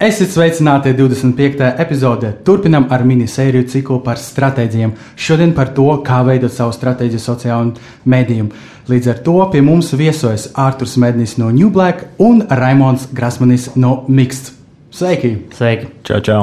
Esiet 0.00 0.30
sveicināti 0.32 0.94
25. 0.96 1.66
epizodē. 1.82 2.30
Turpinam 2.40 2.86
ar 2.88 3.02
minisēriju 3.04 3.66
ciklu 3.68 3.98
par 4.00 4.16
stratēģiem. 4.16 4.94
Šodien 5.12 5.52
par 5.52 5.74
to, 5.76 5.84
kā 6.06 6.22
veidot 6.24 6.54
savu 6.54 6.72
stratēģiju 6.72 7.20
sociālajiem 7.20 7.74
mēdījiem. 8.08 8.48
Līdz 8.88 9.10
ar 9.12 9.20
to 9.26 9.36
pie 9.52 9.60
mums 9.60 9.92
viesojas 9.92 10.48
Arthurs 10.56 10.96
Mednis 10.96 11.36
no 11.36 11.50
New 11.52 11.68
Black 11.68 12.16
un 12.16 12.40
Raimons 12.48 13.10
Grasmanis 13.12 13.74
no 13.76 14.06
Mixed. 14.08 14.54
Sveiki! 14.88 15.34
Sveiki! 15.58 15.92
Čau, 16.08 16.24
čau! 16.24 16.42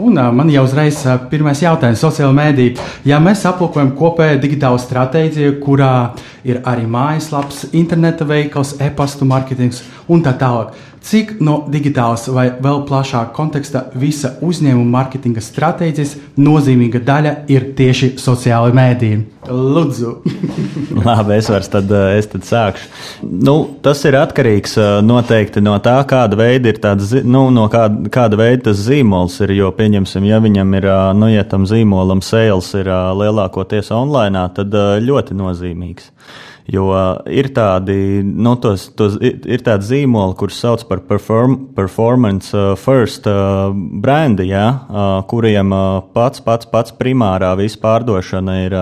Un 0.00 0.20
uh, 0.20 0.28
man 0.32 0.52
jau 0.52 0.62
uzreiz 0.68 1.00
uh, 1.08 1.16
pirmais 1.32 1.60
jautājums- 1.64 2.00
sociāla 2.04 2.36
mēdīja. 2.36 2.84
Ja 3.08 3.18
mēs 3.20 3.42
aplūkojam 3.48 3.94
kopēju 3.96 4.42
digitālu 4.44 4.78
stratēģiju, 4.80 5.56
kurā 5.64 5.94
ir 6.44 6.62
arī 6.68 6.86
mājaslaps, 6.90 7.66
interneta 7.72 8.26
veikals, 8.28 8.76
e-pastu 8.80 9.28
mārketings 9.28 9.82
un 10.10 10.24
tā 10.24 10.34
tālāk, 10.40 10.74
cik 11.04 11.38
no 11.40 11.60
digitālas 11.72 12.26
vai 12.32 12.50
vēl 12.60 12.82
plašāka 12.88 13.32
konteksta 13.36 13.86
visa 13.98 14.34
uzņēmuma 14.44 14.98
mārketinga 14.98 15.42
stratēģijas 15.44 16.16
nozīmīga 16.40 17.00
daļa 17.04 17.34
ir 17.52 17.70
tieši 17.76 18.14
sociālai 18.20 18.72
mēdīji? 18.76 19.20
Lūdzu! 19.50 20.12
Labi, 21.06 21.38
es 21.38 21.48
varu 21.50 21.70
tad, 21.72 21.92
es 22.18 22.28
tad 22.30 22.44
sākšu. 22.44 22.90
Nu, 23.24 23.54
tas 23.82 24.02
ir 24.08 24.18
atkarīgs 24.20 24.76
noteikti 25.06 25.62
no 25.64 25.78
tā, 25.82 25.96
kāda 26.08 26.36
veida 26.38 26.70
ir 26.72 26.80
tāds, 26.82 27.14
nu, 27.24 27.46
no 27.54 27.66
kāda, 27.72 28.12
kāda 28.12 28.40
veida 28.40 28.68
tas 28.68 28.84
zīmols 28.84 29.40
ir. 29.46 29.56
Jo, 29.60 29.72
pieņemsim, 29.76 30.28
ja 30.28 30.42
viņam 30.44 30.76
ir, 30.78 30.90
nu, 31.16 31.32
ja 31.32 31.46
tam 31.48 31.64
zīmolam 31.68 32.20
sales 32.24 32.68
ir 32.76 32.92
lielākoties 32.92 33.90
online, 33.96 34.44
tad 34.56 34.76
ļoti 35.06 35.36
nozīmīgs. 35.40 36.12
Jo 36.70 36.90
ir 37.26 37.48
tādi, 37.50 38.22
nu, 38.22 38.52
tos, 38.62 38.84
tos, 38.94 39.16
ir 39.20 39.64
tādi 39.66 39.88
zīmoli, 39.88 40.36
kurus 40.38 40.60
sauc 40.62 40.84
par 40.86 41.02
perform, 41.08 41.56
performance 41.74 42.54
first 42.78 43.26
brandi, 43.26 44.46
ja, 44.52 44.68
kuriem 45.30 45.74
pats, 46.14 46.44
pats, 46.46 46.70
pats 46.70 46.94
primārā 46.94 47.56
visa 47.58 47.80
pārdošana 47.82 48.56
ir 48.68 48.78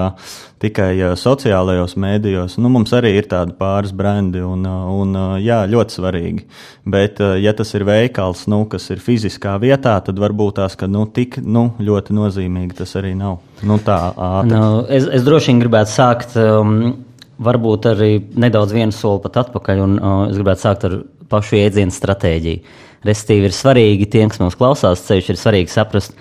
tikai 0.61 0.91
sociālajos 1.17 1.97
mēdījos. 1.97 2.59
Nu, 2.61 2.69
mums 2.75 2.93
arī 2.97 3.15
ir 3.17 3.31
tādi 3.31 3.57
pāris 3.57 3.95
brandi, 3.97 4.43
un, 4.45 4.69
un 4.69 5.17
jā, 5.41 5.63
ļoti 5.71 5.97
svarīgi. 5.97 6.45
Bet, 6.93 7.25
ja 7.41 7.57
tas 7.57 7.73
ir 7.79 7.89
veikals, 7.89 8.45
nu, 8.53 8.67
kas 8.69 8.91
ir 8.93 9.01
fiziskā 9.01 9.57
vietā, 9.63 9.97
tad 10.05 10.21
varbūt 10.21 10.59
tās, 10.61 10.77
ka 10.77 10.91
nu, 10.91 11.07
tik 11.09 11.41
nu, 11.41 11.71
ļoti 11.81 12.21
nozīmīgi 12.21 12.83
tas 12.83 12.99
arī 13.01 13.17
nav. 13.17 13.41
Nu, 13.65 13.81
tā, 13.81 14.01
ātri. 14.13 14.53
nu, 14.53 14.83
es, 14.93 15.09
es 15.09 15.25
droši 15.25 15.55
vien 15.55 15.63
gribētu 15.65 15.95
sākt. 15.95 16.37
Um, 16.37 17.08
varbūt 17.39 17.89
arī 17.93 18.11
nedaudz 18.41 18.75
vienu 18.75 18.95
soli 18.95 19.23
pat 19.25 19.43
atpakaļ, 19.45 19.83
un 19.85 19.99
uh, 19.99 20.23
es 20.29 20.39
gribētu 20.39 20.65
sākt 20.65 20.87
ar 20.89 20.97
pašu 21.31 21.59
jēdzienu 21.59 21.95
stratēģiju. 21.95 22.77
Restīvi 23.07 23.47
ir 23.47 23.55
svarīgi 23.55 24.09
tiem, 24.11 24.33
kas 24.33 24.41
mūs 24.43 24.59
klausās, 24.59 25.05
ceļš 25.07 25.31
ir 25.33 25.39
svarīgi 25.39 25.73
saprast, 25.73 26.17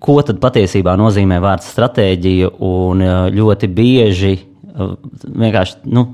ko 0.00 0.20
tad 0.24 0.38
patiesībā 0.42 0.94
nozīmē 1.00 1.40
vārds 1.42 1.72
stratēģija, 1.74 2.52
un 2.66 3.02
uh, 3.04 3.24
ļoti 3.34 3.70
bieži 3.74 4.36
uh, 4.36 4.94
vienkārši 5.26 5.90
nu, 5.90 6.06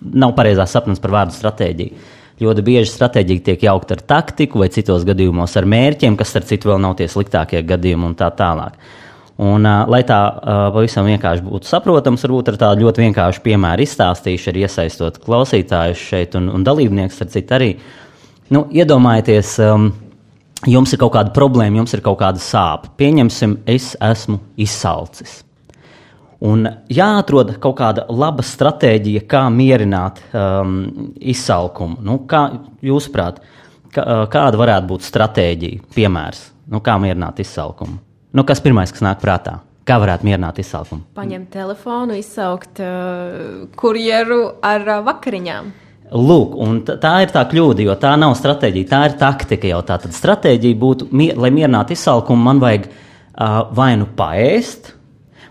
nav 0.00 0.32
pareizās 0.38 0.72
sapnis 0.74 1.02
par 1.02 1.14
vārdu 1.18 1.36
stratēģiju. 1.36 2.08
Ļoti 2.40 2.64
bieži 2.64 2.88
stratēģija 2.94 3.44
tiek 3.50 3.66
jaukta 3.66 3.98
ar 3.98 4.02
taktiku, 4.14 4.62
vai 4.62 4.70
citos 4.72 5.04
gadījumos 5.04 5.58
ar 5.60 5.66
mērķiem, 5.68 6.16
kas, 6.16 6.32
starp 6.32 6.48
citu, 6.48 6.70
vēl 6.70 6.80
nav 6.80 6.96
tie 6.96 7.08
sliktākie 7.10 7.60
gadījumi 7.68 8.08
un 8.08 8.16
tā 8.16 8.30
tālāk. 8.32 8.78
Un, 9.40 9.64
uh, 9.64 9.86
lai 9.88 10.02
tā 10.04 10.18
uh, 10.28 10.66
pavisam 10.74 11.06
vienkārši 11.08 11.44
būtu 11.46 11.68
saprotams, 11.70 12.26
varbūt 12.26 12.50
ar 12.52 12.58
tādu 12.60 12.84
ļoti 12.84 13.06
vienkāršu 13.06 13.40
piemēru 13.46 13.86
izstāstīšu, 13.86 14.50
arī 14.52 14.66
iesaistot 14.66 15.16
klausītājus 15.24 16.02
šeit 16.10 16.36
un, 16.36 16.50
un 16.52 16.66
dalībniekus 16.66 17.22
ar 17.24 17.30
citu 17.32 17.56
arī. 17.56 17.70
Nu, 18.52 18.66
iedomājieties, 18.74 19.54
um, 19.64 19.86
jums 20.68 20.92
ir 20.92 21.00
kaut 21.00 21.14
kāda 21.14 21.32
problēma, 21.32 21.80
jums 21.80 21.96
ir 21.96 22.02
kaut 22.04 22.18
kāda 22.20 22.42
sāpe. 22.42 22.90
Pieņemsim, 23.00 23.62
es 23.70 23.94
esmu 24.10 24.40
izsalcis. 24.60 25.38
Un 26.44 26.66
jāatrod 26.92 27.54
kaut 27.60 27.78
kāda 27.80 28.06
laba 28.12 28.44
stratēģija, 28.44 29.24
kā 29.28 29.46
mierināt 29.52 30.20
um, 30.32 30.76
izsalkumu. 31.16 32.00
Nu, 32.04 32.18
kā 32.28 32.46
jūsuprāt, 32.84 33.40
kā, 33.92 34.04
kāda 34.32 34.60
varētu 34.60 34.92
būt 34.92 35.08
stratēģija, 35.08 35.88
piemērs, 35.96 36.46
nu, 36.72 36.84
kā 36.84 37.00
mierināt 37.00 37.40
izsalkumu? 37.44 38.09
Nu, 38.30 38.44
kas 38.46 38.62
pirmais, 38.62 38.92
kas 38.94 39.02
nāk 39.02 39.18
prātā? 39.22 39.58
Kā 39.88 39.96
varētu 39.98 40.26
mierināt 40.28 40.60
izsalkumu? 40.62 41.02
Paņemt 41.18 41.48
telefonu, 41.50 42.14
izsaukt 42.14 42.78
uh, 42.84 43.64
kurjeru 43.80 44.42
ar 44.62 44.84
uh, 44.86 45.00
vakariņām. 45.06 45.72
Lūk, 46.10 46.54
tā 47.02 47.12
ir 47.24 47.32
tā 47.34 47.42
kļūda, 47.50 47.84
jo 47.86 47.96
tā 47.98 48.12
nav 48.18 48.36
stratēģija, 48.38 48.90
tā 48.90 49.00
ir 49.08 49.18
taktika 49.18 49.70
jau 49.70 49.82
tā. 49.86 49.98
Tad 50.02 50.14
stratēģija 50.14 50.78
būtu, 50.78 51.10
lai 51.38 51.52
mierinātu 51.54 51.94
izsalkumu, 51.94 52.42
man 52.46 52.62
vajag 52.62 52.86
uh, 52.86 53.60
vai 53.74 53.92
nu 53.98 54.06
paēst, 54.18 54.92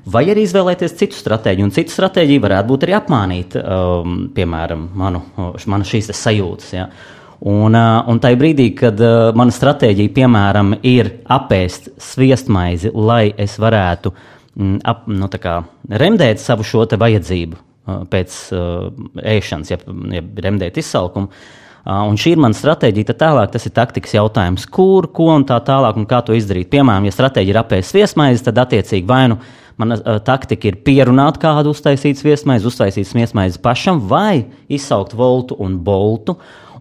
vai 0.07 0.25
arī 0.31 0.47
izvēlēties 0.47 0.95
citu 0.99 1.19
stratēģiju. 1.19 1.67
Un 1.67 1.75
citu 1.75 1.95
stratēģiju 1.95 2.47
varētu 2.47 2.71
būt 2.71 2.87
arī 2.87 2.95
apmānīt, 2.99 3.59
um, 3.59 4.19
piemēram, 4.35 4.87
manu, 4.99 5.23
manu 5.37 5.87
šīs 5.87 6.13
sajūtas. 6.15 6.75
Ja. 6.75 6.87
Uh, 6.87 7.18
Un, 7.47 7.75
un 7.75 8.19
tajā 8.19 8.35
brīdī, 8.35 8.65
kad 8.75 8.99
uh, 8.99 9.29
mana 9.37 9.53
stratēģija, 9.55 10.11
piemēram, 10.17 10.73
ir 10.83 11.13
apēst 11.31 11.87
sviestmaizi, 12.03 12.91
lai 12.91 13.29
es 13.39 13.55
varētu 13.61 14.11
mm, 14.11 14.81
ap, 14.83 15.05
nu, 15.07 15.29
kā, 15.39 15.61
remdēt 16.01 16.43
savu 16.43 16.67
šo 16.67 16.83
vajadzību 16.99 17.55
uh, 17.55 18.03
pēc 18.11 18.35
uh, 18.51 18.89
ēšanas, 19.23 19.71
ja, 19.71 19.79
ja 20.17 20.25
remdēt 20.49 20.81
izsalkumu. 20.83 21.31
Uh, 21.31 22.03
un 22.09 22.19
šī 22.19 22.35
ir 22.35 22.43
mana 22.43 22.59
stratēģija. 22.59 23.13
Tad 23.13 23.21
tālāk 23.23 23.55
tas 23.55 23.69
ir 23.69 23.75
taktikas 23.77 24.17
jautājums, 24.17 24.67
kur, 24.67 25.07
ko 25.15 25.31
un 25.37 25.47
tā 25.47 25.61
tālāk, 25.63 25.95
un 25.95 26.09
kā 26.09 26.19
to 26.27 26.35
izdarīt. 26.35 26.67
Piemēram, 26.75 27.07
ja 27.07 27.15
stratēģija 27.15 27.55
ir 27.55 27.63
apēst 27.63 27.95
sviestmaizi, 27.95 28.43
tad 28.49 28.59
attiecīgi 28.65 29.07
vai 29.07 29.23
nu 29.31 29.39
mana 29.79 29.95
uh, 29.95 30.17
taktika 30.19 30.67
ir 30.67 30.81
pierunāt 30.83 31.39
kādu 31.39 31.71
uztaisīt 31.71 32.19
sviestmaizi, 32.19 32.67
uztaisīt 32.67 33.07
sviestmaizi 33.07 33.61
pašam, 33.63 34.01
vai 34.11 34.49
izsaukt 34.67 35.15
voltu 35.15 35.55
un 35.55 35.77
boltu. 35.87 36.35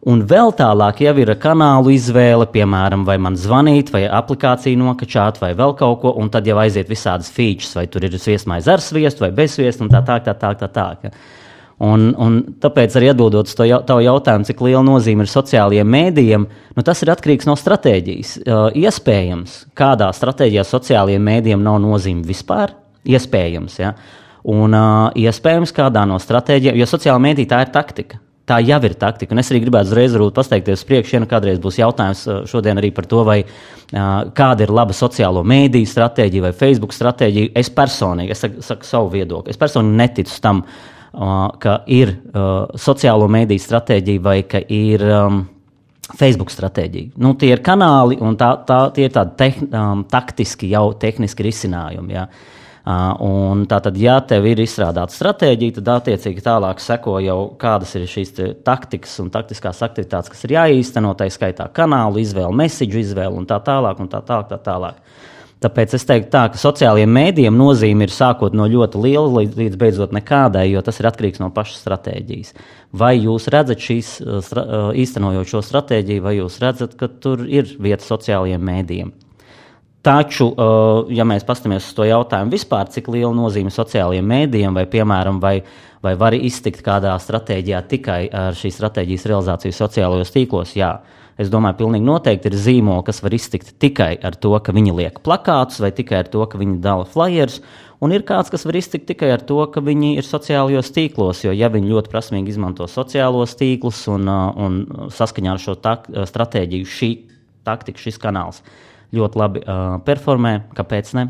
Un 0.09 0.23
vēl 0.25 0.55
tālāk 0.57 1.03
jau 1.05 1.13
ir 1.21 1.35
kanālu 1.37 1.93
izvēle, 1.93 2.47
piemēram, 2.49 3.03
vai 3.05 3.19
man 3.21 3.35
zvanīt, 3.37 3.91
vai 3.93 4.07
aplikāciju 4.07 4.79
nokačāt, 4.81 5.41
vai 5.43 5.51
vēl 5.59 5.75
kaut 5.77 5.99
ko, 6.01 6.13
un 6.17 6.31
tad 6.33 6.47
jau 6.49 6.57
aiziet 6.63 6.89
visādas 6.89 7.29
features, 7.35 7.75
vai 7.77 7.85
tur 7.93 8.07
ir 8.07 8.15
sviestmaize 8.17 8.73
ar 8.73 8.81
sviestu 8.81 9.27
vai 9.27 9.35
bez 9.37 9.59
sviestu, 9.59 9.85
un 9.85 9.93
tā 9.93 10.01
tā 10.07 10.17
tā 10.25 10.33
tā 10.39 10.55
tā. 10.57 10.69
tā. 10.73 11.11
Un, 11.85 12.09
un 12.19 12.39
tāpēc 12.59 12.97
arī 12.99 13.11
atbildot 13.13 13.51
uz 13.51 13.55
tavu 13.55 14.03
jautājumu, 14.03 14.49
cik 14.49 14.63
liela 14.67 14.81
nozīme 14.83 15.23
ir 15.23 15.31
sociālajiem 15.31 15.93
mēdījiem, 15.95 16.47
nu 16.75 16.85
tas 16.87 17.05
ir 17.05 17.13
atkarīgs 17.13 17.47
no 17.47 17.55
stratēģijas. 17.59 18.33
Uh, 18.41 18.65
iespējams, 18.81 19.59
kādā 19.79 20.09
stratēģijā 20.17 20.65
sociālajiem 20.67 21.29
mēdījiem 21.29 21.63
nav 21.63 21.79
nozīme 21.85 22.27
vispār, 22.27 22.73
iespējams. 23.07 23.77
Ja? 23.85 23.93
Un 24.49 24.75
uh, 24.75 25.13
iespējams, 25.21 25.75
kādā 25.77 26.03
no 26.09 26.19
stratēģijām, 26.23 26.81
jo 26.81 26.89
sociāla 26.91 27.23
mēdīja 27.29 27.53
tā 27.53 27.61
ir 27.67 27.77
taktika 27.77 28.23
tā 28.49 28.59
jau 28.65 28.79
ir 28.87 28.95
taktika. 28.99 29.35
Un 29.35 29.43
es 29.43 29.51
arī 29.53 29.63
gribētu 29.63 29.93
uzreiz 29.93 30.17
pasteikties 30.35 30.85
priekšā, 30.89 31.17
ja 31.17 31.23
nu 31.23 31.29
kādreiz 31.31 31.61
būs 31.63 31.81
jautājums 31.81 32.25
uh, 32.27 32.41
šodien 32.49 32.81
arī 32.81 32.91
par 32.95 33.09
to, 33.11 33.23
vai, 33.29 33.39
uh, 33.45 34.29
kāda 34.37 34.65
ir 34.67 34.75
laba 34.75 34.97
sociālo 34.97 35.45
mēdīju 35.47 35.91
stratēģija 35.93 36.49
vai 36.49 36.55
Facebook 36.57 36.97
stratēģija. 36.97 37.53
Es 37.59 37.71
personīgi, 37.75 38.35
es 38.35 38.45
saku, 38.45 38.65
saku 38.65 38.89
savu 38.89 39.13
viedokli, 39.15 39.55
es 39.55 39.61
personīgi 39.61 40.01
neticu 40.01 40.41
tam, 40.45 40.65
uh, 40.65 41.37
ka 41.61 41.83
ir 41.87 42.17
sociālo 42.89 43.31
mēdīju 43.33 43.67
stratēģija 43.69 44.25
vai 44.25 44.43
ka 44.49 44.65
ir. 44.65 45.07
Um, 45.21 45.47
Facebook 46.09 46.49
stratēģija. 46.49 47.19
Nu, 47.21 47.35
tie 47.37 47.51
ir 47.53 47.61
kanāli, 47.61 48.17
un 48.25 48.33
tā, 48.41 48.47
tā, 48.65 48.79
tie 48.97 49.05
ir 49.05 49.13
tādi 49.13 49.35
tehn, 49.37 49.67
um, 49.77 50.05
taktiski, 50.09 50.71
jau 50.73 50.95
tehniski 50.97 51.45
risinājumi. 51.45 52.15
Ja. 52.17 52.23
Uh, 52.25 52.59
Un 52.89 53.67
tātad, 53.69 53.99
ja 54.01 54.15
tev 54.25 54.47
ir 54.49 54.63
izstrādāta 54.63 55.13
stratēģija, 55.13 55.75
tad 55.77 55.91
attiecīgi 55.99 56.41
tālāk 56.47 56.79
seko 56.81 57.19
jau 57.21 57.39
kādas 57.61 57.93
ir 57.99 58.07
šīs 58.09 58.33
taktikas 58.65 59.19
un 59.21 59.29
taktiskās 59.35 59.83
aktivitātes, 59.85 60.31
kas 60.33 60.47
ir 60.47 60.55
jāīsteno, 60.55 61.11
tā 61.19 61.27
skaitā 61.29 61.67
kanālu 61.75 62.23
izvēle, 62.23 62.55
mesiģu 62.57 63.03
izvēle 63.03 63.37
un 63.37 63.49
tā 63.51 63.59
tālāk. 63.67 64.01
Un 64.01 64.09
tā 64.09 64.23
tālāk, 64.25 64.49
tā 64.55 64.61
tālāk. 64.71 65.03
Tāpēc 65.59 65.99
es 65.99 66.07
teiktu, 66.07 66.31
tā, 66.31 66.47
ka 66.55 66.63
sociālajiem 66.63 67.11
mēdījiem 67.13 67.57
nozīme 67.59 68.07
ir 68.07 68.15
sākot 68.15 68.55
no 68.55 68.69
ļoti 68.71 69.01
liela 69.03 69.41
līdz, 69.41 69.57
līdz 69.59 69.79
beidzot 69.81 70.15
nekādai, 70.15 70.69
jo 70.71 70.81
tas 70.87 71.03
ir 71.03 71.11
atkarīgs 71.11 71.43
no 71.43 71.51
pašas 71.53 71.83
stratēģijas. 71.83 72.55
Vai 72.95 73.17
jūs 73.19 73.51
redzat 73.53 73.83
šīs, 73.83 74.17
īstenojot 75.03 75.51
šo 75.51 75.67
stratēģiju, 75.67 76.25
vai 76.25 76.39
jūs 76.39 76.61
redzat, 76.63 76.95
ka 76.97 77.11
tur 77.11 77.43
ir 77.45 77.75
vieta 77.75 78.07
sociālajiem 78.07 78.71
mēdījiem? 78.71 79.17
Taču, 80.09 80.49
uh, 80.49 81.11
ja 81.13 81.27
mēs 81.29 81.45
paskatāmies 81.49 81.91
uz 81.91 81.97
to 81.97 82.07
jautājumu 82.09 82.55
vispār, 82.55 82.89
cik 82.93 83.11
liela 83.13 83.35
nozīme 83.37 83.73
sociālajiem 83.73 84.33
mēdījiem 84.33 84.79
vai, 84.79 84.87
piemēram, 84.89 85.41
vai, 85.43 85.59
vai 86.05 86.15
var 86.19 86.37
iztikt 86.37 86.81
kādā 86.87 87.13
stratēģijā 87.21 87.83
tikai 87.91 88.23
ar 88.33 88.57
šīs 88.57 88.79
stratēģijas 88.81 89.29
realizāciju 89.29 89.77
sociālajos 89.77 90.33
tīklos, 90.35 90.75
jā. 90.79 90.97
Es 91.39 91.53
domāju, 91.53 91.77
pilnīgi 91.85 92.03
noteikti 92.03 92.51
ir 92.51 92.57
zīmoli, 92.59 93.05
kas 93.07 93.21
var 93.23 93.37
iztikt 93.37 93.77
tikai 93.79 94.17
ar 94.27 94.35
to, 94.35 94.57
ka 94.59 94.73
viņi 94.75 94.97
liek 94.97 95.21
plakātus 95.23 95.79
vai 95.85 95.93
tikai 95.95 96.25
ar 96.25 96.33
to, 96.33 96.43
ka 96.51 96.59
viņi 96.59 96.81
dala 96.83 97.07
flyerus. 97.07 97.61
Un 98.03 98.11
ir 98.15 98.25
kāds, 98.27 98.51
kas 98.51 98.67
var 98.67 98.79
iztikt 98.79 99.07
tikai 99.07 99.31
ar 99.37 99.45
to, 99.47 99.61
ka 99.71 99.83
viņi 99.85 100.17
ir 100.19 100.27
sociālajos 100.27 100.91
tīklos, 100.97 101.45
jo 101.47 101.55
ja 101.55 101.71
viņi 101.71 101.93
ļoti 101.93 102.11
prasmīgi 102.11 102.57
izmanto 102.57 102.89
sociālos 102.91 103.55
tīklus 103.59 104.03
un, 104.11 104.27
un 104.27 104.83
saskaņā 105.15 105.55
ar 105.55 105.63
šo 105.63 105.77
tak, 105.79 106.11
stratēģiju 106.11 106.91
šī 106.97 107.13
taktika, 107.69 108.03
šis 108.03 108.19
kanāls 108.23 108.63
ļoti 109.15 109.41
labi 109.41 109.63
uh, 109.65 109.99
performē, 110.05 110.55
kāpēc 110.77 111.15
ne? 111.19 111.29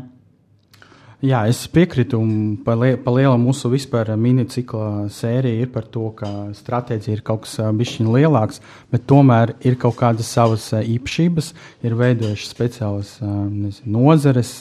Jā, 1.19 1.41
es 1.51 1.65
piekrītu, 1.67 2.15
un 2.15 2.35
pa, 2.63 2.77
li 2.79 2.93
pa 3.03 3.11
lielam 3.11 3.41
mūsu 3.43 3.67
vispār 3.73 4.13
minicikla 4.15 5.09
sērija 5.11 5.65
ir 5.65 5.71
par 5.73 5.83
to, 5.91 6.05
ka 6.15 6.29
stratēģija 6.55 7.17
ir 7.17 7.23
kaut 7.27 7.41
kas 7.43 7.57
bišķiņ 7.75 8.07
lielāks, 8.13 8.61
bet 8.87 9.03
tomēr 9.09 9.51
ir 9.67 9.75
kaut 9.81 9.97
kādas 9.99 10.29
savas 10.31 10.69
īpašības, 10.79 11.49
ir 11.83 11.97
veidojušas 11.99 12.53
speciālas 12.55 13.11
nezinu, 13.19 13.91
nozares, 13.97 14.53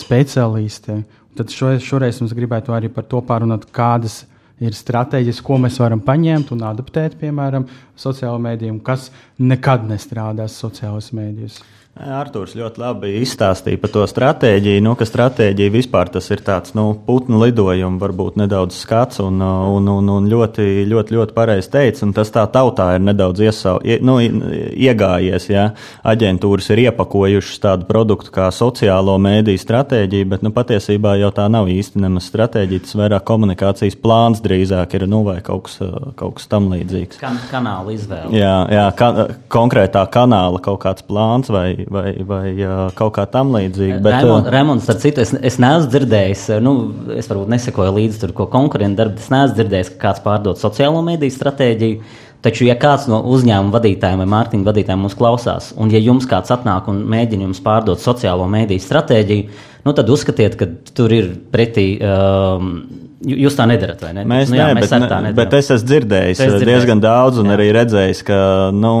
speciālisti. 0.00 0.96
Tad 1.36 1.52
šoreiz, 1.52 1.84
šoreiz 1.84 2.22
mums 2.24 2.32
gribētu 2.38 2.72
arī 2.72 2.88
par 2.94 3.04
to 3.12 3.20
pārunāt, 3.28 3.66
kādas 3.68 4.22
ir 4.64 4.72
stratēģijas, 4.76 5.42
ko 5.44 5.58
mēs 5.60 5.76
varam 5.82 6.00
paņemt 6.04 6.54
un 6.56 6.64
adaptēt, 6.70 7.18
piemēram, 7.20 7.68
sociālajiem 8.00 8.48
mēdījiem, 8.48 8.80
kas 8.88 9.10
nekad 9.36 9.84
nestrādās 9.92 10.56
sociālajos 10.64 11.12
mēdījos. 11.20 11.60
Arktūrs 11.98 12.54
ļoti 12.56 12.80
labi 12.80 13.08
izstāstīja 13.18 13.80
par 13.82 13.90
to 13.92 14.04
stratēģiju. 14.08 14.80
Nu, 14.86 14.92
ka 14.96 15.04
stratēģija 15.04 15.72
vispār 15.74 16.08
tas 16.14 16.30
ir 16.32 16.40
tāds 16.46 16.72
nu, 16.78 16.94
putnu 17.04 17.40
lidojums, 17.42 18.00
varbūt 18.00 18.38
nedaudz 18.40 18.78
skats 18.78 19.20
un, 19.20 19.42
un, 19.42 19.88
un, 19.90 20.08
un 20.14 20.28
ļoti, 20.30 20.86
ļoti, 20.88 21.16
ļoti 21.18 21.34
pareizi 21.36 21.68
teicis. 21.74 22.06
Tas 22.16 22.30
tā 22.32 22.46
tautā 22.52 22.92
ir 22.96 23.02
nedaudz 23.04 23.42
iesau, 23.44 23.80
nu, 24.06 24.16
iegājies. 24.22 25.48
Ja? 25.50 25.66
Aģentūras 26.06 26.70
ir 26.72 26.84
iepakojušas 26.86 27.60
tādu 27.66 27.88
produktu 27.90 28.32
kā 28.32 28.48
sociālo 28.54 29.18
mēdīju 29.20 29.60
stratēģiju, 29.60 30.30
bet 30.30 30.46
nu, 30.46 30.54
patiesībā 30.56 31.18
jau 31.20 31.32
tā 31.36 31.50
nav 31.52 31.68
īsti 31.68 32.00
nemaz 32.06 32.30
stratēģija. 32.30 32.86
Tas 32.86 32.96
vairāk 33.02 33.26
komunikācijas 33.28 33.98
plāns 34.00 34.40
drīzāk 34.46 34.96
ir 34.96 35.08
nu, 35.10 35.24
vai 35.26 35.40
kaut 35.44 35.66
kas, 35.68 35.82
kaut 36.16 36.38
kas 36.38 36.48
tam 36.48 36.70
līdzīgs. 36.72 37.20
Kan 37.20 37.36
kanāla 37.50 37.98
izvēle. 37.98 38.32
Jā, 38.40 38.56
jā 38.72 38.88
ka, 38.96 39.12
konkrētā 39.52 40.06
kanāla 40.14 40.62
kaut 40.64 40.80
kāds 40.86 41.04
plāns 41.04 41.52
vai 41.52 41.79
vai, 41.90 42.12
vai 42.26 42.52
kaut 42.98 43.14
kā 43.16 43.26
tam 43.30 43.52
līdzīga. 43.54 43.98
Bet, 44.04 44.48
Remons, 44.52 44.88
ar 44.90 44.98
citu, 45.02 45.22
es, 45.24 45.32
es 45.34 45.58
neesmu 45.62 45.90
dzirdējis, 45.92 46.46
nu, 46.64 46.74
es 47.16 47.30
varbūt 47.30 47.52
nesekoju 47.54 47.94
līdzi 47.96 48.24
tur, 48.24 48.34
ko 48.36 48.48
konkurenti 48.52 49.00
dara, 49.00 49.14
bet 49.14 49.24
es 49.24 49.30
neesmu 49.32 49.58
dzirdējis, 49.58 49.92
ka 49.94 50.02
kāds 50.08 50.24
pārdod 50.24 50.60
sociālo 50.60 51.02
mediju 51.06 51.36
stratēģiju. 51.36 52.16
Taču, 52.40 52.64
ja 52.64 52.72
kāds 52.80 53.04
no 53.10 53.18
uzņēmuma 53.34 53.74
vadītājiem 53.74 54.22
vai 54.22 54.28
mārketinga 54.32 54.70
vadītājiem 54.70 55.02
mūs 55.04 55.16
klausās, 55.18 55.74
un 55.76 55.90
ja 55.92 56.00
jums 56.00 56.24
kāds 56.28 56.52
atnāk 56.54 56.88
un 56.88 57.02
mēģina 57.12 57.44
jums 57.44 57.60
pārdot 57.64 58.00
sociālo 58.00 58.46
mediju 58.48 58.80
stratēģiju, 58.80 59.60
nu, 59.84 59.94
tad 59.96 60.08
uzskatiet, 60.12 60.56
ka 60.56 60.70
tur 60.96 61.12
ir 61.12 61.34
pretī. 61.52 61.92
Um, 62.00 62.72
Jūs 63.20 63.52
tā 63.52 63.66
nedarat, 63.68 64.00
vai 64.00 64.14
ne? 64.16 64.22
Mēs, 64.24 64.48
nu, 64.48 64.56
jā, 64.56 64.70
ne, 64.70 64.78
mēs 64.78 64.86
bet, 64.86 64.92
tā 64.94 64.98
nedaram. 65.02 65.34
Bet 65.36 65.54
es 65.58 65.66
esmu 65.74 65.88
dzirdējis, 65.90 66.38
es 66.40 66.54
dzirdējis 66.54 66.70
diezgan 66.70 67.02
daudz, 67.04 67.36
un 67.42 67.50
jā. 67.50 67.56
arī 67.58 67.66
redzējis, 67.76 68.22
ka 68.24 68.38
nu, 68.72 68.92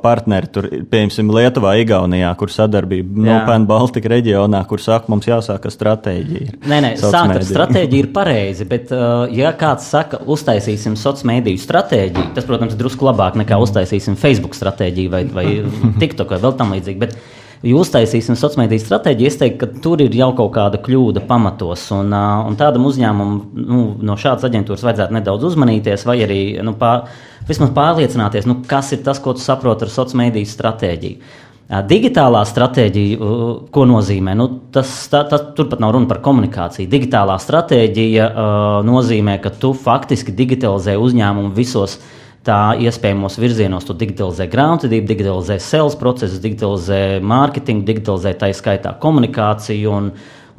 partneri 0.00 0.48
tur, 0.54 0.68
piemēram, 0.88 1.32
Lietuvā, 1.36 1.74
Igaunijā, 1.82 2.30
kur 2.40 2.54
sadarbība 2.54 3.26
nu, 3.26 3.34
PEN 3.44 3.68
Baltika 3.68 4.12
reģionā, 4.14 4.62
kur 4.70 4.80
saka, 4.80 5.12
mums 5.12 5.28
jāsāk 5.28 5.68
ar 5.68 5.76
stratēģiju. 5.76 6.56
Nē, 6.64 6.80
nē, 6.86 6.94
sākt 7.02 7.36
ar 7.36 7.44
stratēģiju 7.50 8.06
ir 8.06 8.10
pareizi, 8.16 8.68
bet 8.70 8.96
ja 9.36 9.52
kāds 9.60 9.92
saka, 9.92 10.24
uztaisīsim 10.24 10.96
sociālo 10.96 11.34
mediju 11.34 11.60
stratēģiju, 11.60 12.32
tas, 12.36 12.48
protams, 12.48 12.76
drusku 12.80 13.06
labāk 13.08 13.36
nekā 13.40 13.60
uztaisīsim 13.60 14.16
Facebook 14.20 14.56
stratēģiju 14.56 15.12
vai, 15.12 15.26
vai 15.36 15.46
TikTok 16.02 16.32
vai 16.32 16.40
vēl 16.48 16.56
tam 16.56 16.72
līdzīgi. 16.76 17.02
Bet, 17.04 17.16
ja 17.62 17.76
uztaisīsim 17.78 18.36
sociālo 18.36 18.64
mediju 18.64 18.82
stratēģiju, 18.82 19.30
es 19.30 19.38
teiktu, 19.40 19.58
ka 19.62 19.82
tur 19.84 20.02
ir 20.04 20.14
jau 20.16 20.30
kaut 20.36 20.52
kāda 20.56 20.80
kļūda 20.82 21.24
pamatos. 21.28 21.86
Un, 21.96 22.12
un 22.12 22.58
tādam 22.58 22.86
uzņēmumam 22.90 23.38
nu, 23.62 23.80
no 24.04 24.18
šādas 24.20 24.48
aģentūras 24.48 24.84
vajadzētu 24.86 25.16
nedaudz 25.16 25.48
uzmanīties, 25.52 26.06
vai 26.08 26.20
arī 26.26 26.40
nu, 26.66 26.76
pār, 26.80 27.06
vismaz 27.48 27.72
pārliecināties, 27.76 28.48
nu, 28.50 28.60
kas 28.68 28.92
ir 28.96 29.02
tas, 29.06 29.22
ko 29.22 29.36
tu 29.36 29.44
saproti 29.44 29.86
ar 29.86 29.92
sociālo 29.92 30.26
mediju 30.26 30.52
stratēģiju. 30.52 31.34
Digitālā 31.66 32.44
stratēģija, 32.46 33.30
ko 33.74 33.86
nozīmē? 33.90 34.36
Nu, 34.38 34.44
tas, 34.70 34.92
tā, 35.10 35.24
tas, 35.26 35.48
turpat 35.56 35.80
nav 35.82 35.96
runa 35.96 36.06
par 36.06 36.20
komunikāciju. 36.22 36.86
Digitālā 36.92 37.34
stratēģija 37.42 38.28
uh, 38.28 38.76
nozīmē, 38.86 39.40
ka 39.42 39.50
tu 39.50 39.72
faktiski 39.74 40.30
digitalizē 40.36 40.94
uzņēmumu 41.02 41.50
visos 41.56 41.96
uh, 41.98 42.12
tā 42.46 42.60
iespējamos 42.86 43.38
virzienos. 43.42 43.86
Tu 43.88 43.96
digitalizē 43.98 44.46
grāmatvedību, 44.52 45.10
digitalizē 45.10 45.58
sales 45.62 45.98
procesus, 45.98 46.40
digitalizē 46.42 47.18
mārketingu, 47.24 47.86
digitalizē 47.88 48.36
tā 48.38 48.50
izskaitā 48.52 48.94
komunikāciju. 49.02 49.92
Un, 49.96 50.10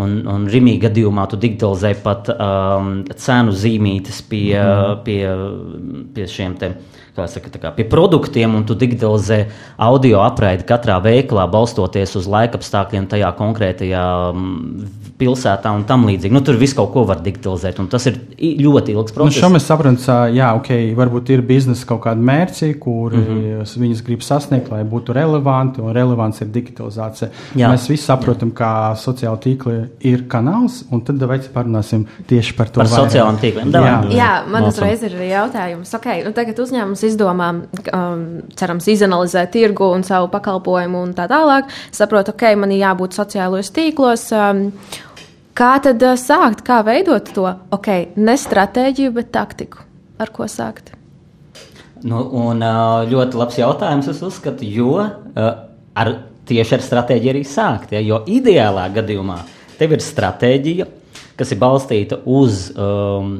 un, 0.04 0.18
un 0.30 0.45
Rimī 0.51 0.78
gadījumā 0.84 1.28
tu 1.31 1.39
digitalizē 1.42 1.94
pat 2.04 2.31
um, 2.36 2.92
cenu 3.16 3.56
zīmītes 3.56 4.22
pie, 4.30 4.54
mm. 4.60 5.01
pie, 5.07 5.22
pie 6.16 6.30
šiem 6.31 6.60
te. 6.60 6.74
Saka, 7.25 7.50
kā, 7.50 7.72
pie 7.74 7.88
produktiem, 7.90 8.54
un 8.54 8.66
tu 8.68 8.78
digitalizē 8.78 9.48
audio 9.81 10.22
apraidi 10.22 10.68
katrā 10.69 11.00
veikalā, 11.02 11.48
balstoties 11.50 12.14
uz 12.19 12.30
laikapstākļiem 12.30 13.10
tajā 13.10 13.34
konkrētajā 13.40 14.06
um, 14.30 14.86
pilsētā 15.18 15.72
un 15.74 15.84
tam 15.90 16.06
līdzīgi. 16.08 16.34
Nu, 16.34 16.44
tur 16.46 16.58
viss 16.60 16.78
kaut 16.78 16.92
ko 16.94 17.04
var 17.10 17.22
digitalizēt, 17.25 17.80
un 17.81 17.90
tas 17.90 18.06
ir 18.10 18.19
ļoti 18.38 18.94
ilgs 18.94 19.14
nu, 19.14 19.16
process. 19.16 19.40
Nu, 19.40 19.48
šo 19.48 19.50
mēs 19.56 19.66
saprotam, 19.66 19.98
jā, 20.36 20.52
ok, 20.60 20.69
varbūt 20.98 21.31
ir 21.34 21.44
biznesa 21.48 21.88
kaut 21.90 22.04
kāda 22.06 22.22
mērķi, 22.30 22.69
kur 22.81 23.16
mm 23.16 23.24
-hmm. 23.25 23.78
viņas 23.84 24.04
grib 24.06 24.25
sasniegt, 24.25 24.69
lai 24.72 24.84
būtu 24.86 25.16
relevanti, 25.18 25.81
un 25.81 25.94
relevants 25.96 26.42
ir 26.42 26.52
digitalizācija. 26.54 27.30
Jā. 27.56 27.72
Mēs 27.74 27.90
visi 27.90 28.04
saprotam, 28.04 28.52
jā. 28.54 28.58
ka 28.62 28.69
sociāla 28.96 29.42
tīkla 29.42 29.88
ir 30.00 30.28
kanāls, 30.30 30.84
un 30.92 31.02
tad 31.02 31.18
vajag 31.22 31.50
parunāsim 31.54 32.06
tieši 32.28 32.54
par 32.54 32.69
to. 32.69 32.84
Par 32.84 32.88
sociālām 32.88 33.42
tīkliem. 33.42 33.74
Jā. 33.74 33.98
jā, 34.12 34.31
man 34.52 34.69
uzreiz 34.69 35.04
ir 35.04 35.18
jautājums. 35.18 35.94
Okay, 35.98 36.24
nu 36.24 36.31
tagad 36.31 36.60
uzņēmums 36.60 37.04
izdomā, 37.07 37.50
um, 37.95 38.24
cerams, 38.59 38.88
izanalizē 38.92 39.48
tirgu 39.51 39.89
un 39.95 40.06
savu 40.07 40.30
pakalpojumu 40.33 41.01
un 41.07 41.15
tā 41.18 41.27
tālāk. 41.31 41.71
Saprot, 41.95 42.33
ok, 42.36 42.50
man 42.59 42.75
ir 42.75 42.83
jābūt 42.86 43.18
sociālajos 43.18 43.74
tīklos. 43.75 44.30
Um, 44.36 44.69
Kā 45.57 45.71
tad 45.81 46.04
uh, 46.06 46.14
sākt, 46.21 46.61
kā 46.61 46.83
veidot 46.85 47.31
to? 47.33 47.47
Ok, 47.73 47.87
ne 48.21 48.35
stratēģiju, 48.37 49.14
bet 49.16 49.31
taktiku. 49.33 49.81
Ar 50.21 50.30
ko 50.33 50.45
sākt? 50.45 50.92
Nu, 52.06 52.21
un, 52.21 52.61
uh, 52.61 53.02
ļoti 53.09 53.40
labs 53.40 53.57
jautājums, 53.57 54.09
es 54.11 54.21
uzskatu, 54.21 54.68
jo 54.69 54.99
uh, 55.02 55.47
ar, 55.97 56.11
tieši 56.45 56.78
ar 56.78 56.85
stratēģiju 56.85 57.33
arī 57.33 57.42
sākt. 57.49 57.95
Ja? 57.97 58.04
Jo 58.06 58.21
ideālā 58.30 58.85
gadījumā 58.99 59.40
tev 59.80 59.97
ir 59.97 60.04
stratēģija, 60.06 60.87
kas 61.37 61.54
ir 61.54 61.61
balstīta 61.61 62.21
uz, 62.30 62.68
um, 62.78 63.40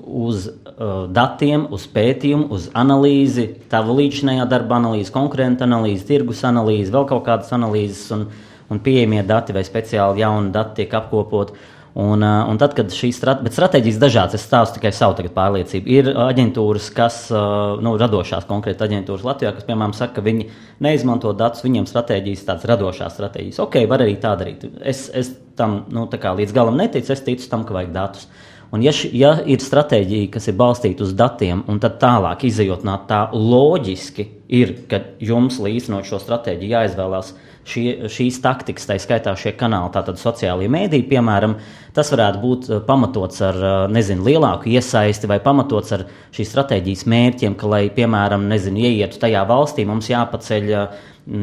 uz 0.00 0.46
uh, 0.48 1.04
datiem, 1.12 1.66
uz 1.74 1.88
pētījumu, 1.92 2.48
uz 2.54 2.70
analīzi, 2.78 3.48
tavu 3.72 3.98
līdzinājā 3.98 4.46
darba 4.48 4.78
analīzi, 4.78 5.12
konkurentu 5.12 5.66
analīzi, 5.66 6.08
tirgus 6.08 6.42
analīzi, 6.48 6.92
vēl 6.94 7.06
kaut 7.10 7.26
kādas 7.28 7.52
analīzes. 7.56 8.08
Un, 8.16 8.26
uh, 8.28 8.48
un 8.72 8.80
pieejamie 8.80 9.22
dati 9.26 9.52
vai 9.52 9.64
speciāli 9.66 10.24
jauni 10.24 10.50
dati 10.50 10.82
tiek 10.82 10.98
apkopoti. 11.02 11.70
Un, 11.92 12.22
uh, 12.24 12.46
un 12.48 12.56
tad, 12.56 12.72
kad 12.72 12.88
šīs 12.88 13.18
strate 13.20 13.50
stratēģijas 13.52 13.98
dažādas, 14.00 14.38
es 14.38 14.46
stāstu 14.48 14.78
tikai 14.78 14.94
savu 14.96 15.26
pārliecību. 15.36 15.90
Ir 15.92 16.06
aģentūras, 16.24 16.86
kas, 16.96 17.18
uh, 17.34 17.74
nu, 17.84 17.92
radošās 18.00 18.46
konkrēti 18.48 18.86
aģentūras 18.86 19.26
Latvijā, 19.28 19.50
kas, 19.52 19.66
piemēram, 19.66 19.92
saka, 19.98 20.16
ka 20.16 20.24
viņi 20.24 20.46
neizmanto 20.80 21.34
datus, 21.36 21.60
viņiem 21.66 21.84
stratēģijas 21.90 22.46
tādas 22.48 22.64
radošās 22.70 23.12
stratēģijas. 23.18 23.60
Ok, 23.66 23.76
var 23.92 24.06
arī 24.06 24.16
tā 24.22 24.32
darīt. 24.40 24.64
Es, 24.80 25.10
es 25.12 25.34
tam 25.58 25.82
nu, 25.92 26.06
līdz 26.08 26.56
galam 26.56 26.80
neticu, 26.80 27.12
es 27.12 27.26
ticu 27.28 27.52
tam, 27.52 27.68
ka 27.68 27.76
vajag 27.76 27.92
datus. 27.92 28.24
Un, 28.72 28.80
ja, 28.80 28.92
š, 28.94 29.10
ja 29.12 29.34
ir 29.44 29.60
stratēģija, 29.60 30.30
kas 30.32 30.48
ir 30.48 30.56
balstīta 30.56 31.04
uz 31.04 31.10
datiem, 31.12 31.60
un 31.68 31.76
tad 31.82 31.98
tālāk 32.00 32.46
izējot 32.48 32.86
no 32.88 32.94
tā, 33.08 33.26
loģiski 33.36 34.24
ir, 34.48 34.72
ka 34.88 35.02
jums 35.20 35.58
līdzinot 35.60 36.08
šo 36.08 36.20
stratēģiju 36.22 36.72
jāizvēlās 36.72 37.34
šie, 37.68 38.08
šīs 38.08 38.38
taktikas, 38.40 38.88
tā 38.88 38.96
skaitā 39.02 39.34
šie 39.36 39.52
kanāli, 39.60 39.92
tātad 39.92 40.16
sociālie 40.20 40.70
mēdīji, 40.72 41.04
piemēram, 41.10 41.58
tas 41.92 42.14
varētu 42.14 42.40
būt 42.40 42.70
eh, 42.70 42.80
pamatots 42.88 43.44
ar 43.44 43.60
eh, 43.60 43.76
nezinu, 43.92 44.24
lielāku 44.30 44.72
iesaisti 44.72 45.28
vai 45.28 45.42
pamatots 45.44 45.92
ar 45.98 46.06
šīs 46.32 46.54
stratēģijas 46.54 47.04
mērķiem, 47.12 47.60
ka, 47.60 47.68
lai, 47.74 47.82
piemēram, 47.92 48.48
nezinu, 48.48 48.86
ieietu 48.88 49.20
tajā 49.20 49.44
valstī, 49.52 49.84
mums 49.84 50.08
jāpaceļ, 50.08 50.72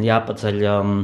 jāpaceļ 0.10 0.62
um, 0.74 0.98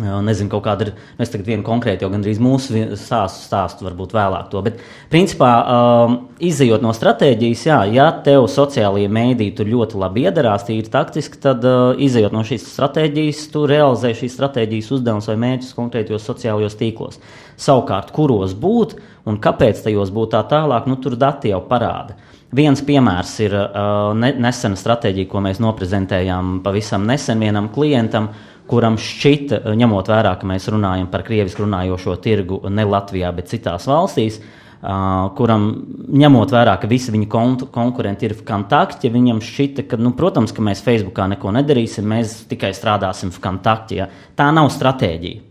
Nezinu, 0.00 0.48
kaut 0.48 0.62
kāda 0.64 0.86
ir. 0.86 0.90
Nu, 1.18 1.20
es 1.20 1.28
tagad 1.28 1.50
vienu 1.50 1.64
konkrētu, 1.66 2.06
jau 2.06 2.08
gandrīz 2.14 2.38
mūsu 2.40 2.80
stāstu, 2.96 3.42
stāstu 3.44 3.84
varbūt 3.84 4.14
vēlāk 4.16 4.46
to. 4.48 4.62
Bet, 4.64 4.78
principā, 5.12 5.50
um, 5.68 6.14
izējot 6.40 6.80
no 6.80 6.94
stratēģijas, 6.96 7.64
jā, 7.68 7.76
ja 7.92 8.06
tev 8.24 8.46
sociālajie 8.48 9.10
mēdīji 9.12 9.52
tur 9.58 9.68
ļoti 9.68 9.98
labi 10.00 10.24
iedarās, 10.24 10.64
tīri 10.64 10.88
taktiski, 10.88 11.36
tad 11.44 11.66
uh, 11.68 11.92
izējot 12.00 12.32
no 12.32 12.40
šīs 12.40 12.64
stratēģijas, 12.72 13.42
tu 13.52 13.66
realizē 13.68 14.14
šīs 14.16 14.32
stratēģijas 14.38 14.88
uzdevumus 14.96 15.28
vai 15.28 15.36
mērķus 15.44 15.74
konkrētajos 15.76 16.24
sociālajos 16.30 16.78
tīklos. 16.80 17.20
Savukārt, 17.60 18.14
kuros 18.16 18.54
būt 18.56 18.96
un 19.28 19.36
kāpēc 19.44 19.82
tajos 19.84 20.14
būt 20.14 20.32
tā 20.32 20.40
tālāk, 20.48 20.88
nu, 20.88 20.96
tur 21.04 21.18
dati 21.20 21.52
jau 21.52 21.60
parāda. 21.68 22.16
Viens 22.52 22.80
piemērs 22.84 23.34
ir 23.44 23.58
uh, 23.60 24.14
ne, 24.16 24.32
nesena 24.40 24.76
stratēģija, 24.80 25.28
ko 25.28 25.44
mēs 25.44 25.60
noprezentējām 25.60 26.62
pavisam 26.64 27.04
nesen 27.08 27.44
vienam 27.44 27.68
klientam. 27.72 28.32
Kuram 28.72 28.96
šķita, 28.96 29.60
ņemot 29.76 30.08
vērā, 30.08 30.32
ka 30.40 30.48
mēs 30.48 30.70
runājam 30.72 31.10
par 31.12 31.26
krievisku 31.26 31.66
runājošo 31.66 32.16
tirgu 32.24 32.62
ne 32.72 32.86
Latvijā, 32.88 33.28
bet 33.36 33.50
citās 33.52 33.84
valstīs, 33.90 34.40
Uh, 34.82 35.28
kuram, 35.38 35.68
ņemot 36.10 36.50
vērā, 36.50 36.72
ka 36.82 36.88
visi 36.90 37.12
viņa 37.14 37.26
kon 37.30 37.52
konkurenti 37.70 38.26
ir 38.26 38.32
kontakti, 38.42 39.12
viņam 39.14 39.38
šķita, 39.38 39.84
ka, 39.86 39.98
nu, 40.02 40.10
protams, 40.18 40.50
ka 40.50 40.64
mēs 40.66 40.82
Facebookā 40.82 41.28
neko 41.30 41.52
nedarīsim, 41.54 42.08
mēs 42.10 42.32
tikai 42.50 42.72
strādāsim 42.74 43.30
kontaktā. 43.30 44.00
Ja? 44.00 44.08
Tā 44.34 44.48
nav 44.50 44.72
stratēģija. 44.74 45.44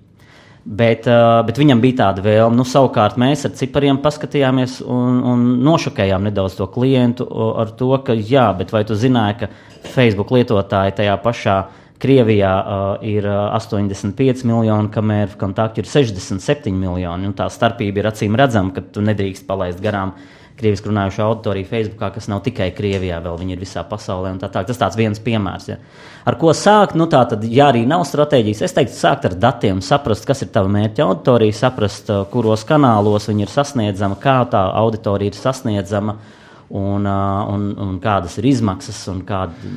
Bet, 0.65 1.07
uh, 1.07 1.37
bet 1.47 1.63
viņam 1.63 1.79
bija 1.79 2.01
tāda 2.01 2.25
vēlme. 2.25 2.59
Nu, 2.59 2.67
savukārt 2.67 3.15
mēs 3.23 3.47
ar 3.47 3.55
cipariem 3.55 4.01
paskatījāmies 4.03 4.81
un, 4.83 5.23
un 5.31 5.47
nošokējām 5.63 6.27
nedaudz 6.27 6.59
to 6.59 6.67
klientu 6.75 7.29
ar 7.63 7.71
to, 7.79 7.93
ka, 8.03 8.11
jā, 8.11 8.49
bet 8.59 8.75
vai 8.75 8.83
tu 8.83 8.99
zināji, 8.99 9.45
ka 9.45 9.87
Facebook 9.95 10.35
lietotāji 10.35 10.99
tajā 10.99 11.15
pašā 11.23 11.57
uh, 11.63 11.80
Krievijā 12.01 12.51
uh, 12.57 13.05
ir 13.05 13.27
85 13.29 14.41
miljoni, 14.49 14.89
kamēr 14.93 15.35
kontakti 15.37 15.83
ir 15.83 15.89
67 15.89 16.73
miljoni. 16.73 17.29
Tā 17.37 17.45
starpība 17.53 18.01
ir 18.01 18.09
acīm 18.09 18.37
redzama, 18.39 18.73
ka 18.73 18.81
tu 18.81 19.03
nedrīkst 19.05 19.45
palaist 19.45 19.83
garām 19.83 20.15
krievisku 20.57 20.89
runājušo 20.89 21.23
auditoriju 21.25 21.69
Facebookā, 21.69 22.11
kas 22.15 22.27
nav 22.29 22.41
tikai 22.45 22.71
Krievijā, 22.77 23.21
vēl 23.23 23.37
viņi 23.39 23.55
ir 23.55 23.61
visā 23.61 23.85
pasaulē. 23.87 24.33
Tā, 24.41 24.49
tā. 24.53 24.65
Tas 24.67 24.81
tāds 24.81 24.97
viens 24.97 25.21
piemērs. 25.21 25.69
Ja. 25.71 25.77
Ar 26.25 26.37
ko 26.41 26.53
sākt? 26.57 26.97
Nu, 26.97 27.07
tā 27.09 27.21
tad, 27.29 27.45
ja 27.49 27.69
arī 27.71 27.85
nav 27.89 28.03
stratēģijas, 28.09 28.65
es 28.65 28.77
teiktu, 28.77 28.97
sākt 28.97 29.29
ar 29.29 29.37
datiem, 29.41 29.81
saprast, 29.85 30.25
kas 30.29 30.41
ir 30.45 30.51
tava 30.53 30.69
mērķa 30.73 31.05
auditorija, 31.05 31.57
saprast, 31.63 32.11
kuros 32.33 32.65
kanālos 32.69 33.29
viņi 33.29 33.47
ir 33.47 33.53
sasniedzama, 33.53 34.19
kā 34.21 34.37
tā 34.53 34.67
auditorija 34.83 35.33
ir 35.33 35.41
sasniedzama. 35.41 36.17
Uh, 36.17 36.37
un, 36.71 37.05
un, 37.05 37.63
un 37.83 37.95
kādas 38.03 38.37
ir 38.39 38.47
izmaksas. 38.51 38.99
Kāda, 39.27 39.71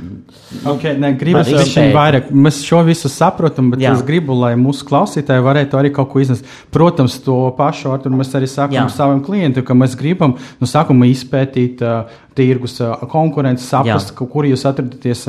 okay, 0.70 0.94
ne, 1.00 1.10
gribas, 1.18 1.50
vairāk, 1.94 2.30
mēs 2.30 2.60
šo 2.66 2.82
visu 2.86 3.10
saprotam, 3.12 3.72
bet 3.72 3.82
Jā. 3.82 3.94
es 3.96 4.04
gribu, 4.06 4.36
lai 4.38 4.54
mūsu 4.60 4.86
klausītāji 4.88 5.44
varētu 5.44 5.80
arī 5.80 5.92
kaut 5.94 6.12
ko 6.12 6.22
iznest. 6.22 6.46
Protams, 6.74 7.18
to 7.24 7.36
pašu 7.58 7.94
ar 7.94 8.06
mēs 8.14 8.34
arī 8.38 8.48
sakām 8.50 8.90
saviem 8.92 9.22
klientiem, 9.26 9.66
ka 9.66 9.76
mēs 9.78 9.98
gribam 9.98 10.36
no 10.60 10.70
sākuma 10.70 11.08
izpētīt 11.10 11.82
uh, 11.84 12.22
tirgus 12.34 12.78
konkurences, 13.10 13.68
saprast, 13.70 14.12
Jā. 14.12 14.26
kur 14.30 14.46
jūs 14.48 14.64
atrodaties 14.68 15.24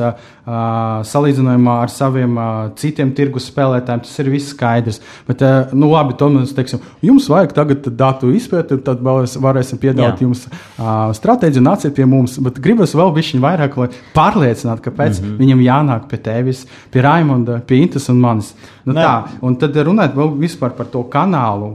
salīdzinājumā 0.45 1.75
ar 1.81 1.91
saviem 1.93 2.38
citiem 2.77 3.13
tirgus 3.17 3.47
spēlētājiem. 3.50 4.03
Tas 4.05 4.19
ir 4.21 4.29
viss 4.33 4.51
skaidrs. 4.53 5.01
Bet, 5.27 5.41
nu, 5.74 5.89
labi, 5.93 6.17
to 6.19 6.29
mēs 6.33 6.53
teiksim, 6.57 6.83
jums 7.05 7.29
vajag 7.31 7.55
tagad 7.57 7.89
datu 7.97 8.29
izpēti, 8.35 8.77
tad 8.85 9.01
varēsim 9.01 9.81
piedāvāt 9.81 10.21
Jā. 10.21 10.27
jums 10.27 10.45
stratēģiju, 11.19 11.65
nāciet 11.65 11.97
pie 11.97 12.05
mums. 12.09 12.38
Bet 12.45 12.62
gribas 12.63 12.95
vēl 12.97 13.13
bišķiņ 13.15 13.43
vairāk, 13.45 13.79
lai 13.81 13.89
pārliecinātu, 14.15 14.85
kāpēc 14.89 15.19
mm 15.19 15.25
-hmm. 15.25 15.41
viņam 15.41 15.65
jānāk 15.65 16.07
pie 16.12 16.21
tevis, 16.29 16.65
pie 16.91 17.05
Raimonda, 17.05 17.62
pie 17.65 17.81
Intas 17.85 18.09
un 18.09 18.21
manis. 18.21 18.53
Nu, 18.86 18.94
ne. 18.94 19.01
tā, 19.01 19.38
un 19.42 19.56
tad 19.58 19.77
runāt 19.82 20.13
vēl 20.13 20.36
par 20.77 20.86
to 20.94 21.01
kanālu. 21.10 21.72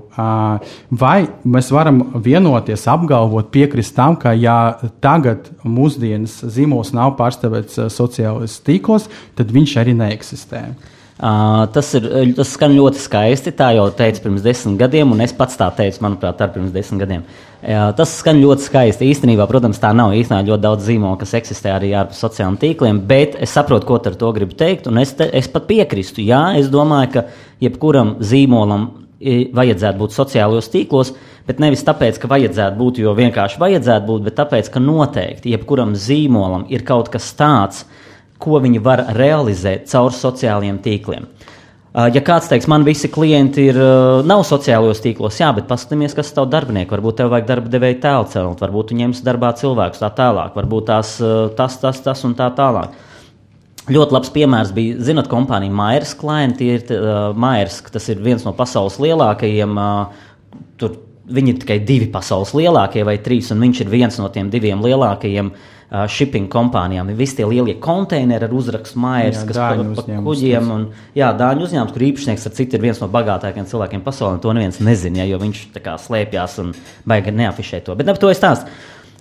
Vai 1.03 1.17
mēs 1.43 1.73
varam 1.75 2.05
vienoties, 2.23 2.87
apgalvot, 2.87 3.51
piekrist 3.51 3.97
tam, 3.97 4.15
ka 4.21 4.33
ja 4.39 4.79
tagad 5.03 5.51
mūsdienas 5.67 6.39
zīmols 6.55 6.95
nav 6.95 7.17
pārstāvēts 7.19 7.83
sociālajos 7.91 8.61
tīklos, 8.67 9.11
tad 9.35 9.51
viņš 9.51 9.77
arī 9.83 9.97
neeksistē. 9.99 10.63
Uh, 11.21 11.67
tas, 11.69 11.91
ir, 11.99 12.07
tas 12.33 12.49
skan 12.55 12.73
ļoti 12.73 12.97
skaisti. 12.97 13.53
Tā 13.53 13.75
jau 13.77 13.85
teica 13.93 14.23
pirms 14.25 14.41
desmit 14.41 14.79
gadiem, 14.81 15.11
un 15.13 15.21
es 15.21 15.35
pats 15.37 15.59
tā 15.61 15.67
teicu, 15.77 16.01
manuprāt, 16.07 16.41
ar 16.41 16.53
pirms 16.55 16.73
desmit 16.73 17.03
gadiem. 17.03 17.27
Uh, 17.61 17.91
tas 17.99 18.15
skan 18.23 18.41
ļoti 18.41 18.65
skaisti. 18.65 19.11
Īstenībā, 19.13 19.45
protams, 19.51 19.83
tā 19.83 19.91
nav. 19.93 20.15
Īstenībā 20.17 20.47
ļoti 20.49 20.65
daudz 20.65 20.89
zīmolu, 20.89 21.19
kas 21.21 21.37
eksistē 21.37 21.75
arī 21.75 21.93
ārpus 22.01 22.23
sociālajiem 22.25 22.57
tīkliem, 22.63 23.03
bet 23.11 23.37
es 23.37 23.53
saprotu, 23.53 23.91
ko 23.91 24.01
ar 24.01 24.17
to 24.17 24.33
gribu 24.39 24.57
teikt, 24.57 24.89
un 24.89 25.03
es, 25.03 25.13
te, 25.19 25.29
es 25.29 25.51
pat 25.53 25.69
piekrīstu. 25.69 26.25
Jā, 26.25 26.55
es 26.57 26.73
domāju, 26.73 27.13
ka 27.19 27.27
jebkuram 27.69 28.17
zīmolam 28.25 28.89
vajadzētu 29.21 30.01
būt 30.01 30.17
sociālajos 30.17 30.71
tīklos, 30.73 31.13
bet 31.45 31.61
nevis 31.61 31.85
tāpēc, 31.85 32.17
ka 32.17 32.31
vajadzētu 32.31 32.79
būt, 32.81 33.01
jo 33.05 33.13
vienkārši 33.19 33.61
vajadzētu 33.61 34.09
būt, 34.09 34.23
bet 34.25 34.39
tāpēc, 34.41 34.71
ka 34.73 34.81
noteikti 34.81 35.53
jebkuram 35.53 35.93
zīmolam 35.93 36.65
ir 36.73 36.87
kaut 36.89 37.13
kas 37.13 37.29
tāds, 37.37 37.85
ko 38.41 38.61
viņi 38.63 38.83
var 38.85 39.05
realizēt 39.17 39.89
caur 39.91 40.15
sociālajiem 40.17 40.81
tīkliem. 40.85 41.29
Ja 41.91 42.21
kāds 42.23 42.47
teiks, 42.47 42.69
man 42.71 42.85
visi 42.87 43.09
klienti 43.11 43.65
ir, 43.73 43.79
nav 44.23 44.45
sociālajos 44.47 45.01
tīklos, 45.03 45.41
jā, 45.43 45.49
bet 45.57 45.67
paskatieties, 45.67 46.15
kas 46.15 46.29
ir 46.31 46.37
tavs 46.37 46.53
darbinieks. 46.53 46.93
Varbūt 46.93 47.19
tev 47.19 47.33
vajag 47.33 47.49
darba 47.49 47.73
devēja 47.73 47.99
tēlu 48.05 48.29
celt, 48.31 48.63
varbūt 48.63 48.93
tu 48.93 48.99
ņemsi 49.01 49.27
darbā 49.27 49.51
cilvēkus 49.59 50.03
tā 50.05 50.13
tālāk, 50.15 50.55
varbūt 50.55 50.87
tās, 50.87 51.17
tas, 51.59 51.79
tas, 51.83 51.99
tas 52.05 52.23
un 52.29 52.37
tā 52.39 52.47
tālāk. 52.55 52.95
Ļoti 53.91 54.15
labs 54.15 54.31
piemērs 54.31 54.71
bija, 54.77 55.01
zinot, 55.03 55.27
kompānija 55.27 55.75
Mairs 55.75 56.13
klienti. 56.15 56.69
Ir 56.77 56.93
uh, 56.95 57.33
Mairs, 57.35 57.81
tas 57.91 58.07
ir 58.13 58.21
viens 58.23 58.45
no 58.47 58.53
pasaules 58.55 59.01
lielākajiem. 59.03 59.73
Uh, 59.75 60.61
tur 60.79 60.95
viņi 61.31 61.55
ir 61.55 61.59
tikai 61.65 61.81
divi 61.89 62.07
pasaules 62.13 62.53
lielākie 62.55 63.03
vai 63.09 63.17
trīs, 63.25 63.51
un 63.51 63.65
viņš 63.65 63.83
ir 63.83 63.91
viens 63.91 64.21
no 64.21 64.29
tiem 64.31 64.53
diviem 64.53 64.85
lielākajiem 64.85 65.51
uh, 65.51 65.80
shipping 65.91 66.47
kompānijām. 66.51 67.09
Ir 67.11 67.19
visi 67.19 67.41
tie 67.41 67.47
lielie 67.51 67.75
konteineri 67.83 68.47
ar 68.47 68.53
uzrakstu 68.55 69.01
jā, 69.01 69.43
kas 69.49 69.59
pa, 69.59 69.87
pa 69.99 70.21
kuģiem. 70.23 70.71
Un, 70.71 70.85
jā, 71.19 71.33
Dāņu 71.35 71.67
uzņēmums, 71.67 71.95
kur 71.97 72.05
īpašnieks 72.07 72.47
ar 72.47 72.55
citu 72.55 72.79
ir 72.79 72.85
viens 72.85 73.01
no 73.03 73.09
bagātākajiem 73.11 73.67
cilvēkiem 73.71 74.05
pasaulē. 74.07 74.39
To 74.45 74.55
neviens 74.55 74.79
nezina, 74.85 75.25
ja, 75.25 75.27
jo 75.33 75.41
viņš 75.43 75.65
kā, 75.83 75.97
slēpjas 75.99 76.57
un 76.63 76.73
baigi 77.11 77.35
neafišē 77.35 77.83
to. 77.87 77.99
Bet 77.99 78.07
ne 78.07 78.15
par 78.15 78.23
to 78.23 78.31
es 78.31 78.39
stāstu. 78.39 78.71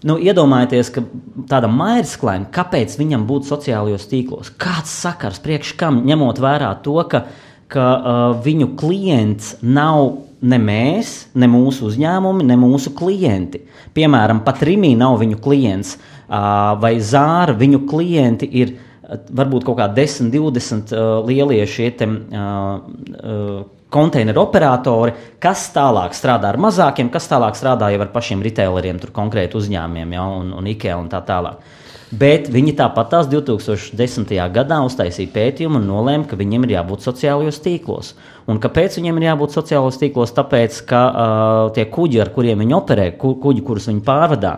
Nu, 0.05 0.15
iedomājieties, 0.21 0.93
ka 0.95 1.03
tādam 1.49 1.73
mairsklam, 1.75 2.45
kāpēc 2.55 2.93
viņam 3.01 3.25
būtu 3.27 3.49
sociālajos 3.49 4.05
tīklos? 4.07 4.53
Kāds 4.61 4.93
sakars 4.93 5.41
priekš 5.43 5.73
kam, 5.79 6.03
ņemot 6.07 6.39
vērā 6.39 6.69
to, 6.85 6.95
ka, 7.09 7.25
ka 7.67 7.87
uh, 7.97 8.21
viņu 8.45 8.69
klients 8.79 9.57
nav 9.65 10.21
ne 10.39 10.61
mēs, 10.61 11.17
ne 11.35 11.49
mūsu 11.51 11.89
uzņēmumi, 11.89 12.47
ne 12.47 12.55
mūsu 12.61 12.93
klienti. 12.95 13.65
Piemēram, 13.97 14.45
pat 14.45 14.63
Rīgā 14.63 14.93
nav 15.01 15.17
viņu 15.19 15.41
klients, 15.43 15.97
uh, 15.97 16.08
vai 16.29 16.93
Zāra 17.01 17.55
viņu 17.57 17.83
klienti 17.89 18.49
ir 18.61 18.75
uh, 18.75 18.85
varbūt 19.09 19.65
kaut 19.67 19.79
kādi 19.79 20.03
10, 20.03 20.29
20 20.33 20.93
uh, 20.93 21.09
lielie 21.25 21.65
šie 21.69 21.89
te, 21.97 22.05
uh, 22.05 22.79
uh, 23.23 23.59
konteineru 23.89 24.43
operatori, 24.43 25.15
kas 25.41 25.69
tālāk 25.73 26.13
strādā 26.17 26.53
ar 26.53 26.61
mazākiem, 26.61 27.09
kas 27.13 27.29
tālāk 27.31 27.57
strādā 27.57 27.89
jau 27.93 28.03
ar 28.05 28.13
pašiem 28.13 28.43
retaileriem, 28.45 29.01
tur 29.01 29.13
konkrēti 29.15 29.57
uzņēmumiem, 29.57 30.17
ja, 30.17 30.25
un, 30.39 30.53
un 30.53 30.73
IKEA 30.75 30.97
un 30.99 31.09
tā 31.09 31.23
tālāk. 31.25 31.77
Bet 32.09 32.47
viņi 32.49 32.71
tāpat 32.73 33.11
tās 33.11 33.27
2010. 33.29 34.31
gadā 34.53 34.79
uztaisīja 34.81 35.29
pētījumu 35.29 35.77
un 35.77 35.85
nolēma, 35.85 36.25
ka 36.25 36.37
viņiem 36.39 36.65
ir 36.65 36.73
jābūt 36.79 37.05
sociālajos 37.05 37.61
tīklos. 37.61 38.15
Un 38.49 38.57
kāpēc 38.61 38.97
viņiem 38.97 39.19
ir 39.19 39.27
jābūt 39.27 39.53
sociālajos 39.53 39.99
tīklos? 40.01 40.33
Tāpēc, 40.33 40.79
ka 40.89 41.01
uh, 41.05 41.59
tie 41.75 41.85
kuģi, 41.85 42.23
ar 42.23 42.31
kuriem 42.33 42.65
viņi 42.65 42.77
operē, 42.79 43.11
ku, 43.21 43.35
kuģi, 43.43 43.61
kurus 43.67 43.91
viņi 43.91 44.01
pārvadā, 44.07 44.55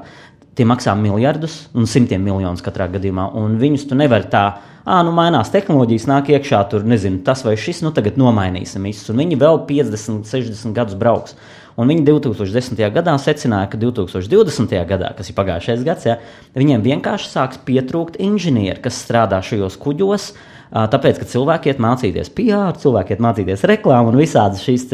tie 0.58 0.68
maksā 0.68 0.96
miljardus 1.00 1.66
un 1.78 1.88
simtiem 1.88 2.24
miljonus 2.24 2.64
katrā 2.66 2.90
gadījumā. 2.92 3.30
Un 3.40 3.56
viņus 3.62 3.88
tu 3.90 3.98
nevari 4.00 4.28
tā 4.32 4.46
ah, 4.86 5.02
nu 5.06 5.14
mainās 5.16 5.52
tehnoloģijas, 5.54 6.08
nāk 6.10 6.32
iekšā 6.34 6.62
tur, 6.72 6.86
nezinu, 6.88 7.22
tas 7.26 7.46
vai 7.46 7.56
šis, 7.60 7.82
nu 7.86 7.94
tagad 7.96 8.20
nomainīsim 8.20 8.86
visus. 8.88 9.10
Un 9.14 9.22
viņi 9.22 9.40
vēl 9.42 9.64
50, 9.70 10.28
60 10.28 10.78
gadus 10.78 10.98
brauks. 11.00 11.38
Un 11.80 11.88
viņi 11.88 12.04
2010. 12.04 12.82
gadā 12.94 13.14
secināja, 13.22 13.70
ka 13.72 13.80
2020. 13.80 14.74
gadā, 14.90 15.14
kas 15.18 15.32
ir 15.32 15.38
pagājušais 15.38 15.86
gads, 15.88 16.08
ja, 16.10 16.18
viņiem 16.58 16.84
vienkārši 16.84 17.32
sāks 17.32 17.62
pietrūkt 17.66 18.20
inženieri, 18.22 18.82
kas 18.84 19.00
strādā 19.06 19.40
šajos 19.46 19.80
kuģos. 19.82 20.34
Tāpēc, 20.72 21.18
ka 21.20 21.28
cilvēki 21.28 21.72
iet 21.72 21.82
mācīties 21.84 22.30
PR, 22.36 22.78
cilvēki 22.80 23.16
iet 23.16 23.24
mācīties 23.24 23.66
reklāmu 23.68 24.14
un 24.14 24.20
visādas 24.22 24.64
šīs 24.64 24.86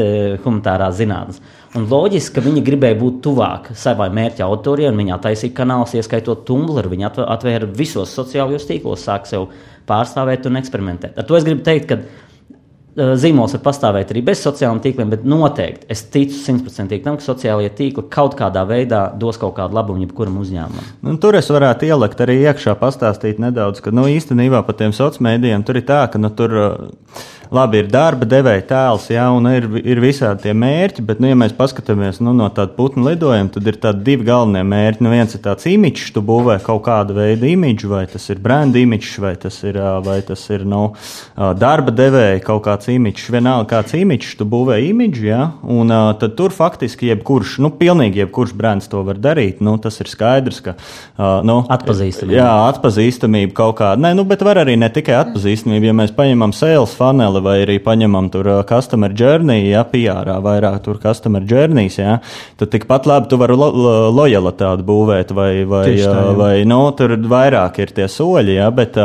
humanitārās 0.41 0.97
zinātnes. 0.97 1.41
Un 1.77 1.85
loģiski, 1.85 2.33
ka 2.37 2.41
viņi 2.41 2.63
gribēja 2.65 2.97
būt 2.97 3.19
tuvāk 3.27 3.71
savai 3.77 4.07
mērķa 4.15 4.45
autoriem, 4.47 4.95
un 4.95 5.03
viņi 5.03 5.13
attaisīja 5.13 5.53
kanālus, 5.59 5.93
ieskaitot 5.99 6.45
Tumblr. 6.47 6.89
Viņi 6.89 7.09
atvēra 7.09 7.67
visos 7.77 8.15
sociālajos 8.17 8.65
tīklos, 8.69 9.03
sāk 9.05 9.27
sev 9.29 9.51
pārstāvēt 9.87 10.47
un 10.49 10.57
eksperimentēt. 10.57 11.19
Ar 11.19 11.27
to 11.27 11.37
es 11.37 11.45
gribu 11.45 11.61
teikt, 11.67 11.85
ka 11.91 11.99
uh, 12.01 13.13
zīmols 13.21 13.53
var 13.59 13.63
pastāvēt 13.67 14.15
arī 14.15 14.23
bez 14.25 14.41
sociālajiem 14.41 14.81
tīkliem, 14.87 15.13
bet 15.13 15.29
noteikti 15.29 15.85
es 15.93 16.01
ticu 16.13 16.39
simtprocentīgi 16.39 17.05
tam, 17.05 17.19
ka 17.21 17.27
sociālajie 17.27 17.75
tīkli 17.77 18.07
kaut 18.13 18.33
kādā 18.39 18.65
veidā 18.67 19.03
dos 19.21 19.37
kaut 19.37 19.53
kādu 19.59 19.77
labumu 19.77 20.07
jebkuram 20.07 20.41
uzņēmumam. 20.41 20.91
Nu, 21.05 21.17
tur 21.21 21.37
es 21.37 21.51
varētu 21.53 21.91
ielikt 21.91 22.25
arī 22.25 22.39
iekšā, 22.47 22.73
pastāstīt 22.81 23.43
nedaudz, 23.43 23.85
ka 23.85 23.93
nu, 23.93 24.09
īstenībā 24.09 24.65
par 24.65 24.81
tiem 24.81 24.95
sociālajiem 24.97 25.29
mēdījiem 25.29 25.67
tur 25.67 25.77
ir 25.77 25.89
tā, 25.93 26.05
ka 26.09 26.21
nu, 26.21 26.33
tur. 26.33 26.57
Uh, 26.57 27.33
labi, 27.53 27.81
ir 27.83 27.91
darba 27.91 28.27
devēja 28.29 28.65
tēls, 28.69 29.09
jā, 29.13 29.25
un 29.33 29.49
ir, 29.51 29.67
ir 29.83 30.01
visādi 30.03 30.47
tie 30.47 30.53
mērķi, 30.57 31.05
bet, 31.07 31.21
nu, 31.23 31.29
ja 31.31 31.37
mēs 31.39 31.55
paskatāmies 31.57 32.21
nu, 32.23 32.33
no 32.37 32.49
tāda 32.53 32.75
putnu 32.77 33.07
lidojuma, 33.07 33.51
tad 33.53 33.69
ir 33.69 33.79
tādi 33.83 34.03
divi 34.11 34.27
galvenie 34.27 34.63
mērķi. 34.67 35.03
Nu, 35.05 35.11
viens 35.13 35.35
ir 35.37 35.43
tāds 35.45 35.67
imidžs, 35.69 36.11
tu 36.15 36.23
būvē 36.25 36.59
kaut 36.65 36.83
kādu 36.87 37.17
veidu 37.17 37.49
imidžu, 37.51 37.91
vai 37.93 38.05
tas 38.11 38.27
ir 38.33 38.41
brand 38.43 38.75
imidžs, 38.77 39.15
vai 39.23 39.33
tas 39.39 39.57
ir, 39.67 39.79
vai 40.05 40.19
tas 40.25 40.43
ir 40.53 40.65
nu, 40.67 40.83
darba 41.35 41.93
devēja 41.95 42.41
kaut 42.45 42.65
kāds 42.67 42.91
imidžs, 42.93 43.29
vienalga 43.33 43.69
kāds 43.77 43.95
imidžs, 43.97 44.35
tu 44.39 44.47
būvē 44.49 44.79
imidžu, 44.89 45.27
jā, 45.29 45.41
un 45.63 45.93
tad 46.19 46.35
tur 46.39 46.55
faktiski 46.55 47.11
jebkurš, 47.11 47.57
nu, 47.63 47.71
pilnīgi 47.77 48.23
jebkurš 48.23 48.55
brands 48.57 48.89
to 48.91 49.03
var 49.07 49.19
darīt. 49.21 49.61
Nu, 49.63 49.77
tas 49.81 49.99
ir 50.03 50.09
skaidrs, 50.11 50.61
ka. 50.65 50.75
Nu, 51.17 51.59
atpazīstamība. 51.73 52.37
Jā, 52.37 52.49
atpazīstamība 52.71 53.55
kaut 53.57 53.77
kāda. 53.81 54.01
Nē, 54.07 54.13
nu, 54.17 54.25
bet 54.27 54.43
var 54.45 54.61
arī 54.63 54.77
ne 54.79 54.89
tikai 54.93 55.17
atpazīstamība, 55.21 55.89
ja 55.89 55.95
mēs 55.97 56.13
paņemam 56.17 56.53
sales 56.55 56.93
funneli 57.37 57.43
vai 57.43 57.63
arī 57.65 57.77
paņemam 57.83 58.29
tur 58.31 58.63
customer 58.67 59.11
journey, 59.13 59.69
ja 59.69 59.83
PR 59.83 60.41
vairāk 60.41 60.83
tur 60.83 60.99
customer 60.99 61.41
journeys, 61.41 61.97
ja, 61.97 62.19
tad 62.57 62.71
tikpat 62.71 63.05
labi 63.05 63.27
tu 63.29 63.37
vari 63.37 63.55
lo 63.55 64.11
lojalitāti 64.11 64.83
būvēt 64.83 65.33
vai, 65.33 65.65
vai, 65.65 65.85
tā, 65.85 65.97
jā. 65.97 66.33
vai 66.35 66.65
nu, 66.65 66.91
tur 66.97 67.17
vairāk 67.17 67.79
ir 67.79 67.93
tie 67.93 68.07
soļi, 68.07 68.57
ja, 68.57 68.69
bet, 68.71 68.97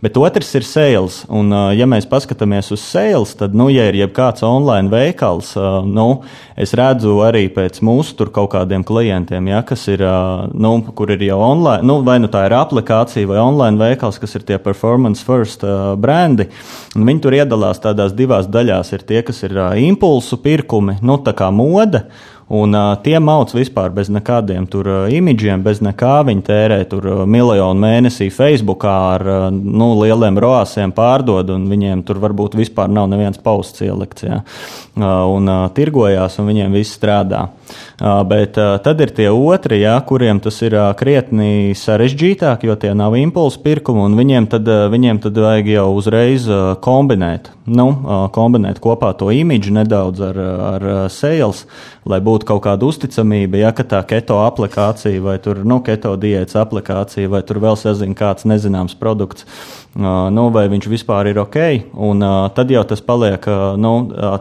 bet 0.00 0.16
otrs 0.16 0.54
ir 0.54 0.64
sales. 0.64 1.24
Un, 1.28 1.50
ja 1.74 1.86
mēs 1.86 2.06
paskatāmies 2.06 2.70
uz 2.72 2.80
sales, 2.80 3.34
tad, 3.36 3.54
nu, 3.54 3.68
ja 3.70 3.88
ir 3.88 3.98
jebkāds 4.00 4.42
online 4.42 4.90
veikals, 4.90 5.54
nu, 5.86 6.22
es 6.56 6.74
redzu 6.74 7.20
arī 7.24 7.48
pēc 7.52 7.80
mūsu 7.82 8.16
tur 8.16 8.30
kaut 8.34 8.52
kādiem 8.54 8.84
klientiem, 8.84 9.50
ja, 9.50 9.62
kas 9.66 9.86
ir, 9.90 10.04
nu, 10.54 10.76
kur 10.94 11.10
ir 11.10 11.22
jau 11.24 11.40
online, 11.40 11.84
nu, 11.86 12.00
vai 12.06 12.18
nu 12.20 12.30
tā 12.30 12.46
ir 12.48 12.56
aplikācija 12.56 13.28
vai 13.30 13.40
online 13.40 13.80
veikals, 13.80 14.20
kas 14.20 14.36
ir 14.36 14.46
tie 14.46 14.58
performance 14.62 15.24
first 15.24 15.64
brandi. 16.00 16.48
Viņi 16.94 17.22
tur 17.22 17.34
iedalās 17.36 17.79
tādās 17.82 18.14
divās 18.16 18.48
daļās. 18.50 18.92
Ir 18.96 19.06
tie, 19.08 19.22
kas 19.26 19.42
ir 19.46 19.56
impulsu 19.80 20.40
pirkumi, 20.42 20.98
nu, 21.02 21.18
tā 21.24 21.34
kā 21.36 21.50
mode. 21.54 22.04
Un 22.50 22.74
uh, 22.74 22.96
tie 22.98 23.20
mauc 23.22 23.52
vispār 23.54 23.92
bez 23.94 24.08
nekādiem 24.10 24.64
tur 24.66 24.88
uh, 24.90 25.02
imidžiem, 25.06 25.62
bez 25.62 25.78
nekā. 25.86 26.16
Viņi 26.26 26.42
tērē 26.48 26.78
tur 26.90 27.04
uh, 27.06 27.20
miljonu 27.22 27.78
mēnesī 27.78 28.26
Facebookā 28.34 28.94
ar 29.12 29.22
uh, 29.22 29.44
nu, 29.54 29.92
lieliem 30.00 30.38
roāsiem 30.42 30.90
pārdod, 30.96 31.52
un 31.54 31.68
viņiem 31.70 32.02
tur 32.08 32.18
varbūt 32.18 32.56
vispār 32.58 32.90
nav 32.90 33.06
neviens 33.12 33.38
pausts 33.38 33.84
ielikts. 33.86 34.26
Ja? 34.26 34.40
Uh, 34.98 35.30
un 35.30 35.46
uh, 35.46 35.68
tirgojās, 35.76 36.40
un 36.42 36.50
viņiem 36.50 36.74
viss 36.74 36.96
strādā. 36.98 37.44
Uh, 38.00 38.24
bet 38.26 38.58
uh, 38.58 38.74
tad 38.82 38.98
ir 39.04 39.14
tie 39.14 39.28
otri, 39.30 39.78
ja, 39.84 39.94
kuriem 40.02 40.42
tas 40.42 40.58
ir 40.66 40.74
uh, 40.74 40.88
krietni 40.98 41.70
sarežģītāk, 41.78 42.66
jo 42.66 42.74
tie 42.80 42.90
nav 42.98 43.14
impulsu 43.20 43.62
pirkumi, 43.62 44.02
un 44.08 44.18
viņiem 44.18 44.50
tad, 44.50 44.66
uh, 44.66 44.88
viņiem 44.90 45.22
tad 45.22 45.38
vajag 45.38 45.70
jau 45.76 45.86
uzreiz 45.94 46.50
uh, 46.50 46.74
kombinēt. 46.82 47.52
Nu, 47.70 47.86
uh, 47.92 48.26
kombinēt 48.34 48.82
kopā 48.82 49.12
to 49.14 49.30
imidžu 49.30 49.76
nedaudz 49.76 50.26
ar, 50.32 50.42
ar 50.72 50.88
sales, 51.14 51.62
lai 52.08 52.18
būtu 52.24 52.39
kaut 52.48 52.62
kāda 52.64 52.86
uzticamība, 52.88 53.60
ja 53.60 53.70
tā 53.72 54.00
keto 54.08 54.40
aplikācija 54.44 55.20
vai 55.24 55.36
tur, 55.42 55.62
nu, 55.66 55.80
keto 55.84 56.12
diētas 56.20 56.58
aplikācija 56.60 57.30
vai 57.32 57.42
tur 57.46 57.60
vēl 57.62 57.78
sazina 57.78 58.16
kāds 58.16 58.46
nezināms 58.48 58.96
produkts, 58.98 59.46
nu, 59.96 60.46
vai 60.54 60.66
viņš 60.72 60.88
vispār 60.90 61.30
ir 61.30 61.40
ok, 61.42 61.58
un 62.08 62.24
tad 62.56 62.72
jau 62.72 62.82
tas 62.88 63.02
paliek, 63.04 63.46
nu, 63.80 63.92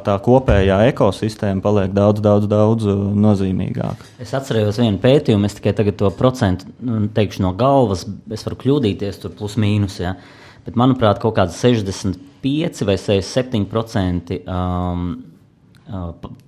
tā 0.05 0.17
kopējā 0.25 0.81
ekosistēma 0.91 1.63
paliek 1.65 1.95
daudz, 1.95 2.23
daudz, 2.25 2.49
daudz 2.49 2.89
nozīmīgāka. 3.27 4.09
Es 4.21 4.35
atceros 4.37 4.81
vienu 4.81 5.01
pētījumu, 5.01 5.49
es 5.49 5.57
tikai 5.57 5.75
tagad 5.77 5.99
to 6.01 6.11
procentu 6.15 6.69
nu, 6.85 7.07
teikšu 7.15 7.45
no 7.45 7.53
galvas, 7.57 8.05
es 8.33 8.45
varu 8.47 8.59
kļūdīties 8.63 9.23
tur 9.23 9.33
plus 9.37 9.57
mīnus, 9.61 10.01
ja, 10.03 10.17
bet 10.65 10.77
manuprāt 10.79 11.21
kaut 11.23 11.37
kāds 11.39 11.57
65 11.63 12.85
vai 12.87 12.99
67% 12.99 14.39
um, 14.45 15.09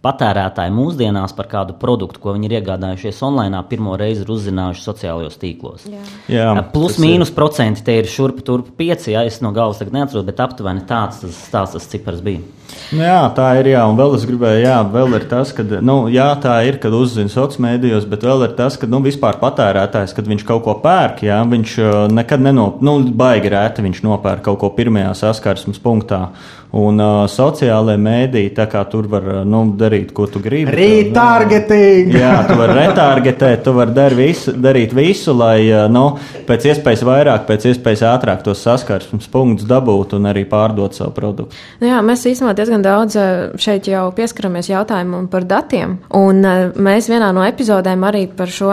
patērētāji 0.06 0.74
mūsdienās 0.76 1.34
par 1.38 1.50
kādu 1.52 1.76
produktu, 1.82 2.22
ko 2.22 2.36
viņi 2.36 2.50
ir 2.50 2.56
iegādājušies 2.60 3.22
online, 3.26 3.62
pirmo 3.70 3.96
reizi 4.00 4.26
ir 4.26 4.32
uzzinājuši 4.34 4.86
sociālajos 4.86 5.40
tīklos. 5.42 5.86
Jā. 5.90 6.02
Jā, 6.32 6.48
Plus 6.74 7.00
mīnus 7.02 7.32
ir. 7.32 7.38
procenti 7.38 7.86
te 7.86 7.98
ir 8.00 8.10
šurp 8.10 8.44
turp 8.46 8.74
pieci, 8.78 9.16
ja 9.16 9.26
es 9.28 9.42
no 9.42 9.54
galvas 9.56 9.82
tagad 9.82 9.98
neatceros, 9.98 10.26
bet 10.28 10.42
aptuveni 10.44 10.86
tāds 10.90 11.24
tas, 11.24 11.44
tāds 11.54 11.78
tas 11.78 11.90
cipars 11.92 12.22
bija. 12.26 12.44
Nu, 12.92 13.02
jā, 13.04 13.20
tā 13.36 13.50
ir. 13.60 13.72
Jā, 13.72 13.82
un 13.88 13.98
vēl 14.00 14.16
es 14.16 14.24
gribēju, 14.28 14.62
jā, 14.64 14.78
vēl 14.94 15.18
ir 15.18 15.26
tas, 15.32 15.52
ka, 15.56 15.64
nu, 15.84 15.98
jā, 16.12 16.28
tā 16.44 16.54
ir, 16.68 16.78
kad 16.84 16.96
uzzina 16.96 17.32
sociālos 17.32 17.60
mēdījos, 17.64 18.08
bet 18.12 18.24
vēl 18.28 18.46
ir 18.48 18.56
tas, 18.56 18.78
ka, 18.80 18.88
nu, 18.92 19.02
vispār 19.04 19.40
patērētājs, 19.42 20.16
kad 20.16 20.30
viņš 20.32 20.46
kaut 20.48 20.64
ko 20.68 20.78
pērk, 20.84 21.26
jā, 21.28 21.42
viņš 21.52 21.76
nekad 22.16 22.44
nenop, 22.44 22.80
nu, 22.86 22.98
baigi 23.18 23.52
rēti 23.52 23.86
viņš 23.88 24.04
nopērk 24.08 24.46
kaut 24.48 24.62
ko 24.64 24.72
pirmajā 24.78 25.14
saskarsmes 25.24 25.82
punktā. 25.84 26.30
Un 26.72 27.02
uh, 27.04 27.26
sociālajā 27.28 28.00
mēdī, 28.00 28.46
tā 28.56 28.64
kā 28.72 28.86
tur 28.88 29.10
var 29.12 29.26
nu, 29.44 29.66
darīt, 29.76 30.14
ko 30.16 30.24
tu 30.32 30.40
gribi. 30.40 30.72
Retargeting! 30.72 32.14
Jā, 32.22 32.46
tu 32.48 32.56
vari 32.60 32.78
retargetēt, 32.78 33.66
tu 33.66 33.74
vari 33.76 33.92
dar 33.96 34.16
visu, 34.16 34.54
darīt 34.56 34.96
visu, 34.96 35.36
lai 35.36 35.68
nu, 35.92 36.06
pēc 36.48 36.70
iespējas 36.72 37.04
vairāk, 37.08 37.44
pēc 37.50 37.68
iespējas 37.74 38.06
ātrāk 38.14 38.46
tos 38.46 38.64
saskarsmes 38.64 39.28
punktus 39.32 39.68
dabūtu 39.68 40.16
un 40.20 40.30
arī 40.32 40.46
pārdot 40.48 40.96
savu 40.96 41.12
produktu. 41.18 41.60
Nu 41.82 41.90
jā, 41.90 42.00
mēs 42.08 42.24
īstenībā 42.32 42.56
diezgan 42.56 42.86
daudz 42.86 43.20
šeit 43.60 43.92
jau 43.92 44.06
pieskaramies 44.16 44.72
jautājumam 44.72 45.28
par 45.32 45.48
datiem, 45.50 45.98
un 46.16 46.40
mēs 46.80 47.12
vienā 47.12 47.34
no 47.36 47.44
epizodēm 47.48 48.08
arī 48.08 48.24
par 48.38 48.52
šo 48.52 48.72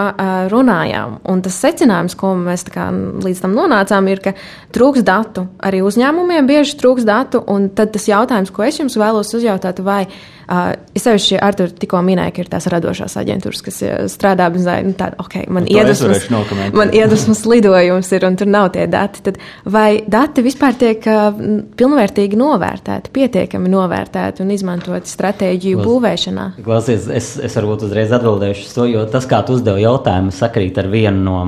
runājām. 0.52 1.18
Un 1.28 1.42
tas 1.42 1.58
secinājums, 1.66 2.14
ko 2.18 2.36
mēs 2.38 2.66
kā, 2.70 2.88
līdz 3.26 3.42
tam 3.42 3.58
nonācām, 3.58 4.06
ir, 4.12 4.22
ka 4.22 4.36
trūks 4.74 5.02
datu. 5.06 5.48
Arī 5.66 5.82
uzņēmumiem 5.82 6.46
bieži 6.46 6.78
trūks 6.78 7.06
datu, 7.08 7.42
un 7.50 7.68
tad 7.88 7.96
tas 7.96 8.08
jautājums, 8.10 8.52
ko 8.54 8.64
es 8.66 8.78
jums 8.78 8.96
vēlos 9.00 9.32
uzjautāt, 9.34 9.80
vai 9.84 10.02
uh, 10.04 10.74
es 10.96 11.04
sevišķi 11.06 11.38
ar 11.42 11.56
to 11.56 11.68
tikko 11.80 12.00
minēju, 12.04 12.34
ka 12.36 12.42
ir 12.44 12.50
tās 12.52 12.68
radošās 12.70 13.16
aģentūras, 13.20 13.62
kas 13.64 13.80
strādā 14.12 14.48
bez 14.52 14.68
nu, 14.84 14.92
tāda, 14.98 15.18
ok, 15.22 15.40
man 15.54 15.68
iedvesmas, 15.70 16.28
man 16.76 16.92
iedvesmas 16.96 17.42
lidojums 17.48 18.12
ir 18.16 18.28
un 18.28 18.38
tur 18.38 18.50
nav 18.50 18.70
tie 18.76 18.86
dati. 18.90 19.24
Tad 19.28 19.40
vai 19.68 20.02
dati 20.08 20.44
vispār 20.44 20.76
tiek 20.78 21.08
uh, 21.08 21.32
pilnvērtīgi 21.78 22.38
novērtēti, 22.38 23.12
pietiekami 23.14 23.72
novērtēti 23.72 24.44
un 24.44 24.54
izmantoti 24.54 25.10
stratēģiju 25.12 25.80
Klaus, 25.80 25.90
būvēšanā? 25.90 26.46
Klausies, 26.66 27.10
es, 27.10 27.34
es 27.48 27.58
varbūt 27.58 27.88
uzreiz 27.88 28.14
atbildēšu 28.14 28.70
to, 28.74 28.88
jo 28.92 29.04
tas, 29.10 29.28
kā 29.28 29.42
tu 29.46 29.58
uzdevi 29.58 29.86
jautājumu, 29.86 30.34
sakrīt 30.34 30.80
ar 30.80 30.90
vienu 30.92 31.24
no 31.24 31.42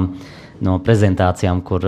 no 0.65 0.77
prezentācijām, 0.85 1.63
kur 1.67 1.85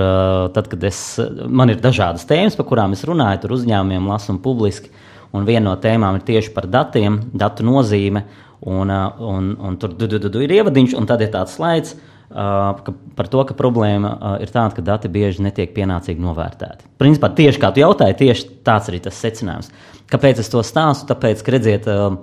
tad, 0.54 0.68
kad 0.72 0.84
es, 0.88 1.00
man 1.48 1.72
ir 1.72 1.80
dažādas 1.82 2.24
tēmas, 2.28 2.56
par 2.58 2.68
kurām 2.70 2.96
es 2.96 3.04
runāju, 3.08 3.42
tur 3.42 3.56
uzņēmumiem 3.58 4.08
lasu 4.08 4.32
un 4.34 4.40
publiski. 4.44 4.92
Un 5.32 5.46
viena 5.48 5.70
no 5.70 5.76
tēmām 5.80 6.18
ir 6.18 6.24
tieši 6.28 6.52
par 6.52 6.68
datiem, 6.68 7.18
datu 7.32 7.64
nozīme. 7.64 8.26
Un, 8.62 8.90
un, 8.92 9.52
un 9.58 9.76
tur 9.80 9.94
du, 9.98 10.06
du, 10.06 10.20
du, 10.22 10.30
du 10.30 10.42
ir 10.44 10.52
ievadiņš, 10.60 10.92
un 10.94 11.08
tad 11.08 11.24
ir 11.24 11.32
tāds 11.32 11.56
slaids 11.56 11.96
uh, 11.96 12.76
par 13.16 13.30
to, 13.32 13.40
ka 13.48 13.56
problēma 13.58 14.12
uh, 14.12 14.34
ir 14.44 14.52
tāda, 14.52 14.76
ka 14.76 14.84
dati 14.86 15.10
bieži 15.10 15.42
netiek 15.42 15.72
pienācīgi 15.74 16.22
novērtēti. 16.22 16.86
Principā 17.00 17.32
tieši 17.34 17.58
kā 17.58 17.72
tu 17.74 17.82
jautāji, 17.82 18.20
tieši 18.20 18.52
tāds 18.62 18.92
arī 18.92 19.00
tas 19.02 19.18
secinājums. 19.18 19.72
Kāpēc 20.12 20.44
es 20.44 20.52
to 20.52 20.62
stāstu? 20.62 21.08
Tāpēc, 21.10 21.42
ka 21.42 21.56
redziet, 21.56 21.88
uh, 21.90 22.20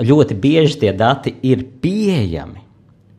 ļoti 0.00 0.36
bieži 0.42 0.82
tie 0.82 0.92
dati 0.96 1.34
ir 1.46 1.64
pieejami. 1.80 2.60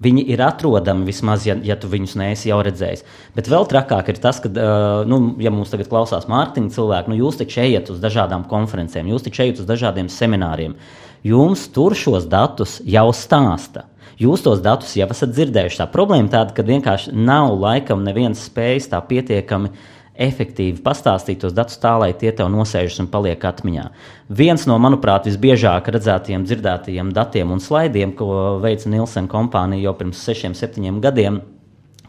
Viņi 0.04 0.24
ir 0.34 0.42
atrodami 0.44 1.06
vismaz, 1.08 1.46
ja, 1.48 1.54
ja 1.64 1.78
tu 1.80 1.88
viņus 1.92 2.16
neesi 2.20 2.50
jau 2.50 2.58
redzējis. 2.66 3.06
Bet 3.38 3.48
vēl 3.52 3.68
trakāk 3.72 4.10
ir 4.12 4.20
tas, 4.24 4.42
ka, 4.44 4.50
uh, 4.50 5.06
nu, 5.08 5.36
ja 5.44 5.54
mums 5.54 5.72
tagad 5.72 5.88
klausās 5.92 6.28
mārketinga 6.32 6.74
cilvēki, 6.76 7.14
nu, 7.14 7.20
jūs 7.22 7.40
taču 7.40 7.62
ejat 7.64 7.94
uz 7.94 8.02
dažādām 8.04 8.44
konferencēm, 8.52 9.14
jūs 9.14 9.24
taču 9.30 9.46
ejat 9.46 9.64
uz 9.64 9.70
dažādiem 9.70 10.12
semināriem. 10.12 10.76
Jums 11.24 11.70
tur 11.72 11.96
šos 11.96 12.28
datus 12.28 12.82
jau 12.84 13.08
stāsta. 13.16 13.86
Jūs 14.20 14.44
tos 14.46 14.60
datus 14.62 14.92
jau 14.98 15.08
esat 15.10 15.32
dzirdējuši. 15.34 15.80
Tā 15.80 15.88
problēma 15.90 16.30
tāda, 16.30 16.52
ka 16.54 16.66
vienkārši 16.68 17.16
nav 17.16 17.56
laikam 17.56 18.04
neviens 18.06 18.44
spējis 18.44 18.92
tā 18.92 19.00
pietiekami 19.08 19.72
uh, 19.72 19.88
efektīvi 20.14 20.82
pastāstīt 20.86 21.42
tos 21.42 21.56
datus 21.58 21.80
tā, 21.82 21.96
lai 22.02 22.12
tie 22.18 22.32
tev 22.36 22.52
nosēžas 22.54 23.02
un 23.02 23.10
paliek 23.14 23.42
atmiņā. 23.50 23.88
Viens 24.30 24.68
no, 24.70 24.78
manuprāt, 24.82 25.26
visbiežāk 25.30 25.90
redzētajiem, 25.96 26.46
dzirdētajiem 26.46 27.10
datiem 27.16 27.54
un 27.56 27.64
slaidiem, 27.64 28.14
ko 28.18 28.60
veica 28.64 28.92
Nielsen 28.94 29.30
kompānija 29.32 29.90
jau 29.90 29.96
pirms 29.98 30.22
sešiem, 30.22 30.54
septiņiem 30.58 31.02
gadiem, 31.04 31.42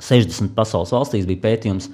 60 0.04 0.52
pasaules 0.56 0.92
valstīs 0.92 1.28
bija 1.28 1.46
pētījums. 1.46 1.88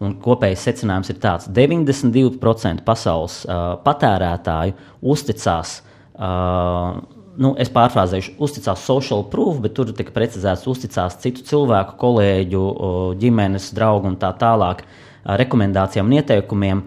Un 0.00 0.14
kopējais 0.16 0.62
secinājums 0.64 1.10
ir 1.12 1.18
tāds, 1.20 1.44
ka 1.44 1.52
92% 1.58 2.86
pasaules 2.86 3.42
uh, 3.44 3.74
patērētāju 3.84 4.72
uzticās 5.12 5.74
uh, 6.16 7.02
nu, 7.40 7.52
es 7.60 7.70
pārfrāzēšu, 7.72 8.34
uzticās 8.42 8.82
social 8.86 9.24
proof, 9.32 9.60
bet 9.64 9.74
tur 9.76 9.92
tika 9.96 10.14
precizēts, 10.14 10.66
uzticās 10.70 11.18
citu 11.22 11.44
cilvēku, 11.46 11.96
kolēģu, 12.00 12.64
ģimenes, 13.20 13.70
draugu 13.76 14.10
un 14.10 14.18
tā 14.20 14.32
tālāk 14.40 14.82
rekomendācijām 15.24 16.08
un 16.08 16.18
ieteikumiem 16.20 16.82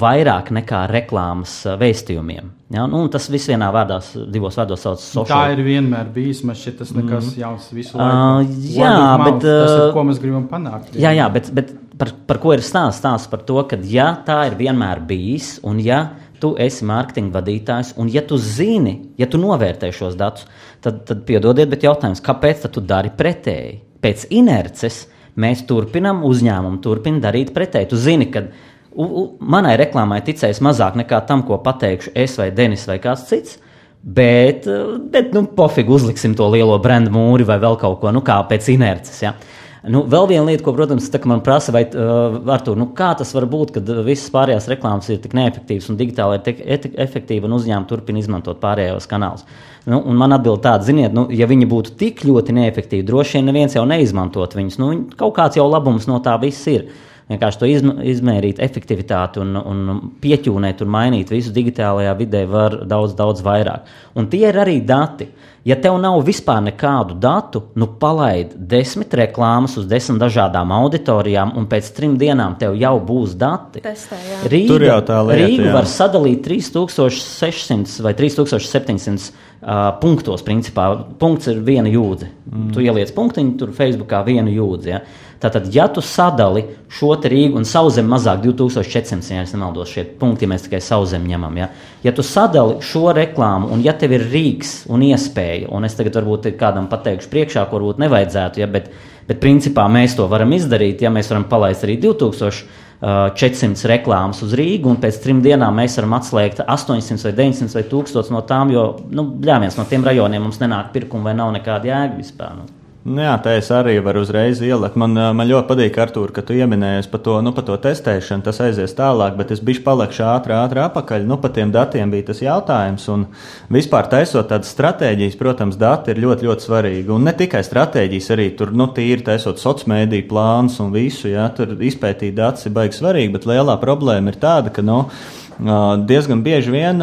vairāk 0.00 0.48
nekā 0.56 0.86
reklāmas 0.88 1.60
vēstījumiem. 1.78 2.46
Ja? 2.72 2.86
Nu, 2.88 3.02
tas 3.12 3.26
viss 3.28 3.50
vienā 3.50 3.68
vārdā, 3.74 3.98
divos 4.32 4.56
vārdos 4.56 4.80
sauc 4.84 4.96
par 4.96 5.04
social. 5.04 5.32
Tā 5.34 5.56
ir 5.56 5.60
vienmēr 5.66 6.08
bijis. 6.14 6.40
Man 6.48 6.56
šķiet, 6.56 6.78
tas 6.80 6.94
nekas 6.96 7.34
mm. 7.34 7.40
jauns 7.42 7.66
visu 7.76 7.98
laiku. 7.98 8.46
Uh, 8.48 8.70
jā, 8.72 8.94
bet. 9.24 9.42
Tas 9.44 9.74
ir, 9.74 9.82
ko 9.96 10.06
mēs 10.08 10.22
gribam 10.22 10.46
panākt. 10.48 10.96
Jā, 10.96 11.12
jā 11.16 11.28
bet, 11.34 11.50
bet 11.56 11.74
par, 12.00 12.14
par 12.30 12.40
ko 12.40 12.54
ir 12.56 12.64
stāsts? 12.64 13.02
Stāsts 13.02 13.28
par 13.28 13.44
to, 13.48 13.60
ka 13.68 13.76
ja 13.84 14.08
tā 14.24 14.40
ir 14.48 14.56
vienmēr 14.60 15.04
bijis 15.08 15.58
un 15.68 15.82
ja 15.84 16.06
tu 16.40 16.54
esi 16.60 16.86
mārketinga 16.86 17.34
vadītājs, 17.34 17.92
un 17.98 18.08
ja 18.12 18.22
tu 18.26 18.38
zini, 18.38 18.94
ja 19.18 19.26
tu 19.30 19.40
novērtē 19.42 19.90
šos 19.94 20.16
datus, 20.18 20.46
tad, 20.84 21.02
tad 21.08 21.24
piedodiet, 21.28 21.68
bet 21.70 21.84
jautājums, 21.86 22.22
kāpēc 22.24 22.68
tu 22.72 22.84
dari 22.84 23.10
pretēji? 23.14 23.80
Pēc 23.98 24.28
inerces 24.38 25.08
mēs 25.40 25.64
turpinām, 25.68 26.24
uzņēmumu 26.28 26.82
turpina 26.84 27.22
darīt 27.28 27.54
pretēji. 27.56 27.90
Tu 27.92 28.00
zini, 28.02 28.28
ka 28.34 28.44
u, 28.92 29.06
u, 29.06 29.24
manai 29.40 29.76
reklāmai 29.80 30.20
ticēs 30.26 30.62
mazāk 30.64 30.98
nekā 31.00 31.22
tam, 31.28 31.46
ko 31.48 31.60
pateikšu 31.64 32.14
es 32.18 32.36
vai 32.40 32.50
Denis 32.54 32.86
vai 32.90 32.98
kāds 33.02 33.26
cits. 33.30 33.58
Bet, 33.98 34.68
bet 35.10 35.32
nu, 35.34 35.42
pofīgi 35.58 35.90
uzliksim 35.90 36.36
to 36.38 36.46
lielo 36.52 36.76
brendu 36.82 37.10
mūri 37.12 37.46
vai 37.46 37.58
vēl 37.60 37.74
kaut 37.80 37.98
ko, 38.02 38.12
nu, 38.14 38.22
kā 38.24 38.38
pēc 38.46 38.68
inerces. 38.76 39.24
Ja? 39.24 39.32
Uh, 39.34 39.57
Nu, 39.92 40.02
vēl 40.10 40.26
viena 40.30 40.44
lieta, 40.48 40.64
ko, 40.66 40.72
protams, 40.76 41.06
tā, 41.12 41.20
man 41.28 41.40
prasa, 41.44 41.72
vai 41.74 41.84
uh, 41.88 42.36
Artur, 42.52 42.76
nu, 42.78 42.90
kā 42.96 43.10
tas 43.18 43.30
var 43.36 43.46
būt, 43.50 43.72
kad 43.78 43.90
visas 44.06 44.28
pārējās 44.34 44.68
reklāmas 44.72 45.08
ir 45.12 45.20
tik 45.22 45.36
neefektīvas 45.38 45.88
un 45.92 45.98
digitāli 46.00 46.38
ir 46.38 46.82
tik 46.82 46.94
efektīva 47.06 47.48
un 47.48 47.56
uzņēmumi 47.58 47.90
turpina 47.90 48.22
izmantot 48.22 48.60
pārējos 48.62 49.08
kanālus? 49.10 49.46
Nu, 49.88 50.02
man 50.12 50.36
atbild 50.36 50.60
tāda, 50.64 50.84
ziniet, 50.84 51.14
nu, 51.16 51.26
ja 51.32 51.48
viņi 51.48 51.68
būtu 51.70 51.94
tik 52.00 52.24
ļoti 52.28 52.56
neefektīvi, 52.58 53.06
droši 53.08 53.38
vien 53.38 53.48
neviens 53.48 53.76
jau 53.76 53.86
neizmantot 53.88 54.56
viņus. 54.58 54.80
Nu, 54.82 54.90
kaut 55.16 55.36
kāds 55.38 55.56
jau 55.56 55.68
labums 55.68 56.08
no 56.10 56.18
tā 56.24 56.36
viss 56.42 56.68
ir. 56.68 56.90
Vienkārši 57.28 57.60
to 57.60 57.68
izmērīt, 58.08 58.60
efektivitāti 58.64 59.42
un, 59.42 59.52
un 59.60 59.98
pieķūnēt 60.22 60.80
un 60.80 60.92
mainīt 60.94 61.28
visu 61.34 61.52
digitālajā 61.52 62.14
vidē 62.16 62.46
var 62.48 62.78
daudz, 62.88 63.12
daudz 63.18 63.42
vairāk. 63.44 63.90
Un 64.16 64.30
tie 64.32 64.46
ir 64.48 64.56
arī 64.56 64.78
dati. 64.80 65.28
Ja 65.68 65.76
tev 65.76 65.98
nav 66.00 66.22
vispār 66.24 66.62
nekādu 66.64 67.18
datu, 67.20 67.60
nu 67.76 67.90
palaid 68.00 68.54
desmit 68.70 69.12
reklāmas 69.18 69.74
uz 69.76 69.84
desmit 69.90 70.22
dažādām 70.22 70.72
auditorijām, 70.72 71.52
un 71.58 71.66
pēc 71.68 71.90
trim 71.98 72.14
dienām 72.16 72.54
tev 72.56 72.78
jau 72.80 72.94
būs 73.04 73.34
dati. 73.36 73.82
Testē, 73.84 74.16
jā. 74.16 74.38
Rīga, 74.48 74.70
Tur 74.70 74.86
jau 74.86 74.98
tā 75.10 75.18
lieta. 75.28 75.42
Rīgu 75.42 75.66
jā. 75.68 75.74
var 75.74 75.90
sadalīt 75.92 76.40
3600 76.46 78.00
vai 78.06 78.14
3700 78.16 79.47
Uh, 79.58 79.88
punktos, 79.98 80.44
principā, 80.46 80.84
punkts 81.18 81.48
ir 81.50 81.56
viena 81.66 81.90
jūdzi. 81.90 82.28
Mm. 82.46 82.66
Tu 82.76 82.84
ieliec 82.84 83.10
punktiņu, 83.10 83.56
tur 83.58 83.72
Facebookā 83.74 84.20
viena 84.22 84.52
jūdzi. 84.54 84.92
Ja? 84.92 85.00
Tātad, 85.42 85.66
ja 85.74 85.88
tu 85.90 85.98
sadali 85.98 86.62
šo 86.94 87.16
Rīgu 87.18 87.58
un 87.58 87.66
sauzemi 87.66 88.10
mazāk 88.10 88.44
2400, 88.44 89.34
ja 89.34 89.42
nemaldos, 89.50 89.90
šie 89.90 90.04
punkti, 90.18 90.46
ja 90.46 90.52
mēs 90.52 90.68
tikai 90.68 90.78
sauzemi 90.82 91.30
ņemam, 91.32 91.58
ja? 91.58 91.68
ja 92.06 92.14
tu 92.14 92.22
sadali 92.22 92.78
šo 92.86 93.10
reklāmu 93.18 93.72
un 93.74 93.82
ja 93.82 93.96
tev 93.98 94.14
ir 94.14 94.28
rīks 94.30 94.84
un 94.94 95.02
iespēja, 95.06 95.72
un 95.74 95.86
es 95.90 95.98
tagad 95.98 96.20
varbūt 96.20 96.52
kādam 96.58 96.86
pateikšu 96.90 97.30
priekšā, 97.30 97.66
ko 97.66 97.80
varbūt 97.80 98.02
nevajadzētu, 98.02 98.62
ja? 98.62 98.70
bet, 98.70 98.92
bet 99.26 99.42
principā 99.42 99.90
mēs 99.90 100.14
to 100.18 100.26
varam 100.30 100.54
izdarīt, 100.54 101.02
ja 101.02 101.10
mēs 101.10 101.34
varam 101.34 101.50
palaist 101.50 101.86
arī 101.86 101.98
2000. 102.06 102.86
400 103.00 103.86
reklāmas 103.92 104.40
uz 104.42 104.54
Rīgu, 104.58 104.90
un 104.90 104.98
pēc 105.02 105.20
trim 105.22 105.42
dienām 105.44 105.76
mēs 105.78 105.98
varam 106.00 106.16
atslēgt 106.18 106.64
800 106.64 107.28
vai 107.28 107.34
900 107.44 107.78
vai 107.78 107.84
1000 107.92 108.34
no 108.34 108.42
tām, 108.48 108.72
jo 108.74 108.88
nu, 109.10 109.28
bļāviens 109.38 109.78
no 109.78 109.86
tiem 109.86 110.06
rajoniem 110.06 110.42
mums 110.42 110.58
nenāk 110.62 110.90
pirkuma 110.96 111.30
vai 111.30 111.38
nav 111.38 111.54
nekāda 111.54 111.92
jēga 111.92 112.18
vispār. 112.18 112.58
Nu. 112.58 112.77
Nu 113.08 113.22
jā, 113.22 113.32
tā 113.40 113.54
es 113.56 113.68
arī 113.72 113.94
varu 114.04 114.20
uzreiz 114.20 114.58
ielikt. 114.60 114.96
Man, 115.00 115.14
man 115.16 115.48
ļoti 115.48 115.68
patīk, 115.70 115.94
Artur, 116.02 116.32
ka 116.34 116.42
tu 116.44 116.56
pieminējies 116.58 117.08
par 117.08 117.22
to, 117.24 117.38
nu, 117.44 117.54
par 117.56 117.64
to 117.64 117.76
testēšanu. 117.80 118.44
Tas 118.44 118.60
aizies 118.64 118.92
tālāk, 118.98 119.36
bet 119.38 119.54
es 119.54 119.62
biju 119.64 119.80
palikšu 119.86 120.26
ātri, 120.28 120.52
ātri 120.56 120.82
apakaļ. 120.82 121.24
Nu, 121.28 121.38
par 121.40 121.54
tiem 121.56 121.72
datiem 121.72 122.12
bija 122.12 122.26
tas 122.28 122.42
jautājums. 122.44 123.08
Un 123.14 123.24
vispār 123.72 124.10
taisot 124.12 124.50
tādas 124.52 124.74
stratēģijas, 124.76 125.38
protams, 125.40 125.80
dati 125.80 126.12
ir 126.12 126.20
ļoti, 126.26 126.48
ļoti 126.50 126.68
svarīgi. 126.68 127.12
Un 127.14 127.24
ne 127.30 127.36
tikai 127.38 127.64
stratēģijas, 127.64 128.30
arī 128.36 128.50
tur, 128.60 128.74
nu, 128.76 128.90
tīri 128.92 129.24
taisot 129.24 129.62
sociālo 129.62 129.94
mediju 129.94 130.26
plānus 130.28 130.80
un 130.82 130.92
visu, 130.92 131.30
jā, 131.30 131.46
tur 131.56 131.76
izpētīt 131.78 132.34
datus 132.36 132.66
ir 132.66 132.74
baigi 132.76 132.98
svarīgi, 132.98 133.30
bet 133.36 133.46
lielā 133.48 133.78
problēma 133.80 134.34
ir 134.34 134.40
tāda, 134.42 134.74
ka, 134.74 134.82
nu, 134.84 135.04
no, 135.06 135.47
diezgan 135.58 136.42
bieži 136.42 136.70
vien 136.70 137.00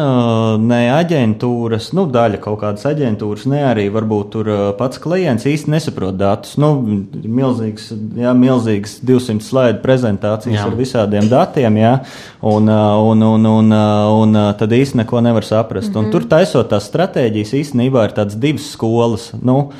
ne 0.64 0.78
aģentūras, 0.94 1.90
nu, 1.96 2.06
daļa 2.08 2.38
kaut 2.40 2.62
kādas 2.62 2.86
aģentūras, 2.88 3.44
ne 3.52 3.60
arī 3.68 3.86
varbūt 3.92 4.30
tur 4.32 4.50
pats 4.78 5.00
klients 5.02 5.44
īsti 5.48 5.74
nesaprot 5.74 6.16
datus. 6.16 6.54
Nu, 6.60 6.70
milzīgs, 7.12 7.90
jā, 8.16 8.32
milzīgs 8.36 8.98
200 9.04 9.44
slaidu 9.44 9.82
prezentācijas 9.84 10.60
jā. 10.62 10.68
ar 10.70 10.78
visādiem 10.78 11.28
datiem, 11.28 11.76
jā, 11.82 11.92
un, 12.40 12.70
un, 12.70 13.26
un, 13.28 13.50
un, 13.50 13.76
un, 14.22 14.40
tad 14.56 14.72
īsti 14.72 15.02
neko 15.02 15.20
nevar 15.20 15.44
saprast. 15.44 15.90
Mm 15.90 15.94
-hmm. 15.94 15.98
Un 15.98 16.04
mhm. 16.04 16.12
tur 16.12 16.24
taisot 16.24 16.70
tās 16.70 16.88
stratēģijas 16.88 17.52
īstenībā 17.60 18.04
ir 18.04 18.16
tādas 18.16 18.40
divas 18.40 18.70
skolas. 18.72 19.32
Nu, 19.42 19.70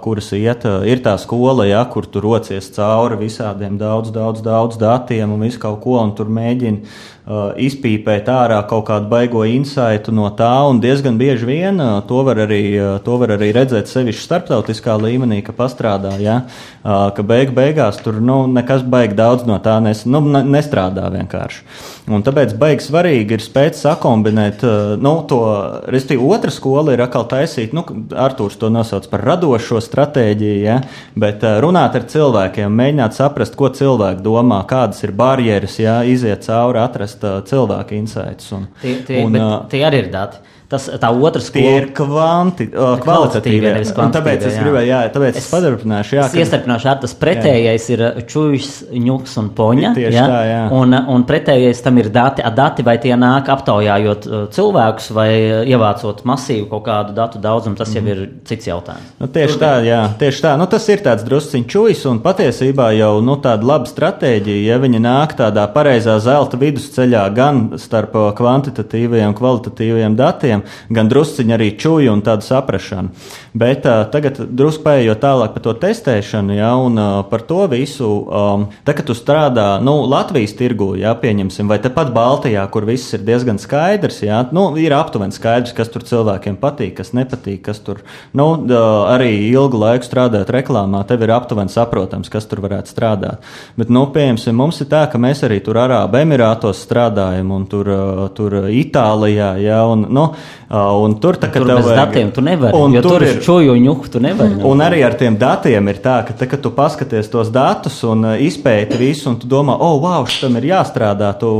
kuras 0.00 0.32
iet, 0.32 0.64
ir 0.84 1.00
tā 1.00 1.16
skola, 1.18 1.64
ja, 1.64 1.84
kur 1.84 2.04
tur 2.06 2.22
rocies 2.22 2.70
cauri 2.76 3.16
visādiem 3.16 3.78
daudz, 3.78 4.10
daudz, 4.12 4.42
daudz 4.42 4.76
datiem 4.76 5.32
un 5.32 5.40
visu 5.40 5.58
kaut 5.58 5.80
ko, 5.80 5.96
un 6.02 6.12
tur 6.14 6.26
mēģina 6.28 6.78
uh, 6.78 7.14
izpīpēt 7.24 8.26
ārā 8.28 8.58
kaut 8.68 8.84
kādu 8.90 9.08
baigo 9.08 9.46
insaitu 9.48 10.12
no 10.12 10.28
tā, 10.36 10.50
un 10.68 10.76
diezgan 10.82 11.16
bieži 11.16 11.46
vien 11.48 11.80
uh, 11.80 12.02
to, 12.04 12.20
var 12.26 12.42
arī, 12.44 12.60
uh, 12.76 12.98
to 13.00 13.16
var 13.16 13.32
arī 13.38 13.48
redzēt 13.56 13.88
sevišķi 13.88 14.26
starptautiskā 14.26 14.98
līmenī, 15.00 15.40
ka 15.44 15.54
pastrādā, 15.56 16.18
ja, 16.20 16.42
uh, 16.44 17.08
ka 17.16 17.24
beig 17.24 17.54
beigās 17.56 18.02
tur 18.04 18.20
nu, 18.20 18.42
nekas 18.52 18.84
baigi 18.84 19.16
daudz 19.16 19.46
no 19.48 19.56
tā 19.64 19.78
nes, 19.80 20.02
nu, 20.04 20.20
ne, 20.20 20.42
nestrādā 20.44 21.06
vienkārši. 21.14 21.64
Un 22.12 22.20
tāpēc 22.26 22.52
baigi 22.60 22.84
svarīgi 22.84 23.38
ir 23.38 23.44
spēt 23.44 23.80
sakombinēt 23.80 24.66
uh, 24.68 24.92
nu, 25.00 25.14
to, 25.24 25.40
respektīvi, 25.88 26.28
otra 26.28 26.52
skola 26.52 26.92
ir 26.92 27.06
atkal 27.06 27.24
taisīt, 27.30 27.72
nu, 27.72 27.86
Artūrs 28.12 28.60
to 28.60 28.68
nosauc 28.68 29.08
par 29.08 29.24
radošo 29.24 29.80
stratēģiju, 29.80 30.60
ja, 30.60 30.76
bet 31.16 31.40
uh, 31.40 31.56
runāt 31.64 31.96
ar 31.96 32.04
cilvēkiem, 32.12 32.68
mēģināt 32.68 33.16
saprast, 33.16 33.56
ko 33.56 33.72
cilvēki 33.72 34.20
domā, 34.28 34.60
kādas 34.68 35.00
ir 35.08 35.16
barjeras, 35.16 35.80
ja, 35.80 36.02
iziet 36.04 36.44
cauri, 36.44 36.84
atrast 36.84 37.13
uh, 37.22 37.38
cilvēku 37.46 37.94
insights. 37.94 38.50
Un, 38.56 38.66
tie, 38.82 38.96
tie, 39.06 39.22
un, 39.24 39.38
tie 39.70 39.84
arī 39.86 40.04
ir 40.04 40.10
dati. 40.14 40.42
Tas 40.74 40.88
tā 40.98 41.10
otra 41.14 41.42
skola. 41.44 41.62
Tie 41.62 41.74
ir 41.78 41.88
kvanti, 41.94 42.66
kvalitatīvi. 42.74 43.74
Tāpēc 43.94 44.46
es 44.48 44.56
gribēju, 44.58 44.88
jā, 44.88 45.00
tāpēc 45.14 45.38
es, 45.38 45.46
padarināšu. 45.52 46.16
Jā, 46.18 46.24
es 46.26 46.38
iestarpināšu 46.42 46.90
ar 46.90 47.00
tas 47.04 47.14
pretējais 47.20 47.86
jā. 47.92 47.94
ir 47.94 48.24
čūjas, 48.30 48.70
ņuks 48.90 49.36
un 49.42 49.50
poņa. 49.54 49.92
Tieši 49.94 50.16
jā? 50.16 50.24
tā, 50.32 50.40
jā. 50.48 50.62
Un, 50.74 50.96
un 51.14 51.26
pretējais 51.28 51.82
tam 51.84 52.00
ir 52.02 52.10
dati, 52.14 52.42
dati, 52.56 52.86
vai 52.86 52.96
tie 53.02 53.14
nāk 53.20 53.50
aptaujājot 53.54 54.26
cilvēkus 54.54 55.10
vai 55.14 55.28
ievācot 55.70 56.24
masīvu 56.26 56.66
kaut 56.72 56.84
kādu 56.88 57.14
datu 57.14 57.42
daudzumu, 57.42 57.78
tas 57.78 57.94
jau 57.94 58.02
ir 58.10 58.24
cits 58.48 58.70
jautājums. 58.72 59.14
Nu, 59.20 59.30
tieši 59.30 59.54
Tur 59.54 59.62
tā, 59.62 59.72
jā, 59.86 60.00
tieši 60.20 60.44
tā. 60.48 60.56
Nu, 60.58 60.66
tas 60.70 60.88
ir 60.90 61.04
tāds 61.04 61.26
drusciņš 61.28 61.70
čūjas 61.70 62.04
un 62.10 62.20
patiesībā 62.24 62.90
jau 62.98 63.12
nu, 63.24 63.38
tāda 63.44 63.70
laba 63.70 63.90
stratēģija, 63.90 64.66
ja 64.72 64.80
viņi 64.82 65.02
nāk 65.04 65.36
tādā 65.38 65.68
pareizā 65.74 66.18
zelta 66.24 66.58
vidusceļā 66.60 67.24
gan 67.36 67.62
starp 67.80 68.16
kvantitatīvajiem 68.38 69.30
un 69.30 69.38
kvalitatīvajiem 69.38 70.18
datiem, 70.18 70.63
gan 70.94 71.10
drusciņi 71.10 71.56
arī 71.56 71.70
čuju 71.80 72.12
un 72.12 72.22
tādu 72.24 72.46
saprašanu. 72.46 73.14
Bet 73.54 73.86
uh, 73.86 74.04
tagad 74.10 74.40
drusku 74.50 74.82
paiet 74.82 75.20
tālāk 75.22 75.54
par 75.54 75.62
to 75.62 75.74
testēšanu, 75.78 76.56
ja, 76.56 76.72
un 76.80 76.98
uh, 76.98 77.20
par 77.30 77.44
to 77.46 77.64
visu. 77.70 78.08
Um, 78.24 78.66
tā, 78.86 78.96
kad 78.96 79.06
tu 79.08 79.14
strādā 79.14 79.78
nu, 79.84 80.00
Latvijas 80.10 80.56
tirgu, 80.58 80.92
ja, 80.98 81.14
pieņemsim, 81.18 81.68
vai 81.70 81.78
tepat 81.82 82.10
Baltijā, 82.14 82.64
kur 82.72 82.86
viss 82.88 83.14
ir 83.14 83.22
diezgan 83.26 83.60
skaidrs, 83.62 84.22
ja, 84.26 84.42
nu, 84.54 84.66
ir 84.80 84.94
aptuveni 84.96 85.34
skaidrs, 85.34 85.74
kas 85.76 85.92
tur 85.92 86.06
cilvēkiem 86.06 86.58
patīk, 86.62 86.96
kas 86.98 87.14
nepatīk, 87.16 87.62
kas 87.68 87.82
tur 87.84 88.02
nu, 88.34 88.48
uh, 88.58 89.04
arī 89.12 89.32
ilgu 89.52 89.78
laiku 89.80 90.08
strādājot 90.08 90.50
reklāmā, 90.58 91.04
tev 91.08 91.22
ir 91.22 91.34
aptuveni 91.36 91.72
saprotams, 91.72 92.32
kas 92.32 92.48
tur 92.50 92.64
varētu 92.64 92.90
strādāt. 92.90 93.46
Bet, 93.78 93.92
nu, 93.94 94.06
pieņemsim, 94.14 94.56
mums 94.58 94.82
ir 94.82 94.90
tā, 94.90 95.04
ka 95.10 95.20
mēs 95.20 95.44
arī 95.46 95.60
tur 95.64 95.78
Arābu 95.82 96.18
Emirātos 96.20 96.82
strādājam, 96.84 97.54
un 97.54 97.68
tur, 97.70 97.90
tur 98.36 98.58
Itālijā, 98.70 99.54
ja, 99.62 99.80
un, 99.90 100.06
nu, 100.14 100.26
un 100.74 101.14
tur 101.20 101.36
tā, 101.38 101.50
tur 101.52 101.66
bez 101.68 101.84
vajag... 101.86 101.98
datiem 101.98 102.30
tu 102.34 102.42
nevari. 102.44 102.76
Un 102.76 102.94
tur, 102.96 103.18
tur 103.18 103.24
ir 103.26 103.40
čoju 103.44 103.74
ņuku, 103.78 104.10
tu 104.10 104.22
nevari. 104.22 104.58
Un 104.66 104.82
arī 104.84 105.02
ar 105.06 105.16
tiem 105.18 105.36
datiem 105.38 105.90
ir 105.92 106.00
tā, 106.02 106.16
ka, 106.26 106.34
tā, 106.36 106.48
kad 106.50 106.62
tu 106.64 106.72
paskaties 106.74 107.28
tos 107.32 107.50
datus 107.54 108.00
un 108.08 108.24
uh, 108.26 108.34
izpēti 108.40 108.98
visu, 109.00 109.28
un 109.30 109.38
tu 109.40 109.50
domā, 109.50 109.76
oh, 109.76 109.98
wow, 110.02 110.26
tam 110.26 110.58
ir 110.60 110.68
jāstrādā. 110.72 111.30
Tu 111.40 111.50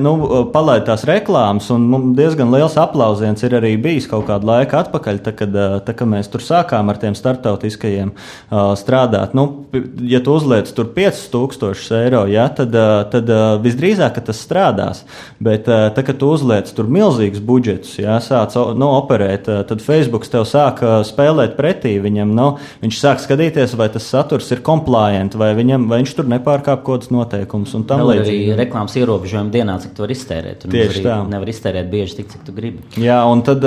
nu, 0.00 0.14
palaid 0.54 0.86
tās 0.88 1.04
reklāmas, 1.08 1.70
un 1.74 2.12
diezgan 2.18 2.52
liels 2.54 2.76
aplausiens 2.80 3.42
ir 3.46 3.56
arī 3.58 3.74
bijis 3.80 4.08
kaut 4.10 4.28
kādu 4.28 4.50
laiku 4.50 4.78
atpakaļ, 4.80 5.22
tā, 5.24 5.34
kad, 5.36 5.56
uh, 5.56 5.78
tā, 5.84 5.96
kad 5.96 6.10
mēs 6.10 6.30
tur 6.32 6.44
sākām 6.44 6.92
ar 6.92 7.00
tiem 7.00 7.16
startautiskajiem 7.18 8.12
uh, 8.14 8.72
strādāt. 8.78 9.34
Nu, 9.36 9.66
ja 10.06 10.22
tu 10.24 10.36
uzliec 10.36 10.70
tur 10.76 10.92
5000 10.96 11.98
eiro, 12.00 12.24
ja, 12.30 12.48
tad, 12.54 12.74
uh, 12.76 13.02
tad 13.10 13.30
uh, 13.32 13.56
visdrīzāk 13.62 14.20
tas 14.26 14.44
strādās. 14.44 15.04
Bet, 15.42 15.68
uh, 15.70 15.88
tā, 15.94 16.04
kad 16.06 16.20
tu 16.20 16.30
uzliec 16.34 16.70
tur 16.76 16.90
milzīgus 16.90 17.42
budžetus, 17.44 17.96
ja, 18.00 18.20
sāc 18.30 18.56
nu, 18.78 18.88
operēt, 18.96 19.48
tad 19.68 19.82
Facebook 19.84 20.26
tev 20.30 20.46
sāk 20.48 20.82
spēlēt 21.06 21.56
pretī 21.58 21.96
viņam. 22.02 22.32
Nu, 22.36 22.48
viņš 22.82 23.00
sāk 23.02 23.22
skatīties, 23.22 23.74
vai 23.78 23.90
tas 23.92 24.06
saturs 24.10 24.50
ir 24.54 24.62
compliant, 24.66 25.34
vai, 25.38 25.52
viņam, 25.58 25.88
vai 25.90 26.00
viņš 26.02 26.16
tur 26.18 26.30
nepārkāp 26.30 26.84
kaut 26.86 27.00
kādas 27.00 27.12
noteikumus. 27.14 27.74
Un 27.78 27.86
tam 27.88 28.04
līdzīgi 28.08 28.56
reklāmas 28.58 28.96
ierobežojumi 29.00 29.52
dienā, 29.54 29.76
cik 29.82 29.94
tu 29.96 30.04
vari 30.04 30.16
iztērēt. 30.16 30.64
Tu 30.64 30.72
Tieši 30.72 31.04
tā. 31.04 31.16
Nevar 31.30 31.50
iztērēt 31.50 31.88
bieži 31.92 32.20
tik, 32.20 32.30
cik 32.32 32.44
tu 32.46 32.54
gribi. 32.56 32.84
Jā, 33.00 33.20
un 33.30 33.42
tad 33.46 33.64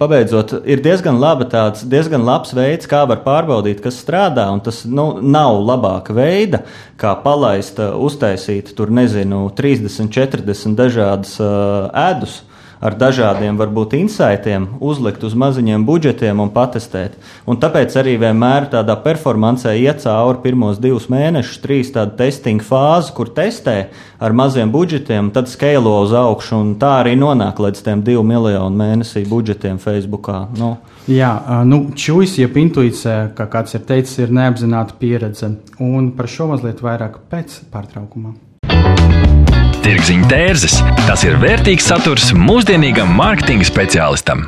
pabeidzot, 0.00 0.56
ir 0.70 0.82
diezgan, 0.84 1.20
laba 1.22 1.46
tāds, 1.50 1.84
diezgan 1.90 2.24
labs 2.26 2.54
veids, 2.56 2.88
kā 2.90 3.04
var 3.10 3.22
pārbaudīt, 3.26 3.82
kas 3.84 4.00
strādā. 4.00 4.46
Tas 4.64 4.82
nu, 4.88 5.10
nav 5.20 5.60
labāka 5.64 6.16
veida, 6.16 6.64
kā 7.00 7.14
palaist, 7.24 7.78
uztaisīt 7.78 8.74
tur, 8.76 8.92
nezinu, 8.94 9.46
30, 9.56 10.10
40 10.14 10.78
dažādas 10.78 11.38
uh, 11.42 11.90
ēdus 12.08 12.42
ar 12.84 12.96
dažādiem, 13.00 13.56
varbūt, 13.56 13.96
insaitiem, 13.96 14.66
uzlikt 14.84 15.24
uz 15.24 15.34
maziņiem 15.38 15.86
budžetiem 15.88 16.42
un 16.44 16.52
patestēt. 16.52 17.16
Un 17.48 17.56
tāpēc 17.60 17.96
arī 18.00 18.18
vienmēr 18.20 18.68
tādā 18.74 18.96
performancē 19.00 19.72
iet 19.80 20.04
cauri 20.04 20.42
pirmos 20.44 20.80
divus 20.82 21.08
mēnešus, 21.12 21.62
trīs 21.64 21.92
tādu 21.94 22.18
testinga 22.20 22.66
fāzi, 22.66 23.14
kur 23.16 23.32
testē 23.32 23.76
ar 24.20 24.36
maziem 24.36 24.72
budžetiem, 24.72 25.32
tad 25.32 25.48
skalo 25.48 25.96
uz 26.04 26.12
augšu, 26.12 26.60
un 26.60 26.74
tā 26.80 26.98
arī 27.00 27.16
nonāk 27.16 27.62
līdz 27.64 27.84
tiem 27.88 28.04
divu 28.04 28.24
miljonu 28.26 28.76
mēnesī 28.76 29.24
budžetiem 29.28 29.80
Facebookā. 29.80 30.44
Nu. 30.60 30.76
Jā, 31.08 31.34
nu, 31.68 31.82
čūjas, 31.92 32.38
jeb 32.40 32.56
intuīcija, 32.56 33.34
kā 33.36 33.48
kāds 33.52 33.76
ir 33.76 33.84
teicis, 33.88 34.22
ir 34.24 34.32
neapzināta 34.32 34.96
pieredze. 35.00 35.52
Un 35.84 36.14
par 36.16 36.30
šo 36.32 36.48
mazliet 36.54 36.80
vairāk 36.84 37.20
pēc 37.32 37.60
pārtraukuma. 37.72 38.32
Tirziņa 39.84 40.28
tērzes- 40.30 40.78
tas 41.08 41.26
ir 41.26 41.34
vērtīgs 41.36 41.84
saturs 41.90 42.30
mūsdienīgam 42.32 43.10
mārketinga 43.18 43.66
speciālistam. 43.68 44.46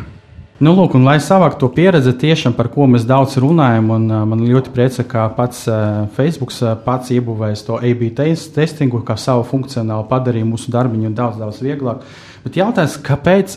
Nu, 0.65 0.73
lūk, 0.73 0.95
un, 0.97 1.05
lai 1.05 1.19
savāktu 1.21 1.61
to 1.61 1.69
pieredzi, 1.77 2.15
tiešām 2.17 2.55
par 2.57 2.71
ko 2.73 2.87
mēs 2.89 3.05
daudz 3.05 3.35
runājam, 3.45 3.91
un 3.93 4.07
uh, 4.09 4.23
man 4.25 4.41
ļoti 4.41 4.73
priecē, 4.73 5.05
ka 5.05 5.27
pats 5.37 5.67
uh, 5.69 6.07
Facebook 6.17 6.55
uh, 6.57 6.73
pats 6.81 7.13
iebūvējis 7.13 7.67
to 7.67 7.77
AB 7.77 8.07
testingu, 8.17 9.03
kā 9.05 9.19
savu 9.21 9.45
funkcionālu 9.45 10.09
padarīja 10.09 10.49
mūsu 10.49 10.73
darbiņu 10.73 11.13
daudz, 11.13 11.37
daudz 11.37 11.61
vieglāk. 11.61 12.01
Bet 12.47 12.55
jautājums, 12.61 12.93
kāpēc 13.03 13.55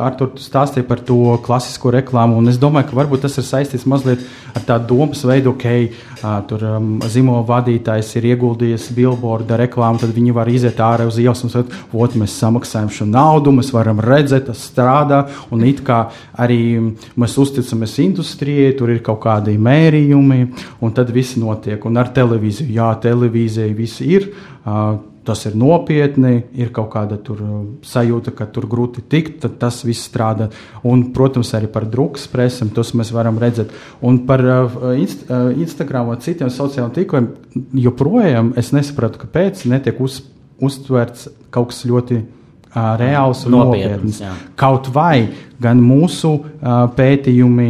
Artur 0.00 0.30
stāstīja 0.40 0.86
par 0.88 1.02
to 1.04 1.34
klasisko 1.44 1.90
reklāmu, 1.92 2.38
un 2.40 2.48
es 2.48 2.56
domāju, 2.56 2.86
ka 2.88 2.96
varbūt 2.96 3.26
tas 3.26 3.34
ir 3.36 3.44
saistīts 3.44 3.84
mazliet 3.84 4.22
ar 4.56 4.62
tādu 4.64 4.94
domas 4.94 5.20
veidu, 5.28 5.50
ka 5.52 5.68
okay, 5.68 5.90
tur 6.48 6.62
um, 6.64 6.86
zīmola 7.04 7.42
vadītājs 7.44 8.14
ir 8.16 8.30
ieguldījis 8.30 8.86
billboarda 8.96 9.58
reklāmu, 9.60 10.00
tad 10.00 10.14
viņi 10.16 10.32
var 10.32 10.48
iziet 10.48 10.80
ārā 10.80 11.04
uz 11.10 11.18
ielas 11.20 11.44
un 11.44 11.52
teikt, 11.52 11.74
ot, 11.92 12.16
mēs 12.16 12.38
samaksājam 12.40 12.88
šo 12.96 13.08
naudu, 13.10 13.52
mēs 13.52 13.68
varam 13.76 14.00
redzēt, 14.00 14.46
tas 14.48 14.62
strādā, 14.64 15.18
un 15.52 15.66
it 15.68 15.82
kā 15.84 16.06
arī 16.40 16.62
mēs 17.20 17.36
uzticamies 17.42 17.98
industrijai, 18.06 18.70
tur 18.78 18.94
ir 18.94 19.02
kaut 19.04 19.20
kādi 19.26 19.58
mērījumi, 19.60 20.40
un 20.80 20.96
tad 20.96 21.12
viss 21.12 21.36
notiek. 21.36 21.84
Un 21.84 22.00
ar 22.00 22.14
televīziju, 22.16 22.72
jā, 22.78 22.88
televīzija 23.04 23.76
viss 23.76 24.00
ir. 24.08 24.30
Uh, 24.64 24.96
tas 25.26 25.42
ir 25.48 25.56
nopietni, 25.58 26.44
ir 26.56 26.70
kaut 26.74 26.92
kāda 26.94 27.18
uh, 27.18 27.56
sajūta, 27.86 28.32
ka 28.36 28.46
tur 28.52 28.68
grūti 28.70 29.04
tikt, 29.10 29.40
tad 29.44 29.58
tas 29.62 29.82
viss 29.86 30.06
strādā. 30.08 30.48
Un, 30.86 31.08
protams, 31.16 31.52
arī 31.58 31.70
par 31.72 31.88
drukas 31.90 32.28
presēm 32.30 32.70
tos 32.76 32.94
mēs 32.98 33.12
varam 33.14 33.40
redzēt. 33.42 33.74
Un 34.06 34.22
par 34.28 34.44
uh, 34.44 34.78
inst, 34.94 35.26
uh, 35.28 35.50
Instagram 35.52 36.14
un 36.14 36.22
citiem 36.24 36.52
sociālajiem 36.52 36.94
tīkliem 36.96 37.28
joprojām 37.86 38.54
es 38.60 38.72
nesapratu, 38.76 39.24
kāpēc 39.26 39.66
netiek 39.70 40.00
uz, 40.02 40.22
uztverts 40.62 41.28
kaut 41.50 41.72
kas 41.72 41.84
ļoti 41.88 42.22
reāls 42.76 43.46
un 43.48 43.56
nopietns. 43.56 44.20
nopietns. 44.20 44.44
Kaut 44.60 44.90
vai 44.92 45.24
gan 45.56 45.80
mūsu 45.80 46.30
pētījumi, 46.60 47.68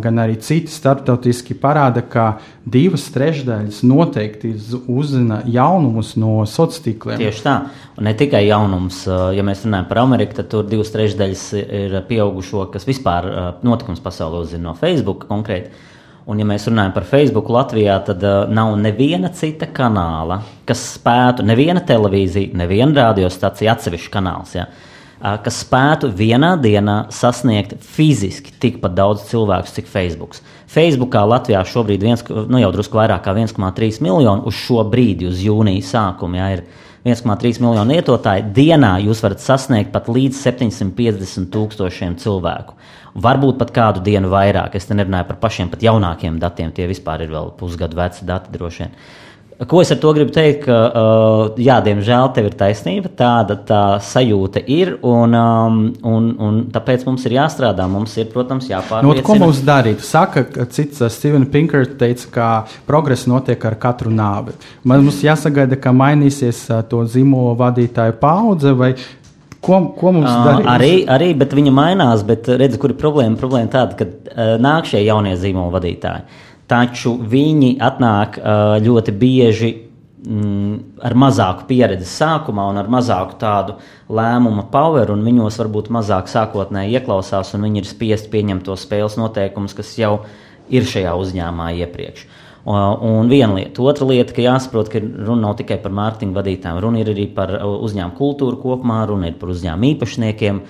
gan 0.00 0.20
arī 0.22 0.38
citi 0.40 0.72
starptautiski 0.72 1.52
parāda, 1.60 2.00
ka 2.08 2.38
divas 2.64 3.04
trešdaļas 3.12 3.82
noteikti 3.84 4.54
uzzina 4.88 5.42
jaunumus 5.44 6.14
no 6.16 6.40
sociāliem 6.48 6.86
tīkliem. 6.86 7.20
Tieši 7.20 7.44
tā, 7.44 7.56
un 8.00 8.08
ne 8.08 8.16
tikai 8.16 8.46
jaunums. 8.46 9.04
Ja 9.36 9.44
mēs 9.44 9.66
runājam 9.66 9.90
par 9.92 10.02
Ameriku, 10.06 10.40
tad 10.40 10.48
tur 10.54 10.64
divas 10.64 10.94
trešdaļas 10.94 11.46
ir 11.60 12.00
pieaugušo, 12.08 12.64
kas 12.72 12.88
vispār 12.88 13.28
notikums 13.66 14.00
pasaulē 14.00 14.46
uzzina 14.46 14.70
no 14.70 14.78
Facebook 14.78 15.28
konkrēti. 15.28 15.90
Un, 16.22 16.38
ja 16.38 16.46
mēs 16.46 16.68
runājam 16.70 16.92
par 16.94 17.06
Facebook 17.08 17.48
Latvijā, 17.50 17.96
tad 18.06 18.22
uh, 18.22 18.44
nav 18.46 18.76
neviena 18.78 19.32
cita 19.34 19.66
kanāla, 19.74 20.38
kas 20.68 20.84
spētu, 20.94 21.42
neviena 21.46 21.82
televīzija, 21.82 22.54
neviena 22.60 23.08
radiostacija, 23.08 23.74
atsevišķa 23.74 24.12
kanāls, 24.14 24.52
ja, 24.54 24.68
uh, 24.68 25.34
kas 25.42 25.58
spētu 25.64 26.12
vienā 26.14 26.52
dienā 26.62 26.96
sasniegt 27.10 27.74
fiziski 27.82 28.54
tikpat 28.62 28.94
daudz 28.94 29.26
cilvēku, 29.32 29.74
cik 29.74 29.90
Facebook. 29.90 30.38
Facebookā 30.70 31.24
Latvijā 31.26 31.64
šobrīd 31.66 32.06
viens, 32.06 32.22
nu, 32.30 32.62
jau 32.62 32.70
drusku 32.72 33.02
vairāk 33.02 33.26
kā 33.26 33.34
1,3 33.34 33.98
miljonu 34.06 34.46
uz 34.46 34.62
šo 34.62 34.86
brīdi, 34.88 35.26
uz 35.28 35.42
jūnija 35.42 35.82
sākumu. 35.90 36.38
Ja, 36.38 36.52
ir 36.54 36.64
1,3 37.02 37.58
miljonu 37.58 37.96
lietotāju. 37.96 38.52
Dienā 38.54 38.94
jūs 39.02 39.24
varat 39.24 39.42
sasniegt 39.42 39.90
pat 39.90 40.06
līdz 40.06 40.38
750 40.38 41.50
tūkstošiem 41.50 42.14
cilvēku. 42.22 42.78
Varbūt 43.12 43.58
pat 43.60 43.72
kādu 43.76 44.04
dienu 44.04 44.30
vairāk. 44.32 44.76
Es 44.78 44.88
te 44.88 44.96
nerunāju 44.96 45.28
par 45.28 45.42
pašiem 45.42 45.68
pat 45.72 45.84
jaunākiem 45.84 46.38
datiem, 46.40 46.72
tie 46.72 46.86
vispār 46.88 47.26
ir 47.26 47.34
vēl 47.34 47.52
pusgadu 47.58 47.98
veci 47.98 48.24
dati 48.28 48.54
droši 48.54 48.84
vien. 48.84 48.96
Ko 49.68 49.82
es 49.82 49.92
ar 49.94 49.98
to 50.00 50.10
gribu 50.16 50.32
teikt? 50.34 50.64
Ka, 50.64 50.76
uh, 50.88 51.58
jā, 51.60 51.76
diemžēl 51.84 52.30
tev 52.34 52.48
ir 52.48 52.56
taisnība, 52.58 53.10
tāda 53.14 53.54
tā 53.68 53.82
sajūta 54.02 54.62
ir, 54.64 54.94
un, 55.06 55.36
um, 55.38 55.78
un, 56.08 56.28
un 56.42 56.58
tāpēc 56.72 57.04
mums 57.06 57.26
ir 57.28 57.36
jāstrādā. 57.36 57.86
Mums 57.90 58.16
ir, 58.18 58.26
protams, 58.32 58.66
jāpārliecina. 58.72 59.20
Nu, 59.20 59.26
ko 59.26 59.36
mums 59.38 59.62
darīt? 59.66 60.02
Saka, 60.06 60.46
ka 60.48 60.66
cits 60.72 61.04
uh, 61.04 61.12
Steven 61.12 61.46
Pinker 61.52 61.86
teica, 62.00 62.30
ka 62.32 62.50
progress 62.88 63.28
notiek 63.30 63.68
ar 63.68 63.78
katru 63.82 64.10
nāvi. 64.14 64.56
Man 64.88 65.04
mums 65.06 65.22
jāsagaida, 65.22 65.78
ka 65.78 65.94
mainīsies 65.94 66.64
to 66.90 67.04
zīmolu 67.12 67.54
vadītāju 67.60 68.18
paudze 68.22 68.74
vai 68.78 68.94
Ko, 69.62 69.78
ko 69.94 70.10
mums 70.16 70.30
uh, 70.30 70.42
darīt? 70.48 70.66
Arī, 70.72 70.90
arī, 71.14 71.28
bet 71.38 71.54
viņa 71.54 71.72
mainās, 71.74 72.24
bet 72.26 72.50
redz, 72.50 72.78
kur 72.82 72.94
ir 72.94 72.98
problēma. 72.98 73.38
Problēma 73.38 73.70
tāda, 73.70 73.98
ka 73.98 74.08
uh, 74.08 74.56
nāk 74.62 74.90
šie 74.90 75.04
jaunie 75.04 75.36
zīmola 75.38 75.76
vadītāji. 75.76 76.40
Taču 76.70 77.14
viņi 77.30 77.76
atnāk 77.82 78.40
uh, 78.40 78.74
ļoti 78.82 79.14
bieži 79.20 79.70
mm, 80.26 80.76
ar 81.06 81.16
mazāku 81.24 81.68
pieredzi 81.70 82.08
sākumā 82.10 82.66
un 82.72 82.82
ar 82.82 82.90
mazāku 82.90 83.38
tādu 83.38 83.78
lēmumu 84.10 84.66
power, 84.72 85.14
un 85.14 85.22
viņos 85.26 85.60
varbūt 85.62 85.92
mazāk 85.94 86.30
sākotnēji 86.32 86.98
ieklausās, 86.98 87.54
un 87.54 87.68
viņi 87.68 87.84
ir 87.84 87.90
spiest 87.90 88.32
pieņemt 88.34 88.66
tos 88.66 88.86
spēles 88.88 89.18
noteikumus, 89.20 89.76
kas 89.78 89.94
jau 90.00 90.16
ir 90.72 90.88
šajā 90.88 91.14
uzņēmumā 91.22 91.74
iepriekš. 91.84 92.26
Uh, 92.26 92.41
Un 92.64 93.30
viena 93.30 93.56
lieta. 93.56 93.82
Otra 93.82 94.06
lieta, 94.06 94.34
ka 94.36 94.44
jāsaprot, 94.44 94.90
ka 94.92 95.00
runa 95.02 95.48
nav 95.48 95.56
tikai 95.58 95.80
par 95.82 95.94
mārketinga 95.98 96.38
vadītājiem. 96.38 96.80
Runa 96.84 97.00
ir 97.02 97.10
arī 97.10 97.26
par 97.34 97.56
uzņēmumu 97.58 98.18
kultūru 98.18 98.60
kopumā, 98.62 99.00
runa 99.10 99.32
ir 99.32 99.38
par 99.40 99.50
uzņēmumu 99.54 99.88
īpašniekiem. 99.96 100.60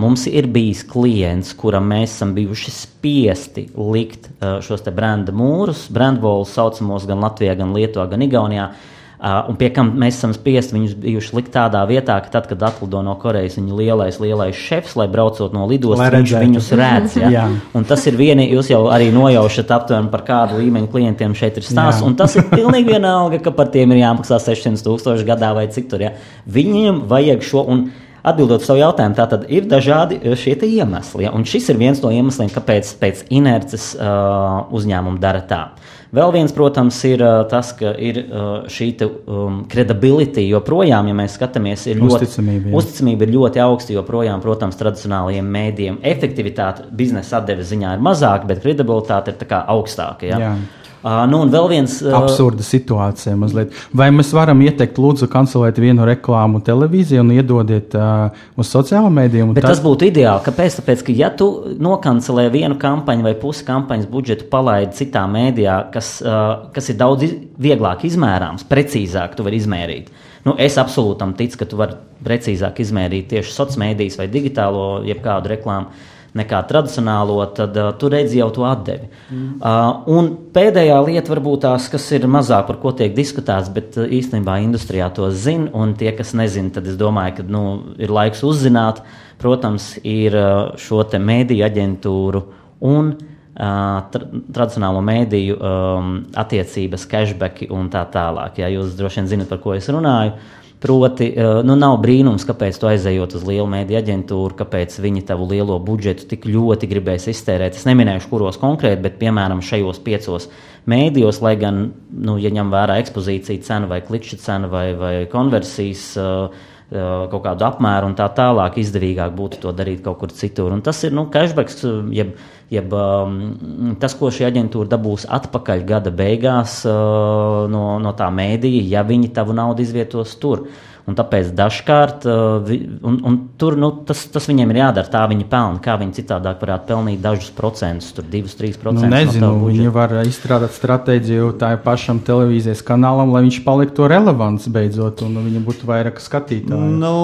Mums 0.00 0.24
ir 0.30 0.48
bijis 0.48 0.80
klients, 0.88 1.50
kuram 1.60 1.90
mēs 1.92 2.14
esam 2.14 2.32
bijuši 2.32 2.72
spiesti 2.72 3.66
likt 3.76 4.30
šos 4.64 4.86
brenda 4.96 5.34
mūrus, 5.36 5.90
brandvolus 5.92 6.54
saucamos 6.56 7.04
gan 7.10 7.20
Latvijā, 7.20 7.58
gan 7.58 7.76
Lietuvā, 7.76 8.08
gan 8.08 8.24
Igaunijā 8.24 8.70
Uh, 8.70 8.99
un 9.20 9.56
pie 9.60 9.68
kam 9.74 9.90
mēs 10.00 10.16
esam 10.16 10.32
spiest 10.32 10.72
viņus 10.72 10.94
bijuši 11.02 11.34
likt 11.36 11.50
tādā 11.52 11.82
vietā, 11.88 12.16
ka 12.24 12.32
tad, 12.32 12.46
kad 12.48 12.62
atlido 12.70 13.02
no 13.04 13.12
Korejas 13.20 13.58
viņa 13.58 13.76
lielais, 13.76 14.18
lielais 14.22 14.56
šefs, 14.56 14.94
lai 14.96 15.10
braucot 15.12 15.52
no 15.52 15.66
lidostas, 15.68 16.14
viņš 16.14 16.34
viņus 16.40 16.70
redz. 16.80 17.16
Ja? 17.20 17.32
Jā. 17.34 17.46
Un 17.76 17.84
tas 17.88 18.06
ir 18.08 18.16
vieni, 18.16 18.48
jūs 18.48 18.72
jau 18.72 18.86
arī 18.92 19.10
nojaušat 19.12 19.74
aptuveni 19.76 20.12
par 20.12 20.24
kādu 20.24 20.62
līmeņu 20.62 20.88
klientiem 20.92 21.36
šeit 21.36 21.60
ir 21.60 21.68
stāsts. 21.68 22.04
Un 22.06 22.16
tas 22.16 22.38
ir 22.40 22.48
pilnīgi 22.48 22.94
vienalga, 22.94 23.42
ka 23.44 23.52
par 23.52 23.68
tiem 23.74 23.92
ir 23.92 24.06
jāmaksā 24.06 24.40
600 24.40 24.86
tūkstoši 24.88 25.28
gadā 25.28 25.52
vai 25.56 25.68
cik 25.72 25.92
tur. 25.92 26.06
Ja? 26.08 26.14
Viņiem 26.48 27.04
vajag 27.10 27.44
šo. 27.44 27.66
Un, 27.68 27.90
Atbildot 28.20 28.60
savu 28.60 28.82
jautājumu, 28.82 29.16
tā 29.16 29.24
tad 29.30 29.46
ir 29.48 29.64
dažādi 29.64 30.18
šie 30.36 30.52
iemesli. 30.66 31.22
Ja? 31.24 31.30
Un 31.32 31.46
šis 31.48 31.70
ir 31.72 31.78
viens 31.80 32.02
no 32.04 32.10
iemesliem, 32.12 32.50
kāpēc 32.52 32.90
pēc 33.00 33.22
inerces 33.32 33.94
uh, 33.96 34.68
uzņēmumi 34.76 35.22
dara 35.22 35.40
tā. 35.48 35.60
Uh, 35.70 35.99
Vēl 36.10 36.32
viens, 36.34 36.50
protams, 36.50 36.96
ir 37.06 37.22
uh, 37.22 37.44
tas, 37.50 37.70
ka 37.78 37.92
ir 38.02 38.16
uh, 38.24 38.48
šī 38.70 38.88
um, 39.06 39.60
credibility 39.70 40.42
joprojām, 40.48 41.06
ja 41.06 41.14
mēs 41.14 41.36
skatāmies, 41.38 41.86
ir 41.86 42.00
ļoti, 42.02 42.26
uzticamība, 42.26 42.72
jā. 42.72 42.74
uzticamība 42.80 43.26
ir 43.28 43.34
ļoti 43.36 43.62
augsta, 43.62 43.94
joprojām, 43.94 44.42
protams, 44.42 44.78
tradicionālajiem 44.80 45.54
mēdījiem 45.54 46.00
efektivitāte 46.10 46.88
biznesa 46.98 47.38
atdeves 47.38 47.70
ziņā 47.70 47.94
ir 47.94 48.02
mazāka, 48.02 48.50
bet 48.50 48.64
kredibilitāte 48.64 49.36
ir 49.36 49.56
augstāka. 49.60 50.26
Ja? 50.32 50.42
Jā. 50.42 50.52
Uh, 51.00 51.22
nu, 51.30 51.38
un 51.46 51.48
vēl 51.48 51.66
viens 51.70 51.94
uh, 52.04 52.12
absurda 52.18 52.64
situācija 52.64 53.32
mazliet. 53.40 53.72
Vai 53.96 54.10
mēs 54.12 54.34
varam 54.36 54.60
ieteikt, 54.60 54.98
lūdzu, 55.00 55.30
kancelēt 55.32 55.78
vienu 55.80 56.04
reklāmu 56.04 56.60
televīziju 56.66 57.22
un 57.24 57.30
iedodiet 57.32 57.96
uh, 57.96 58.42
uz 58.60 58.68
sociālajiem 58.68 59.16
mēdījiem? 59.16 59.54
Bet 59.56 59.64
tas... 59.64 59.78
tas 59.78 59.84
būtu 59.86 60.10
ideāli. 60.10 60.44
Kāpēc? 60.44 60.76
Tāpēc, 60.82 61.06
ka 61.06 61.16
ja 61.16 61.30
tu 61.32 61.48
nokancelē 61.80 62.50
vienu 62.52 62.76
kampaņu 62.80 63.24
vai 63.24 63.32
pusi 63.40 63.64
kampaņas 63.68 64.10
budžetu 64.12 64.50
palaidi 64.52 64.98
citā 65.00 65.24
mēdījā, 65.30 65.78
kas, 65.94 66.18
uh, 66.20 66.68
kas 66.76 66.92
ir 66.92 67.00
daudz 67.00 67.24
iz... 67.30 67.34
vieglāk 67.56 68.04
izmērāms, 68.10 68.68
precīzāk 68.68 69.38
tu 69.38 69.48
vari 69.48 69.62
izmērīt. 69.62 70.12
Nu, 70.44 70.58
es 70.60 70.76
absolūti 70.80 71.22
tam 71.24 71.32
ticu, 71.36 71.62
ka 71.62 71.68
tu 71.68 71.80
vari 71.80 71.96
precīzāk 72.24 72.84
izmērīt 72.84 73.32
tieši 73.32 73.56
sociālās 73.56 73.80
mēdīs 73.80 74.20
vai 74.20 74.28
digitālo 74.32 74.88
jebkādu 75.08 75.56
reklāmu 75.56 76.18
nekā 76.36 76.60
tradicionālo, 76.68 77.38
tad 77.56 77.76
uh, 77.78 77.90
tu 77.98 78.10
redzi 78.12 78.38
jau 78.40 78.50
to 78.54 78.66
atdevi. 78.68 79.08
Mm. 79.30 79.48
Uh, 79.58 80.10
un 80.14 80.30
pēdējā 80.54 80.98
lieta, 81.06 81.32
varbūt 81.32 81.64
tās, 81.66 81.88
kas 81.92 82.06
ir 82.16 82.28
mazāk 82.30 82.68
par 82.68 82.78
ko 82.82 82.92
tiek 82.96 83.14
diskutēts, 83.16 83.72
bet 83.74 83.98
uh, 83.98 84.06
īstenībā 84.06 84.60
industrijā 84.64 85.10
to 85.16 85.30
zina, 85.34 85.70
un 85.76 85.96
tie, 85.98 86.12
kas 86.16 86.34
nezina, 86.38 86.72
tad 86.76 86.86
es 86.90 87.00
domāju, 87.00 87.40
ka 87.40 87.48
nu, 87.48 87.64
ir 87.98 88.14
laiks 88.14 88.44
uzzināt. 88.46 89.02
Protams, 89.40 89.94
ir 90.04 90.36
uh, 90.36 90.76
šo 90.80 91.02
te 91.08 91.18
mēdīju 91.22 91.64
aģentūru 91.64 92.44
un 92.86 93.14
uh, 93.14 94.00
tra 94.12 94.26
tradicionālo 94.52 95.00
mēdīju 95.04 95.56
um, 95.56 96.14
attiecības, 96.38 97.08
cashback 97.10 97.64
un 97.72 97.88
tā 97.92 98.04
tālāk. 98.12 98.60
Ja 98.60 98.68
jūs 98.70 98.94
droši 98.98 99.22
vien 99.22 99.30
zinat, 99.34 99.50
par 99.50 99.62
ko 99.64 99.74
es 99.78 99.88
runāju. 99.88 100.36
Uh, 100.36 100.59
Proti, 100.80 101.26
eh, 101.36 101.60
nu, 101.60 101.74
nav 101.76 101.98
brīnums, 102.00 102.46
kāpēc 102.48 102.78
tu 102.80 102.88
aizejot 102.88 103.34
uz 103.36 103.44
lielu 103.44 103.66
mēdīju 103.68 103.98
aģentūru, 104.00 104.56
kāpēc 104.56 104.96
viņi 105.04 105.26
tavu 105.28 105.50
lielo 105.50 105.76
budžetu 105.84 106.24
tik 106.30 106.46
ļoti 106.48 106.88
gribēs 106.88 107.28
iztērēt. 107.28 107.76
Es 107.76 107.84
neminēšu, 107.84 108.30
kuros 108.30 108.56
konkrēti, 108.60 109.02
bet 109.04 109.18
piemēram 109.20 109.60
šajos 109.60 110.00
piecos 110.06 110.48
mēdījos, 110.88 111.42
lai 111.44 111.52
gan, 111.60 111.82
nu, 112.08 112.38
ja 112.40 112.48
ņem 112.56 112.72
vērā 112.72 112.96
ekspozīciju 113.02 113.60
cenu 113.66 113.90
vai 113.92 114.00
klikšķa 114.06 114.40
cenu 114.40 114.70
vai, 114.72 114.86
vai 114.96 115.14
konversijas 115.28 116.06
uh, 116.16 116.70
kaut 116.90 117.44
kādu 117.44 117.66
apmēru 117.68 118.10
un 118.10 118.16
tā 118.18 118.26
tālāk, 118.34 118.80
izdevīgāk 118.82 119.34
būtu 119.36 119.60
to 119.62 119.72
darīt 119.76 120.02
kaut 120.02 120.18
kur 120.22 120.34
citur. 120.34 120.72
Un 120.74 120.82
tas 120.82 120.98
ir 121.06 121.14
nu, 121.14 121.28
cashbacks, 121.30 121.84
jeb, 122.16 122.34
jeb 122.74 122.94
um, 122.98 123.96
tas, 124.02 124.16
ko 124.18 124.32
šī 124.34 124.48
aģentūra 124.48 124.90
dabūs 124.90 125.28
atpakaļ 125.30 125.84
gada 125.86 126.10
beigās 126.10 126.80
uh, 126.90 127.66
no, 127.70 127.84
no 128.02 128.14
tā 128.18 128.30
mēdīja, 128.34 128.88
ja 128.96 129.04
viņi 129.06 129.30
tavu 129.36 129.54
naudu 129.54 129.86
izvietos 129.86 130.34
tur. 130.42 130.66
Uh, 130.66 130.89
Un 131.08 131.16
tāpēc 131.18 131.50
dažkārt 131.56 132.26
uh, 132.28 132.70
un, 133.06 133.16
un 133.26 133.38
tur, 133.58 133.76
nu, 133.80 133.90
tas, 134.06 134.22
tas 134.32 134.46
viņiem 134.50 134.72
ir 134.72 134.80
jādara. 134.82 135.10
Tā 135.10 135.22
viņi 135.30 135.46
pelna. 135.50 135.80
Kā 135.82 135.96
viņi 136.00 136.18
citādāk 136.20 136.60
varētu 136.62 136.88
pelnīt 136.90 137.22
dažus 137.24 137.50
procentus, 137.56 138.10
tur 138.16 138.26
2-3%. 138.30 138.92
Nu, 138.94 139.08
nezinu, 139.10 139.46
no 139.46 139.68
viņi 139.68 139.92
var 139.94 140.14
izstrādāt 140.22 140.74
stratēģiju 140.76 141.54
tā 141.60 141.72
pašam 141.82 142.20
televīzijas 142.26 142.84
kanālam, 142.86 143.32
lai 143.34 143.44
viņš 143.46 143.60
paliktu 143.66 144.08
relevants 144.10 144.68
beidzot, 144.72 145.24
un 145.26 145.40
viņam 145.46 145.66
būtu 145.66 145.88
vairāk 145.88 146.20
skatītāju. 146.22 146.92
Nu, 147.00 147.14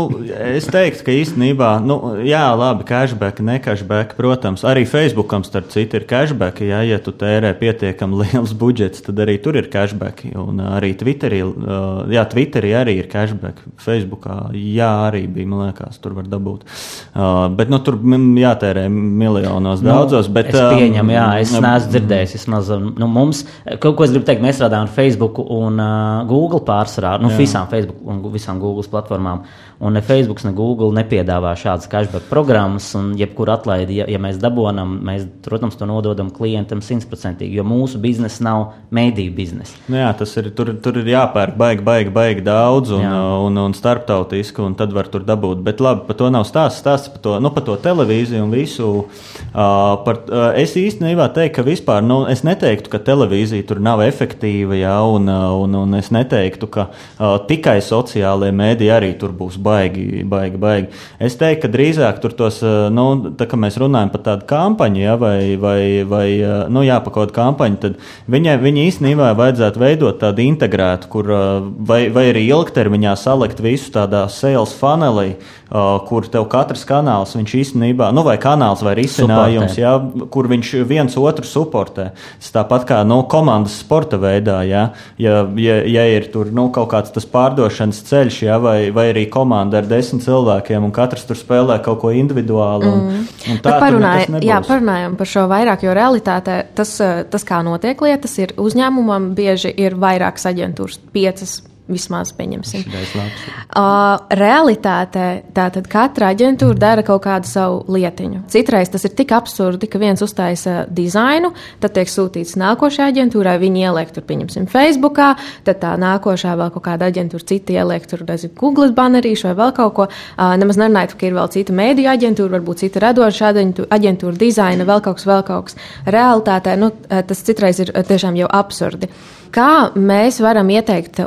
es 0.56 0.68
teiktu, 0.72 1.04
ka 1.06 1.16
īstenībā, 1.16 1.70
nu, 1.84 1.98
jā, 2.26 2.44
labi, 2.56 2.86
cashback, 2.88 3.44
ne 3.44 3.58
cashback, 3.62 4.16
protams, 4.18 4.64
arī 4.66 4.86
Facebookam 4.88 5.44
starp 5.46 5.70
citu 5.74 6.00
ir 6.00 6.08
cashback. 6.08 6.64
Jā, 6.64 6.82
ja 6.88 7.00
tu 7.02 7.14
tērē 7.16 7.52
pietiekami 7.60 8.18
liels 8.24 8.56
budžets, 8.56 9.04
tad 9.04 9.20
arī 9.22 9.38
tur 9.42 9.60
ir 9.60 9.70
cashback. 9.72 10.24
Un 10.36 10.62
arī 10.64 10.94
Twitterī, 10.98 11.42
uh, 11.44 12.06
jā, 12.12 12.24
Twitterī 12.32 12.72
arī 12.78 12.98
ir 13.02 13.10
cashback 13.12 13.65
Facebookā. 13.82 14.36
Jā, 14.56 14.90
arī 15.08 15.24
bija, 15.30 15.48
man 15.50 15.66
liekas, 15.66 15.98
tur 16.02 16.16
var 16.16 16.28
dabūt. 16.30 16.64
Uh, 17.12 17.46
bet 17.56 17.70
nu, 17.72 17.80
tur 17.84 17.98
jātērē 18.00 18.86
miljonos 18.92 19.82
nu, 19.84 19.90
daudzos. 19.90 20.30
Bet, 20.32 20.50
es 20.52 20.58
pieņemu, 20.58 21.14
jā, 21.16 21.26
es 21.42 21.54
um, 21.54 21.64
neesmu 21.64 21.94
dzirdējis. 21.94 22.36
Vismaz, 22.38 22.72
nu, 22.86 23.10
mums, 23.10 23.44
kaut 23.82 23.98
ko 23.98 24.06
es 24.06 24.14
gribu 24.14 24.28
teikt, 24.28 24.44
mēs 24.44 24.58
strādājam 24.60 24.88
ar 24.88 24.96
Facebook 24.96 25.40
un 25.44 25.80
uh, 25.82 26.24
Google 26.30 26.62
pārsvarā, 26.66 27.16
nu, 27.22 27.32
jā. 27.32 27.40
visām 27.44 27.70
Facebook 27.72 28.02
un 28.06 28.22
visām 28.34 28.62
Google 28.62 28.86
platformām. 28.90 29.44
Un 29.78 29.92
ne 29.92 30.00
Facebook, 30.00 30.40
ne 30.46 30.54
Google 30.56 30.88
nepiedāvā 30.96 31.50
šādas 31.60 31.88
cashback 31.92 32.30
programmas, 32.30 32.86
un 32.96 33.10
jebkur 33.18 33.50
atlaidi, 33.52 33.98
ja, 34.00 34.06
ja 34.08 34.20
mēs 34.22 34.38
dabūjam, 34.40 34.94
mēs, 35.04 35.26
protams, 35.44 35.76
to 35.76 35.88
nododam 35.88 36.30
klientam 36.32 36.80
simtprocentīgi, 36.84 37.58
jo 37.58 37.64
mūsu 37.68 38.00
biznesa 38.00 38.46
nav 38.46 38.62
mēdīju 38.96 39.34
biznesa. 39.36 39.76
Nu 39.92 40.00
jā, 40.00 40.08
tas 40.16 40.32
ir, 40.40 40.48
tur, 40.56 40.72
tur 40.80 40.96
ir 41.02 41.10
jāpērk 41.12 41.58
baigi, 41.60 41.84
baigi, 41.84 42.14
baigi 42.14 42.46
daudz 42.46 42.94
un, 42.96 43.04
un, 43.04 43.55
un 43.60 43.74
starptautiski, 43.76 44.62
un 44.64 44.76
tad 44.78 44.94
var 44.96 45.10
tur 45.12 45.26
dabūt. 45.26 45.62
Bet 45.66 45.82
labi, 45.84 46.06
par 46.08 46.18
to 46.20 46.30
nav 46.32 46.46
stāsts, 46.48 46.82
stāsts 46.84 47.12
par 47.12 47.22
to, 47.24 47.36
nu, 47.42 47.52
par 47.54 47.66
to 47.66 47.76
televīziju 47.80 48.46
un 48.46 48.54
visu. 48.54 48.90
Uh, 49.06 49.96
par, 50.06 50.22
uh, 50.30 50.48
es 50.58 50.76
īstenībā 50.78 51.28
teiktu, 51.36 51.56
ka 51.58 51.66
vispār, 51.66 52.04
nu, 52.06 52.22
es 52.30 52.44
neteiktu, 52.46 52.92
ka 52.92 53.02
televīzija 53.06 53.66
tur 53.68 53.82
nav 53.84 54.04
efektīva, 54.06 54.76
jā, 54.80 54.96
un, 55.16 55.28
un, 55.30 55.78
un 55.82 55.98
es 55.98 56.12
neteiktu, 56.14 56.70
ka 56.72 56.88
uh, 56.90 57.36
tikai 57.48 57.78
sociālajie 57.84 58.54
mēdī 58.56 58.90
arī 58.92 59.12
tur 59.18 59.34
būs 59.36 59.58
baigi, 59.62 60.24
baigi, 60.28 60.60
baigi. 60.60 61.04
Es 61.22 61.38
teiktu, 61.40 61.66
ka 61.66 61.72
drīzāk 61.72 62.20
tur 62.22 62.34
tos, 62.36 62.60
eh, 62.62 62.88
nu, 62.92 63.06
tā 63.38 63.48
kā 63.48 63.58
mēs 63.60 63.78
runājam 63.80 64.12
par 64.12 64.22
tādu 64.26 64.46
kampaņu, 64.50 65.00
ja, 65.02 65.16
vai, 65.20 65.56
vai, 65.60 65.80
vai 66.08 66.26
eh, 66.38 66.54
nu, 66.72 66.84
jā, 66.86 66.98
pa 67.02 67.12
kaut 67.12 67.30
kādu 67.30 67.36
kampaņu, 67.36 67.80
tad 67.82 67.98
viņai, 68.32 68.56
viņai 68.62 68.86
īstenībā 68.90 69.32
vajadzētu 69.38 69.82
veidot 69.82 70.20
tādu 70.22 70.44
integrētu, 70.46 71.10
kur 71.12 71.32
eh, 71.32 71.44
vai, 71.88 72.00
vai 72.14 72.28
arī 72.32 72.46
ilgtermiņā 72.50 73.16
salikt 73.46 73.62
visu 73.62 73.92
tādā 73.94 74.28
sales 74.28 74.74
funnelī, 74.74 75.36
Uh, 75.66 75.96
kur 76.06 76.22
tev 76.30 76.44
katrs 76.46 76.84
kanāls, 76.86 77.32
viņš 77.34 77.52
īstenībā, 77.58 78.12
nu, 78.14 78.22
vai 78.22 78.36
kanāls 78.38 78.84
vai 78.86 78.92
risinājums, 78.94 79.74
jā, 79.74 79.96
kur 80.30 80.46
viņš 80.46 80.68
viens 80.86 81.16
otru 81.18 81.42
suportē. 81.42 82.04
Tas 82.38 82.54
tāpat 82.54 82.84
kā 82.86 83.00
nu, 83.02 83.16
komandas 83.26 83.80
sporta 83.82 84.14
veidā, 84.14 84.60
jā, 84.62 84.84
ja, 85.18 85.42
ja, 85.58 85.80
ja 85.90 86.06
ir 86.06 86.30
tur 86.30 86.54
nu, 86.54 86.68
kaut 86.70 86.92
kāds 86.94 87.10
tas 87.10 87.26
pārdošanas 87.26 87.98
ceļš, 88.06 88.40
jā, 88.46 88.60
vai, 88.62 88.76
vai 88.94 89.08
arī 89.10 89.26
komanda 89.26 89.82
ar 89.82 89.90
desmit 89.90 90.22
cilvēkiem, 90.22 90.86
un 90.86 90.94
katrs 90.94 91.26
tur 91.26 91.42
spēlē 91.42 91.82
kaut 91.82 91.98
ko 92.04 92.14
individuāli. 92.14 92.86
Un, 92.86 93.04
mm. 93.10 93.28
un 93.50 93.62
tā, 93.66 93.76
parunāj, 93.82 94.30
jā, 94.46 94.62
parunājam 94.70 95.18
par 95.18 95.34
šo 95.34 95.48
vairāk, 95.50 95.82
jo 95.82 95.98
realitātē 95.98 96.60
tas, 96.78 96.94
tas 97.34 97.50
kā 97.50 97.64
notiek 97.66 98.06
lietas, 98.06 98.38
ir 98.38 98.54
uzņēmumam 98.54 99.32
bieži 99.34 99.74
ir 99.74 99.98
vairākas 99.98 100.46
aģentūras, 100.54 101.02
piecas 101.10 101.64
Vismaz 101.86 102.32
pieņemsim. 102.34 102.82
Uh, 102.82 104.16
realitātē 104.34 105.26
tātad 105.54 105.86
katra 105.86 106.32
aģentūra 106.34 106.74
dara 106.82 107.04
kaut 107.06 107.22
kādu 107.28 107.46
savu 107.46 107.84
lietiņu. 107.94 108.40
Citreiz 108.50 108.90
tas 108.90 109.06
ir 109.06 109.14
tik 109.14 109.30
absurdi, 109.36 109.86
ka 109.86 110.00
viens 110.02 110.22
uztaisa 110.24 110.80
dizainu, 110.90 111.52
tad 111.78 111.94
tiek 111.94 112.10
sūtīts 112.10 112.56
nākošajai 112.58 113.12
aģentūrai, 113.14 113.54
viņi 113.62 113.86
ieliek 113.86 114.10
tur, 114.16 114.26
pieņemsim, 114.26 114.66
Facebookā, 114.72 115.28
tad 115.68 115.78
tā 115.84 115.94
nākošā 116.02 116.56
vēl 116.58 116.74
kaut 116.74 116.86
kāda 116.88 117.12
aģentūra, 117.12 117.46
citi 117.52 117.78
ieliek 117.78 118.10
tur, 118.10 118.26
nezinu, 118.26 118.56
Google 118.58 118.90
banerīšu 118.96 119.52
vai 119.52 119.54
vēl 119.62 119.76
kaut 119.78 119.96
ko. 120.00 120.10
Uh, 120.10 120.56
nemaz 120.58 120.82
nerunājot, 120.82 121.14
ka 121.14 121.30
ir 121.30 121.38
vēl 121.38 121.54
cita 121.54 121.78
mēdīja 121.84 122.18
aģentūra, 122.18 122.56
varbūt 122.58 122.82
cita 122.82 123.06
radoša 123.06 123.54
aģentūra, 123.94 124.36
dizaina, 124.42 124.90
vēl 124.90 125.06
kaut 125.06 125.20
kas, 125.20 125.30
vēl 125.30 125.46
kaut 125.46 125.70
kas. 125.70 125.80
Realitātē 126.10 126.74
nu, 126.82 126.90
tas 127.06 127.46
citreiz 127.46 127.78
ir 127.84 127.94
tiešām 127.94 128.42
jau 128.42 128.50
absurdi. 128.50 129.14
Kā 129.54 129.94
mēs 129.94 130.40
varam 130.42 130.68
ieteikt 130.74 131.22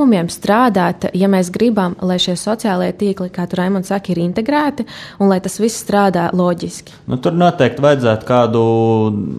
uzņēmumiem 0.00 0.28
strādāt, 0.32 1.10
ja 1.14 1.28
mēs 1.28 1.50
gribam, 1.52 1.94
lai 2.00 2.18
šie 2.18 2.36
sociālie 2.36 2.92
tīkli, 2.96 3.30
kā 3.30 3.46
tur 3.46 3.60
Raimons 3.60 3.90
saka, 3.90 4.12
ir 4.12 4.20
integrēti 4.22 4.86
un 5.20 5.28
lai 5.28 5.40
tas 5.40 5.58
viss 5.60 5.82
strādā 5.84 6.30
loģiski? 6.32 6.92
Nu, 7.06 7.18
tur 7.20 7.32
noteikti 7.36 7.82
vajadzētu 7.82 8.26
kādu. 8.26 8.62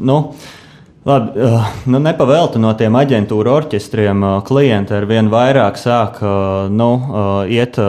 Nu, 0.06 0.36
Labi, 1.02 1.32
eh, 1.34 1.70
nu 1.90 1.98
nepavēlti 1.98 2.60
no 2.62 2.76
tiem 2.78 2.94
aģentūra 2.94 3.56
orķestriem 3.58 4.20
eh, 4.22 4.34
klienti 4.46 4.94
ar 4.94 5.08
vien 5.10 5.32
vairāk 5.34 5.80
sāk 5.82 6.20
eh, 6.22 6.68
nu, 6.70 6.90
iet, 7.50 7.80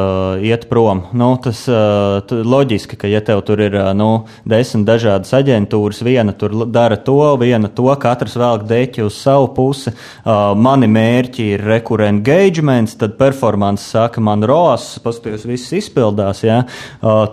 iet 0.41 0.65
prom. 0.71 1.03
Nu, 1.13 1.35
tas 1.45 1.61
loģiski, 1.69 2.97
ka 2.97 3.11
ja 3.11 3.21
tev 3.25 3.43
tur 3.45 3.61
ir 3.61 3.75
nu, 3.99 4.25
desmit 4.49 4.87
dažādas 4.89 5.35
aģentūras, 5.37 6.01
viena 6.07 6.33
tur 6.33 6.55
dara 6.73 6.97
to, 6.97 7.19
viena 7.41 7.69
to, 7.69 7.91
katrs 8.01 8.39
velk 8.41 8.65
deķi 8.71 9.05
uz 9.05 9.19
savu 9.21 9.51
pusi. 9.57 9.93
Mani 10.25 10.89
mērķi 10.91 11.49
ir 11.57 11.65
rekur 11.69 12.05
engagement, 12.07 12.95
tad 12.99 13.19
performance 13.21 13.85
saka, 13.93 14.23
man 14.25 14.45
ROAS, 14.49 14.95
paskatījos, 15.05 15.45
viss 15.51 15.75
izpildās. 15.77 16.43
Ja? 16.47 16.63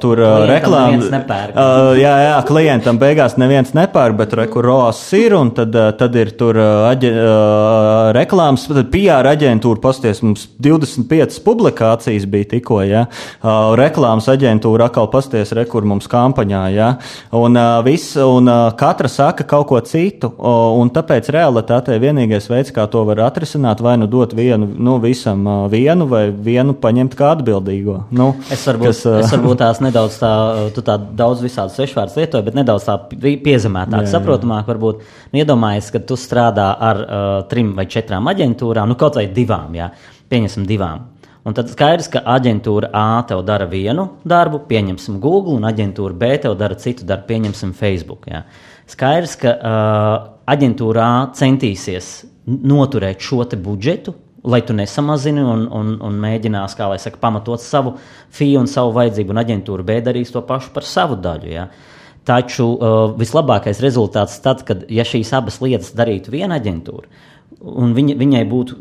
Tur 0.02 0.24
reklāmas. 0.50 1.10
Jā, 2.00 2.16
jā, 2.26 2.36
klientam 2.50 3.00
beigās 3.02 3.38
neviens 3.40 3.74
nepērk, 3.78 4.20
bet 4.20 4.36
rekur 4.44 4.68
ROAS 4.70 5.04
ir 5.20 5.38
un 5.40 5.54
tad 5.56 5.69
tad, 5.72 5.94
eh, 5.94 5.98
tad 5.98 6.16
ir 6.16 6.32
tur 6.38 6.58
eh, 6.58 6.90
aģe, 6.90 7.10
uh, 7.14 8.12
reklāmas, 8.16 8.66
tad 8.68 8.90
PR 8.92 9.28
aģentūra 9.30 9.82
pasties 9.82 10.22
mums 10.24 10.48
25 10.62 11.40
publikācijas 11.46 12.26
bija 12.30 12.50
tikko, 12.56 12.80
ja, 12.88 13.06
reklāmas 13.78 14.30
aģentūra 14.32 14.90
atkal 14.90 15.10
pasties 15.12 15.52
rekur 15.56 15.86
mums 15.88 16.08
kampaņā, 16.10 16.64
ja, 16.74 16.90
un, 17.36 17.58
viss, 17.86 18.16
un 18.20 18.50
katra 18.80 19.10
saka 19.12 19.46
kaut 19.48 19.68
ko 19.70 19.80
citu, 19.86 20.32
un 20.40 20.92
tāpēc 20.94 21.30
realitātē 21.34 21.98
vienīgais 22.02 22.50
veids, 22.50 22.74
kā 22.76 22.88
to 22.92 23.04
var 23.08 23.24
atrisināt, 23.28 23.84
vai 23.84 23.96
nu 24.00 24.08
dot 24.12 24.34
vienu, 24.38 24.68
nu, 24.78 24.98
visam 25.04 25.46
vienu, 25.72 26.08
vai 26.10 26.28
vienu 26.32 26.76
paņemt 26.80 27.18
kā 27.20 27.34
atbildīgo. 27.38 28.00
Nu, 28.16 28.32
es 28.52 28.66
varbūt, 28.68 28.92
kas, 28.92 29.04
es 29.24 29.36
varbūt 29.36 29.62
tās 29.62 29.84
nedaudz 29.84 30.20
tā, 30.22 30.34
tu 30.76 30.84
tā 30.86 30.98
daudz 30.98 31.44
visādi 31.46 31.76
svešvārds 31.76 32.18
lietoju, 32.20 32.48
bet 32.48 32.60
nedaudz 32.60 32.88
tā 32.90 32.98
piezemētāk, 33.10 34.10
saprotamāk 34.10 34.70
varbūt. 34.70 35.04
Nu, 35.30 35.42
iedomājies, 35.60 35.92
ka 35.92 36.00
tu 36.00 36.16
strādā 36.16 36.78
ar 36.80 36.98
uh, 36.98 37.48
trim 37.50 37.76
vai 37.76 37.86
četrām 37.86 38.28
aģentūrām, 38.28 38.90
nu 38.90 38.96
kaut 38.96 39.16
vai 39.16 39.28
divām, 39.28 39.76
jā, 39.76 39.92
pieņemsim 40.30 40.66
divām. 40.66 41.16
Un 41.46 41.54
tad 41.54 41.70
skaidrs, 41.70 42.10
ka 42.12 42.22
aģentūra 42.26 42.90
A 42.94 43.24
tev 43.26 43.44
dara 43.44 43.66
vienu 43.66 44.20
darbu, 44.28 44.66
pieņemsim 44.68 45.20
Google, 45.20 45.56
un 45.56 45.66
aģentūra 45.66 46.14
B 46.14 46.38
tev 46.38 46.56
dara 46.60 46.76
citu 46.76 47.06
darbu, 47.06 47.26
pieņemsim 47.28 47.74
Facebook. 47.74 48.28
Jā. 48.28 48.44
Skaidrs, 48.88 49.36
ka 49.40 49.54
uh, 49.56 50.18
aģentūra 50.46 51.06
A 51.06 51.30
centīsies 51.34 52.26
noturēt 52.46 53.22
šo 53.22 53.46
budžetu, 53.56 54.14
lai 54.44 54.62
tu 54.62 54.74
nesamazini 54.74 55.42
un, 55.42 55.68
un, 55.72 55.96
un 56.02 56.20
mēģinās, 56.20 56.76
kā 56.76 56.88
lai 56.90 57.00
saka, 57.00 57.20
pamatot 57.20 57.60
savu 57.62 57.98
fiju 58.32 58.60
un 58.60 58.68
savu 58.68 58.94
vajadzību, 58.96 59.32
un 59.32 59.42
aģentūra 59.42 59.84
B 59.84 60.02
darīs 60.02 60.32
to 60.32 60.42
pašu 60.42 60.72
par 60.74 60.84
savu 60.84 61.18
daļu. 61.20 61.50
Ja? 61.52 61.68
Taču 62.30 62.68
uh, 62.76 63.16
vislabākais 63.18 63.82
rezultāts 63.82 64.38
tad, 64.44 64.62
kad 64.68 64.84
ja 64.94 65.06
šīs 65.08 65.32
abas 65.34 65.58
lietas 65.64 65.96
darītu 65.98 66.36
viena 66.36 66.60
aģentūra, 66.62 67.10
un 67.60 67.92
viņa, 67.96 68.16
viņai 68.20 68.42
būtu 68.48 68.78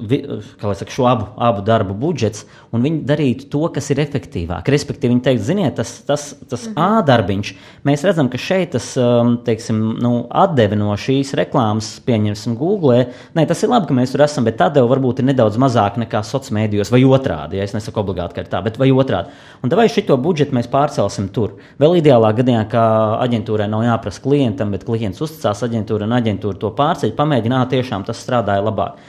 saka, 0.63 0.93
šo 0.95 1.07
abu, 1.11 1.27
abu 1.43 1.63
darbu 1.67 1.97
budžets, 1.99 2.45
un 2.75 2.85
viņi 2.85 3.01
darītu 3.09 3.49
to, 3.51 3.65
kas 3.75 3.91
ir 3.91 4.01
efektīvāk. 4.05 4.69
Respektīvi, 4.71 5.17
viņi 5.17 5.25
teikt, 5.25 5.43
ziniet, 5.43 5.75
tas, 5.79 5.97
tas, 6.07 6.31
tas 6.49 6.69
-hmm. 6.69 6.77
A 6.79 7.03
darbiņš, 7.03 7.55
mēs 7.85 8.05
redzam, 8.07 8.29
ka 8.29 8.39
šeit 8.39 8.71
tas 8.71 8.97
um, 8.97 9.37
teiksim, 9.45 9.99
nu, 10.03 10.27
atdeve 10.31 10.77
no 10.77 10.95
šīs 10.95 11.35
reklāmas, 11.35 12.01
pieņemsim, 12.07 12.55
Google. 12.57 13.07
Nē, 13.35 13.47
tas 13.47 13.63
ir 13.63 13.69
labi, 13.69 13.87
ka 13.87 13.95
mēs 13.95 14.13
tur 14.13 14.23
esam, 14.23 14.45
bet 14.45 14.59
tā 14.59 14.71
deva 14.73 14.87
varbūt 14.87 15.19
ir 15.19 15.25
nedaudz 15.25 15.57
mazāk 15.57 15.99
nekā 15.99 16.23
sociālajos 16.23 16.55
mēdījos, 16.55 16.93
vai 16.93 17.03
otrādi. 17.05 17.57
Ja 17.57 17.65
es 17.65 17.75
nesaku 17.75 18.01
obligāti, 18.01 18.35
ka 18.35 18.41
ir 18.41 18.47
tā, 18.47 18.63
bet 18.63 18.79
vai 18.79 18.91
otrādi. 18.91 19.29
Un 19.63 19.71
vai 19.71 19.89
šito 19.89 20.17
budžetu 20.17 20.55
mēs 20.55 20.71
pārcelsim 20.71 21.29
tur? 21.29 21.59
Vēl 21.79 21.99
ideālā 21.99 22.33
gadījumā, 22.33 22.69
ka 22.71 22.83
aģentūrai 23.27 23.69
nav 23.69 23.83
jāprasa 23.83 24.23
klientam, 24.23 24.71
bet 24.71 24.85
klients 24.85 25.21
uzticās 25.21 25.63
aģentūrai 25.63 26.07
un 26.07 26.13
aģentūra 26.13 26.59
to 26.59 26.71
pārceļ, 26.71 27.15
pamēģināt, 27.19 27.71
tiešām 27.75 28.05
tas 28.05 28.23
strādāja 28.23 28.68
labāk. 28.69 29.01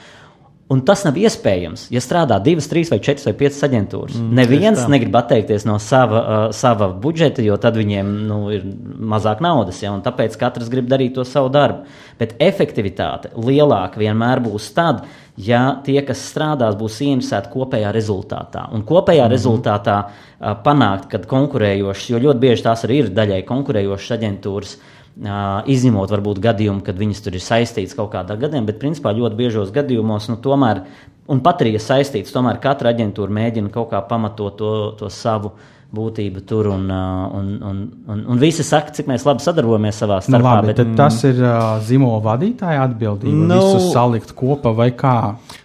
Un 0.70 0.84
tas 0.86 1.00
nav 1.02 1.16
iespējams, 1.18 1.88
ja 1.90 1.98
strādā 1.98 2.36
divas, 2.38 2.68
trīs, 2.70 2.92
vai 2.92 3.00
četras 3.02 3.26
vai 3.26 3.32
piecas 3.40 3.64
aģentūras. 3.66 4.14
Mm, 4.20 4.36
Neviens 4.38 4.84
negrib 4.92 5.16
atteikties 5.18 5.64
no 5.66 5.80
sava, 5.82 6.20
uh, 6.20 6.42
sava 6.54 6.92
budžeta, 6.94 7.42
jo 7.42 7.56
tad 7.58 7.74
viņiem 7.80 8.12
nu, 8.28 8.36
ir 8.54 8.68
mazāk 9.10 9.42
naudas, 9.42 9.80
ja, 9.82 9.90
un 9.90 10.04
tāpēc 10.04 10.36
katrs 10.38 10.70
grib 10.70 10.86
darīt 10.86 11.16
to 11.16 11.24
savu 11.26 11.50
darbu. 11.50 11.90
Bet 12.20 12.36
efektivitāte 12.38 13.32
lielāka 13.34 13.98
vienmēr 13.98 14.44
būs 14.44 14.70
tad, 14.76 15.02
ja 15.34 15.64
tie, 15.82 15.98
kas 16.06 16.22
strādās, 16.30 16.78
būs 16.78 17.00
ieinteresēti 17.02 17.50
kopējā 17.50 17.90
rezultātā. 17.96 18.68
Un 18.70 18.86
kopējā 18.86 19.26
mm. 19.26 19.34
rezultātā 19.34 19.98
uh, 20.06 20.54
panākt, 20.62 21.10
kad 21.16 21.26
konkurējošas, 21.34 22.12
jo 22.14 22.22
ļoti 22.28 22.46
bieži 22.46 22.68
tās 22.70 22.86
arī 22.86 23.02
ir 23.02 23.12
daļai 23.18 23.42
konkurējošas 23.50 24.18
aģentūras. 24.20 24.78
Uh, 24.78 24.96
izņemot 25.18 26.10
varbūt 26.10 26.38
gadījumu, 26.40 26.84
kad 26.86 26.98
viņas 26.98 27.24
tur 27.24 27.34
ir 27.36 27.42
saistītas 27.44 27.96
kaut 27.98 28.12
kādā 28.14 28.36
gadījumā, 28.40 28.70
bet 28.70 28.80
principā 28.80 29.12
ļoti 29.16 29.36
biežos 29.36 29.72
gadījumos, 29.74 30.28
nu, 30.30 30.38
tomēr, 30.40 30.84
un 31.28 31.42
pat 31.44 31.62
arī 31.64 31.74
saistītas, 31.78 32.32
tomēr 32.32 32.60
katra 32.62 32.94
aģentūra 32.94 33.30
mēģina 33.30 33.72
kaut 33.74 33.90
kā 33.90 34.00
pamatot 34.06 34.56
to, 34.56 34.72
to 35.00 35.10
savu 35.10 35.52
būtību 35.94 36.42
tur, 36.46 36.68
un, 36.70 36.84
un, 36.90 37.48
un, 37.66 37.80
un, 38.06 38.20
un 38.30 38.42
visi 38.42 38.62
saka, 38.66 38.94
cik 38.94 39.08
mēs 39.10 39.24
labi 39.26 39.42
sadarbojamies 39.42 40.02
savā 40.04 40.20
starpā. 40.22 40.38
Nu, 40.38 40.46
labi, 40.46 40.74
bet, 40.74 40.92
tas 40.98 41.18
ir 41.26 41.40
uh, 41.42 41.80
zīmola 41.86 42.20
vadītāja 42.28 42.84
atbildība, 42.86 43.48
nu, 43.50 43.58
visu 43.58 43.90
salikt 43.90 44.34
kopā 44.38 44.74
vai 44.76 44.92
kā? 44.94 45.16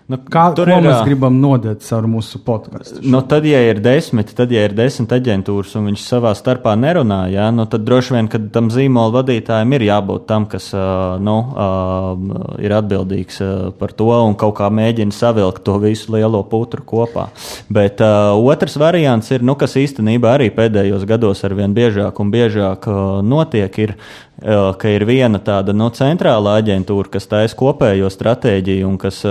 Nu, 0.05 0.19
kā, 0.29 0.51
Tur 0.53 0.69
ir, 0.69 0.83
mēs 0.85 0.99
gribam 1.07 1.39
nodot 1.41 1.81
caur 1.81 2.05
mūsu 2.05 2.37
podkāstu? 2.45 2.99
Nu, 3.09 3.23
tad, 3.25 3.45
ja 3.49 3.57
ir 3.65 3.79
desmit, 3.81 4.29
tad, 4.37 4.51
ja 4.53 4.67
ir 4.67 4.75
desmit 4.77 5.15
aģentūras 5.15 5.71
un 5.79 5.87
viņš 5.89 6.03
savā 6.05 6.33
starpā 6.37 6.75
nerunā, 6.77 7.23
jā, 7.33 7.47
nu, 7.53 7.65
tad 7.69 7.87
droši 7.87 8.13
vien, 8.13 8.29
tam 8.53 8.69
zīmola 8.73 9.15
vadītājam 9.15 9.73
ir 9.73 9.87
jābūt 9.87 10.27
tam, 10.29 10.45
kas 10.49 10.67
uh, 10.77 11.17
nu, 11.25 11.39
uh, 11.49 12.51
ir 12.61 12.75
atbildīgs 12.77 13.41
uh, 13.41 13.53
par 13.79 13.95
to 13.97 14.11
un 14.13 14.37
kaut 14.37 14.53
kā 14.59 14.69
mēģina 14.69 15.15
savilkt 15.15 15.65
to 15.65 15.79
visu 15.81 16.13
lielo 16.13 16.43
putru 16.53 16.85
kopā. 16.85 17.31
Bet 17.73 18.05
uh, 18.05 18.37
otrs 18.37 18.77
variants 18.77 19.33
ir, 19.33 19.41
nu, 19.41 19.57
kas 19.57 19.73
īstenībā 19.81 20.14
arī 20.23 20.49
pēdējos 20.55 21.03
gados 21.09 21.43
ar 21.43 21.55
vien 21.57 21.73
biežāk 21.75 22.19
un 22.21 22.31
biežāk 22.31 22.87
uh, 22.87 23.21
notiek, 23.25 23.79
ir 23.83 23.95
ka 24.41 24.91
ir 24.91 25.05
viena 25.07 25.39
tāda 25.39 25.71
nu, 25.75 25.87
centrāla 25.95 26.57
aģentūra, 26.59 27.07
kas 27.13 27.27
taisa 27.31 27.55
kopējo 27.55 28.09
stratēģiju 28.11 28.87
un 28.89 28.97
kas, 28.99 29.21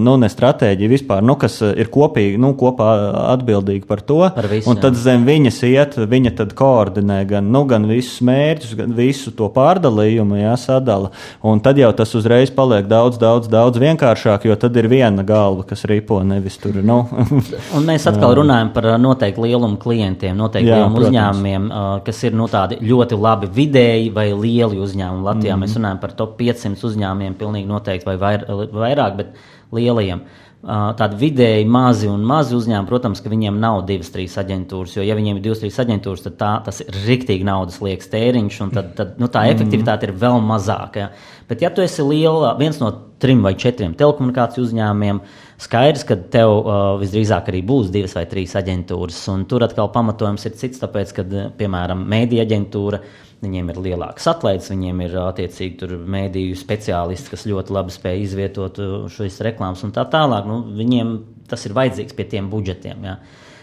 nu, 0.00 0.16
ne 0.20 0.28
stratēģiju 0.28 0.90
vispār, 0.92 1.24
nu, 1.24 1.36
kas 1.40 1.60
ir 1.64 1.88
kopīgi, 1.92 2.36
nu, 2.40 2.52
kopā 2.60 2.90
atbildīga 3.32 3.88
par 3.88 4.04
to. 4.04 4.20
Par 4.36 4.50
visu, 4.50 4.68
un 4.68 4.80
tad 4.82 4.98
zem 5.00 5.24
viņas 5.28 5.60
iet, 5.68 5.96
viņa 6.10 6.34
tad 6.42 6.52
koordinē 6.58 7.22
gan, 7.30 7.48
nu, 7.52 7.64
gan 7.70 7.88
visus 7.88 8.20
mērķus, 8.26 8.74
gan 8.82 8.92
visu 8.96 9.32
to 9.36 9.48
pārdalījumu, 9.54 10.42
jā, 10.42 10.52
sadala. 10.60 11.12
Un 11.40 11.64
tad 11.64 11.80
jau 11.80 11.90
tas 11.96 12.12
uzreiz 12.18 12.52
paliek 12.52 12.84
daudz, 12.90 13.16
daudz, 13.20 13.48
daudz 13.48 13.80
vienkāršāk, 13.80 14.44
jo 14.50 14.58
tad 14.60 14.76
ir 14.76 14.90
viena 14.92 15.24
galva, 15.24 15.64
kas 15.64 15.86
ripo, 15.88 16.20
nevis 16.26 16.60
tur, 16.60 16.82
nu. 16.84 17.00
un 17.76 17.88
mēs 17.88 18.04
atkal 18.12 18.36
runājam 18.42 18.74
par 18.76 18.92
noteiktu 19.00 19.48
lielumu 19.48 19.80
klientiem, 19.80 20.36
noteiktu 20.36 20.68
lielumu 20.68 21.04
uzņēmumiem, 21.06 21.72
kas 22.04 22.24
ir, 22.28 22.36
nu, 22.36 22.50
tādi 22.52 22.82
ļoti 22.84 23.16
labi 23.16 23.48
vidēji 23.56 24.12
vai 24.12 24.28
lieli 24.34 24.49
lieli 24.50 24.82
uzņēmumi. 24.82 25.26
Latvijā 25.26 25.54
mm 25.54 25.62
-hmm. 25.62 25.64
mēs 25.64 25.78
runājam 25.78 26.02
par 26.02 26.12
top 26.18 26.36
500 26.40 26.86
uzņēmumiem, 26.90 27.38
pilnīgi 27.40 27.70
noteikti, 27.70 28.06
vai 28.06 28.16
vair, 28.16 28.46
vairāk, 28.74 29.16
bet 29.16 29.34
lielajiem. 29.72 30.22
Tādi 30.60 31.16
vidēji 31.16 31.64
mazi 31.64 32.08
un 32.10 32.20
mazi 32.28 32.52
uzņēmumi, 32.52 32.88
protams, 32.88 33.22
ka 33.24 33.30
viņiem 33.32 33.56
nav 33.62 33.78
divas, 33.88 34.10
trīs 34.12 34.34
aģentūras. 34.36 34.98
Jo, 34.98 35.02
ja 35.08 35.14
viņiem 35.16 35.38
ir 35.38 35.42
divas, 35.46 35.62
trīs 35.62 35.78
aģentūras, 35.80 36.26
tad 36.26 36.34
tā, 36.36 36.50
tas 36.66 36.82
ir 36.84 36.98
rīktīgi 37.06 37.46
naudas 37.48 37.78
liekas 37.80 38.12
tēriņš, 38.12 38.58
un 38.66 38.72
tad, 38.76 38.90
tad 38.98 39.14
nu, 39.22 39.30
tā 39.32 39.46
mhm. 39.46 39.54
efektivitāte 39.56 40.10
ir 40.10 40.12
vēl 40.20 40.36
mazāka. 40.44 41.06
Ja. 41.06 41.38
Bet, 41.48 41.64
ja 41.64 41.70
tu 41.72 41.80
esi 41.80 42.04
liela, 42.04 42.52
viens 42.60 42.76
no 42.82 42.92
trim 43.20 43.40
vai 43.44 43.54
četriem 43.56 43.94
telekomunikāciju 43.96 44.66
uzņēmumiem, 44.66 45.22
skaidrs, 45.60 46.04
ka 46.08 46.16
tev 46.32 46.52
uh, 46.58 46.76
visdrīzāk 47.00 47.50
arī 47.52 47.64
būs 47.66 47.90
divas 47.94 48.14
vai 48.16 48.26
trīs 48.30 48.56
aģentūras. 48.58 49.24
Tur 49.50 49.66
atkal 49.66 49.90
pamatojums 49.94 50.46
ir 50.48 50.54
cits, 50.60 50.80
tāpēc, 50.82 51.16
ka, 51.16 51.26
piemēram, 51.58 52.06
mēdīja 52.08 52.48
aģentūra 52.48 53.02
Viņiem 53.40 53.70
ir 53.72 53.78
lielāks 53.80 54.26
atlaides, 54.28 54.66
viņiem 54.68 54.98
ir 55.06 55.14
attiecīgi 55.22 55.96
mēdīju 56.12 56.58
speciālisti, 56.60 57.30
kas 57.32 57.46
ļoti 57.48 57.72
labi 57.72 57.94
spēj 57.94 58.24
izvietot 58.26 58.80
šīs 59.14 59.38
reklāmas 59.46 59.80
un 59.86 59.94
tā 59.96 60.04
tālāk. 60.12 60.44
Nu, 60.44 60.58
viņiem 60.76 61.14
tas 61.48 61.64
ir 61.64 61.72
vajadzīgs 61.78 62.18
pie 62.18 62.26
tiem 62.34 62.50
budžetiem. 62.52 63.06
Ja 63.08 63.16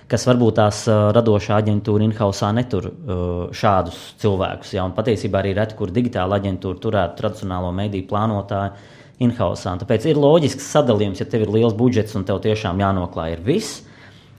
kas 0.07 0.23
varbūt 0.23 0.55
tās 0.55 0.85
uh, 0.87 1.09
radošā 1.15 1.57
aģentūra 1.59 2.05
in-house 2.05 2.49
netur 2.55 2.85
uh, 2.87 3.23
šādus 3.51 3.97
cilvēkus. 4.21 4.71
Ja, 4.77 4.85
un 4.87 4.95
patiesībā 4.95 5.41
arī 5.41 5.51
reti, 5.57 5.75
kur 5.75 5.91
digitāla 5.91 6.39
aģentūra 6.39 6.79
turētu 6.79 7.19
tradicionālo 7.19 7.73
mediju 7.75 8.07
plānotāju 8.07 8.95
in-house. 9.23 9.75
Tāpēc 9.83 10.07
ir 10.09 10.21
loģisks 10.21 10.71
sadalījums, 10.75 11.21
ja 11.21 11.29
tev 11.29 11.47
ir 11.47 11.53
liels 11.57 11.77
budžets 11.77 12.15
un 12.17 12.25
tev 12.27 12.41
tiešām 12.45 12.81
jānoklāj 12.83 13.39
viss 13.45 13.83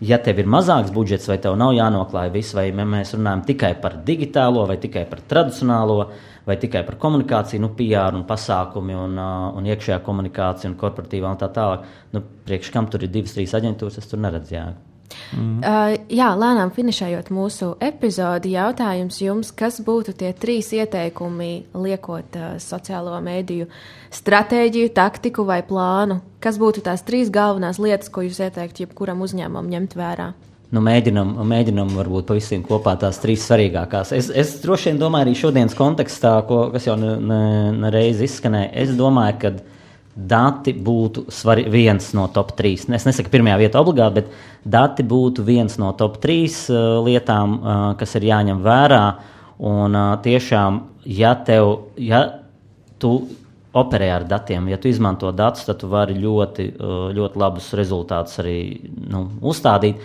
ja 0.00 0.18
tev 0.22 0.38
ir 0.42 0.48
mazāks 0.50 0.92
budžets, 0.94 1.28
vai 1.30 1.38
tev 1.42 1.56
nav 1.58 1.74
jānoklāj 1.76 2.30
viss, 2.34 2.54
vai 2.56 2.70
mēs 2.72 3.14
runājam 3.16 3.44
tikai 3.48 3.72
par 3.82 3.98
digitālo, 4.06 4.64
vai 4.70 4.78
tikai 4.80 5.04
par 5.10 5.22
tradicionālo, 5.30 5.98
vai 6.46 6.58
tikai 6.60 6.84
par 6.86 6.98
komunikāciju, 7.02 7.62
nu, 7.64 7.72
PR 7.78 8.16
un 8.16 8.26
pasākumi, 8.28 8.96
un, 8.96 9.18
uh, 9.18 9.48
un 9.58 9.68
iekšējā 9.68 10.00
komunikācija, 10.06 10.70
un 10.70 10.78
korporatīvā 10.80 11.34
un 11.34 11.40
tā 11.40 11.50
tālāk. 11.54 11.88
Nu, 12.14 12.22
priekš 12.46 12.72
kam 12.74 12.90
tur 12.90 13.04
ir 13.04 13.12
divas, 13.12 13.34
trīs 13.36 13.56
aģentūras, 13.58 13.98
es 14.00 14.10
tur 14.10 14.22
neredzu 14.22 14.56
jēgu. 14.56 14.87
Mm. 15.32 15.60
Uh, 15.60 15.94
jā, 16.12 16.28
lēnām 16.38 16.72
finišējot 16.76 17.30
mūsu 17.34 17.70
epizodi, 17.84 18.54
jautājums 18.56 19.20
jums, 19.22 19.52
kas 19.56 19.80
būtu 19.84 20.14
tie 20.18 20.32
trīs 20.36 20.70
ieteikumi, 20.76 21.52
liekot 21.76 22.36
uh, 22.38 22.50
sociālo 22.62 23.16
mēdīju 23.24 23.68
stratēģiju, 24.18 24.92
taktiku 24.96 25.46
vai 25.48 25.62
plānu? 25.66 26.20
Kas 26.44 26.60
būtu 26.60 26.84
tās 26.86 27.04
trīs 27.06 27.32
galvenās 27.34 27.80
lietas, 27.82 28.12
ko 28.12 28.26
jūs 28.26 28.42
ieteiktu 28.44 28.86
jebkuram 28.86 29.24
uzņēmumam 29.24 29.72
ņemt 29.72 29.98
vērā? 29.98 30.32
Nu, 30.68 30.82
mēģinam, 30.84 31.30
mēģinam, 31.48 31.94
varbūt 31.96 32.26
pavisam 32.28 32.60
kopā 32.66 32.92
tās 33.00 33.16
trīs 33.22 33.46
svarīgākās. 33.48 34.12
Es, 34.12 34.26
es 34.28 34.50
droši 34.60 34.90
vien 34.90 34.98
domāju, 35.00 35.24
arī 35.24 35.36
šodienas 35.40 35.76
kontekstā, 35.76 36.34
ko, 36.48 36.66
kas 36.74 36.90
jau 36.90 36.96
nereiz 37.00 37.22
ne, 37.24 37.88
ne 37.88 38.26
izskanēja, 38.26 38.72
es 38.82 38.92
domāju, 38.98 39.38
ka 39.40 39.52
dati 40.18 40.72
būtu 40.74 41.28
svari, 41.30 41.64
viens 41.70 42.10
no 42.16 42.26
top 42.34 42.56
3. 42.58 42.88
Es 42.96 43.06
nesaku, 43.06 43.30
pirmajā 43.30 43.58
vietā 43.60 43.82
obligāti, 43.82 44.22
bet 44.22 44.32
dati 44.66 45.06
būtu 45.06 45.44
viens 45.46 45.78
no 45.78 45.92
top 45.98 46.18
3 46.22 46.38
uh, 46.72 46.78
lietām, 47.06 47.58
uh, 47.58 47.82
kas 48.00 48.16
ir 48.18 48.26
jāņem 48.32 48.62
vērā. 48.64 49.02
Un 49.68 49.94
uh, 49.94 50.16
tiešām, 50.24 50.80
ja, 51.06 51.36
tev, 51.46 51.92
ja 52.02 52.24
tu 52.98 53.12
operē 53.78 54.10
ar 54.16 54.26
datiem, 54.26 54.66
ja 54.72 54.78
tu 54.80 54.90
izmanto 54.90 55.30
datus, 55.30 55.68
tad 55.68 55.78
tu 55.82 55.90
vari 55.92 56.18
ļoti, 56.18 56.70
uh, 56.74 57.08
ļoti 57.14 57.38
labus 57.38 57.70
rezultātus 57.78 58.40
arī 58.42 58.58
nu, 59.10 59.28
uzstādīt. 59.38 60.02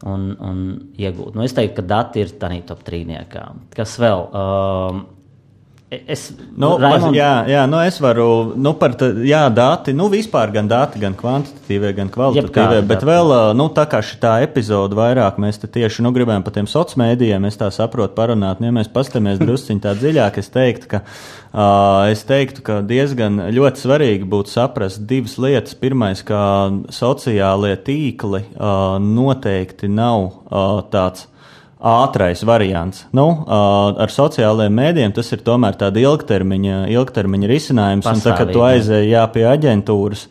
Un, 0.00 0.30
un 0.40 0.60
iegūt. 0.96 1.34
Nu, 1.36 1.44
es 1.44 1.52
teiktu, 1.52 1.82
ka 1.82 1.82
dati 1.84 2.22
ir 2.22 2.30
tādā 2.40 2.56
top 2.64 2.80
trīniekā. 2.86 3.42
Kas 3.76 3.98
vēl? 4.00 4.22
Uh, 4.32 5.02
Es, 5.90 6.28
nu, 6.54 6.76
Raimond... 6.78 7.16
jā, 7.18 7.30
jā, 7.50 7.64
nu 7.66 7.80
es 7.82 7.96
varu, 7.98 8.52
nu, 8.54 8.70
par 8.78 8.92
tā, 8.94 9.08
jā, 9.26 9.40
dati, 9.50 9.90
nu, 9.90 10.04
vispār 10.12 10.52
gan 10.54 10.68
dati, 10.70 11.00
gan 11.02 11.16
kvantitatīvie, 11.18 11.90
gan 11.96 12.12
kvalitatīvie, 12.14 12.84
bet 12.84 13.00
dati. 13.00 13.08
vēl, 13.08 13.32
nu, 13.58 13.66
tā 13.74 13.88
kā 13.90 13.98
šī 14.06 14.30
epizode 14.44 14.94
vairāk 14.94 15.40
mēs 15.42 15.58
te 15.58 15.66
tieši, 15.66 16.04
nu, 16.06 16.12
gribējām 16.14 16.44
par 16.46 16.54
tiem 16.54 16.68
sociāliem 16.70 17.02
mēdījiem, 17.02 17.48
es 17.50 17.58
tā 17.58 17.72
saprotu, 17.74 18.14
parunāt, 18.14 18.62
nu, 18.62 18.68
ja 18.70 18.76
mēs 18.76 18.92
pastamies 18.94 19.42
drusciņ 19.42 19.82
tā 19.82 19.96
dziļāk, 19.98 20.38
es 20.38 20.52
teiktu, 20.54 20.92
ka, 20.94 21.02
uh, 21.02 22.06
es 22.12 22.22
teiktu, 22.28 22.62
ka 22.70 22.78
diezgan 22.86 23.42
ļoti 23.50 23.82
svarīgi 23.82 24.30
būtu 24.30 24.54
saprast 24.54 25.02
divas 25.10 25.40
lietas. 25.42 25.74
Pirmais, 25.74 26.22
ka 26.22 26.70
sociālie 26.94 27.74
tīkli 27.82 28.44
uh, 28.46 28.94
noteikti 29.02 29.90
nav 29.90 30.22
uh, 30.22 30.86
tāds 30.94 31.26
ātrais 31.80 32.42
variants. 32.44 33.04
Nu, 33.16 33.26
ar 33.48 34.12
sociālajiem 34.12 34.74
mēdiem 34.76 35.14
tas 35.16 35.30
ir 35.32 35.40
tomēr 35.44 35.78
tāds 35.80 36.00
ilgtermiņa, 36.00 36.82
ilgtermiņa 36.92 37.50
risinājums. 37.50 38.08
Tā, 38.24 38.34
kad 38.36 38.52
tu 38.52 38.62
aizēji 38.64 39.12
jā, 39.14 39.24
pie 39.32 39.46
aģentūras, 39.48 40.26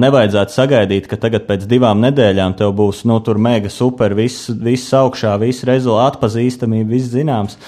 nevajadzētu 0.00 0.56
sagaidīt, 0.56 1.08
ka 1.10 1.18
tagad 1.20 1.46
pēc 1.48 1.66
divām 1.68 2.00
nedēļām 2.04 2.56
tev 2.58 2.72
būs 2.78 3.04
nu, 3.08 3.18
tur 3.24 3.40
mega 3.42 3.70
super, 3.72 4.14
viss, 4.16 4.48
viss 4.50 4.94
augšā, 4.96 5.36
viss 5.42 5.66
rezultāts, 5.68 6.16
atpazīstamība, 6.16 6.88
viss 6.94 7.12
zināms. 7.12 7.58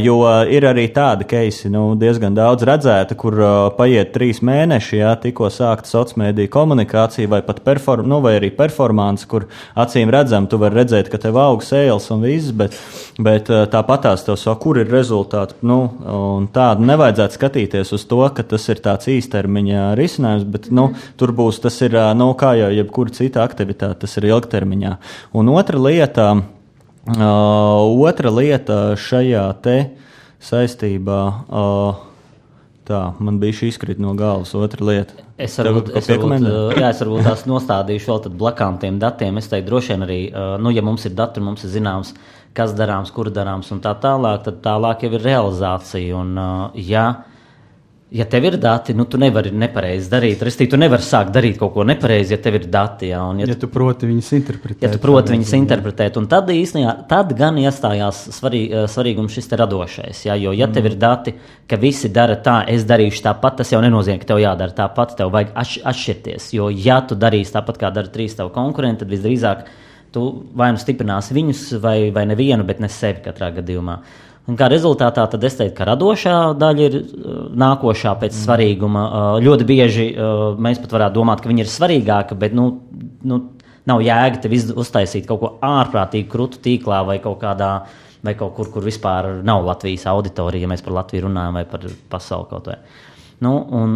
Jo 0.00 0.18
ir 0.48 0.66
arī 0.68 0.86
tādi 0.94 1.28
keisi, 1.28 1.68
nu, 1.72 1.92
diezgan 2.00 2.36
daudz 2.36 2.64
redzēti, 2.68 3.16
kur 3.20 3.36
paiet 3.76 4.14
trīs 4.16 4.40
mēneši, 4.46 5.00
jā, 5.02 5.14
tikko 5.20 5.52
sākta 5.52 5.88
sociālajā 5.88 5.98
mēdīja 6.20 6.50
komunikācija 6.52 7.28
vai 7.30 7.42
pat 7.44 7.60
perform, 7.64 8.08
nu, 8.08 8.20
vai 8.24 8.38
arī 8.38 8.48
performance, 8.56 9.26
kur 9.28 9.46
acīm 9.78 10.10
redzam, 10.12 10.48
tu 10.50 10.58
vari 10.60 10.80
redzēt, 10.80 11.10
ka 11.12 11.20
tev 11.20 11.36
aug 11.40 11.64
sēles 11.64 12.08
un 12.14 12.24
viss 12.24 12.54
bet, 12.70 12.78
bet 13.20 13.50
eh, 13.50 13.64
tāpatās 13.70 14.24
tev 14.26 14.38
saka, 14.40 14.58
kur 14.62 14.80
ir 14.80 14.90
rezultāti. 14.90 15.58
Nu, 15.66 15.78
tādu 16.54 16.86
nevajadzētu 16.88 17.38
skatīties 17.38 17.92
uz 17.96 18.06
to, 18.08 18.22
ka 18.34 18.44
tas 18.46 18.68
ir 18.72 18.82
tāds 18.84 19.10
īstermiņa 19.10 19.90
risinājums, 19.98 20.46
bet 20.50 20.70
nu, 20.74 20.90
tur 21.20 21.34
būs 21.36 21.60
tas 21.64 21.80
ir, 21.84 21.96
eh, 21.96 22.12
nu, 22.18 22.32
kā 22.38 22.54
jau 22.58 22.70
jebkura 22.74 23.16
cita 23.16 23.44
aktivitāte, 23.46 24.02
tas 24.04 24.16
ir 24.18 24.30
ilgtermiņā. 24.30 24.96
Un 25.36 25.52
otra 25.52 25.80
lieta, 25.80 26.28
uh, 26.36 28.04
otra 28.06 28.30
lieta 28.34 28.78
šajā 28.98 29.46
te 29.64 29.76
saistībā. 30.40 31.22
Tā, 32.90 33.00
man 33.22 33.36
bija 33.38 33.54
šī 33.54 33.68
izkrita 33.70 34.02
no 34.02 34.16
galvas. 34.18 34.50
Otra 34.58 34.82
lieta. 34.88 35.22
Es 35.38 35.54
varbūt, 35.60 35.92
es 35.94 36.08
varbūt, 36.10 36.46
jā, 36.74 36.88
es 36.88 37.02
varbūt 37.04 37.22
tās 37.28 37.44
nostādīšu 37.46 38.10
vēl 38.10 38.34
blakām 38.40 38.80
tiem 38.82 38.98
datiem. 38.98 39.38
Es 39.38 39.46
teiktu, 39.52 39.68
droši 39.68 39.92
vien 39.92 40.06
arī, 40.08 40.18
nu, 40.58 40.72
ja 40.74 40.82
mums 40.82 41.06
ir 41.06 41.14
dati 41.14 41.44
mums 41.44 41.62
ir 41.64 41.70
zināms, 41.76 42.10
uh, 42.16 42.39
kas 42.56 42.74
darāms, 42.76 43.12
kur 43.14 43.30
darāms 43.32 43.70
un 43.74 43.80
tā 43.82 43.94
tālāk, 44.02 44.44
tad 44.46 44.62
tālāk 44.64 45.06
jau 45.06 45.14
ir 45.14 45.26
realizācija. 45.26 46.18
Un, 46.18 46.32
uh, 46.40 46.78
ja, 46.82 47.04
ja 48.10 48.26
tev 48.26 48.48
ir 48.48 48.56
dati, 48.60 48.94
nu, 48.98 49.04
tu 49.06 49.20
nevari 49.22 49.52
nepareizi 49.54 50.10
darīt. 50.10 50.42
Restīvi, 50.42 50.72
tu 50.72 50.80
nevari 50.80 51.06
sākt 51.06 51.30
darīt 51.34 51.60
kaut 51.60 51.72
ko 51.76 51.84
nepareizi, 51.86 52.34
ja 52.34 52.40
tev 52.42 52.58
ir 52.58 52.66
dati. 52.72 53.12
Jā, 53.12 53.20
un, 53.30 53.42
ja, 53.42 53.46
ja 53.52 53.56
tu 53.60 53.70
proti 53.70 54.08
viņus 54.10 54.30
interpretēt. 54.40 54.82
Ja 54.82 54.90
tu 54.90 54.98
proti 55.02 55.36
viņus 55.36 55.52
interpretēt, 55.60 56.18
un 56.18 56.26
tad 56.30 56.50
īstenībā 56.54 56.96
tad 57.10 57.30
gan 57.38 57.60
iestājās 57.62 58.24
svarī, 58.34 58.64
uh, 58.72 58.88
svarīgums 58.90 59.36
šis 59.38 59.52
radošais. 59.60 60.24
Jā, 60.26 60.38
jo, 60.42 60.54
ja 60.56 60.66
mm. 60.66 60.74
tev 60.74 60.88
ir 60.90 60.96
dati, 60.98 61.36
ka 61.70 61.78
visi 61.78 62.10
dara 62.10 62.34
tā, 62.42 62.64
es 62.72 62.82
darīšu 62.88 63.22
tāpat, 63.28 63.60
tas 63.62 63.70
jau 63.70 63.82
nenozīmē, 63.84 64.18
ka 64.24 64.32
tev 64.32 64.42
jādara 64.42 64.74
tāpat, 64.82 65.14
tev 65.22 65.30
vajag 65.36 65.54
atšķirties. 65.94 66.50
Jo, 66.58 66.66
ja 66.74 66.98
tu 67.06 67.14
darīsi 67.14 67.54
tāpat, 67.54 67.78
kā 67.78 67.94
dara 67.94 68.10
trīs 68.10 68.34
tavu 68.34 68.50
konkurenti, 68.58 69.04
tad 69.04 69.14
visdrīzāk 69.14 69.70
tu 70.14 70.24
vai 70.56 70.72
nu 70.74 70.80
stiprināsi 70.80 71.36
viņus, 71.36 71.62
vai, 71.82 71.96
vai 72.14 72.26
nevienu, 72.30 72.66
bet 72.66 72.82
ne 72.82 72.90
sevi 72.92 73.22
katrā 73.24 73.52
gadījumā. 73.60 74.00
Un 74.50 74.56
kā 74.58 74.66
rezultātā 74.72 75.26
es 75.46 75.56
teiktu, 75.58 75.76
ka 75.76 75.86
radošā 75.92 76.36
daļa 76.58 76.86
ir 76.88 76.96
uh, 76.98 77.40
nākošā 77.60 78.16
pēc 78.18 78.34
mm. 78.34 78.42
svarīguma. 78.42 79.06
Uh, 79.06 79.38
ļoti 79.44 79.66
bieži 79.68 80.06
uh, 80.10 80.44
mēs 80.58 80.80
pat 80.82 80.96
varētu 80.96 81.18
domāt, 81.20 81.42
ka 81.42 81.50
viņa 81.50 81.64
ir 81.64 81.70
svarīgāka, 81.70 82.38
bet 82.40 82.56
nu, 82.56 82.66
nu, 83.22 83.40
nav 83.86 84.02
jēga 84.04 84.42
tev 84.42 84.56
uztaisīt 84.80 85.28
kaut 85.28 85.42
ko 85.42 85.52
ārprātīgi 85.66 86.28
krūtu 86.32 86.62
tīklā 86.64 87.02
vai 87.06 87.20
kaut 87.22 87.40
kādā. 87.42 87.74
Vai 88.20 88.34
kaut 88.36 88.52
kur, 88.52 88.68
kur 88.68 88.84
vispār 88.84 89.38
nav 89.48 89.62
Latvijas 89.64 90.02
auditorija, 90.10 90.66
ja 90.66 90.68
mēs 90.68 90.82
par 90.84 90.92
Latviju 90.92 91.24
runājam, 91.24 91.54
vai 91.56 91.62
par 91.64 91.86
pasauli 92.12 92.50
kaut 92.50 92.66
vai. 92.68 92.74
Nu, 93.40 93.54
un 93.78 93.94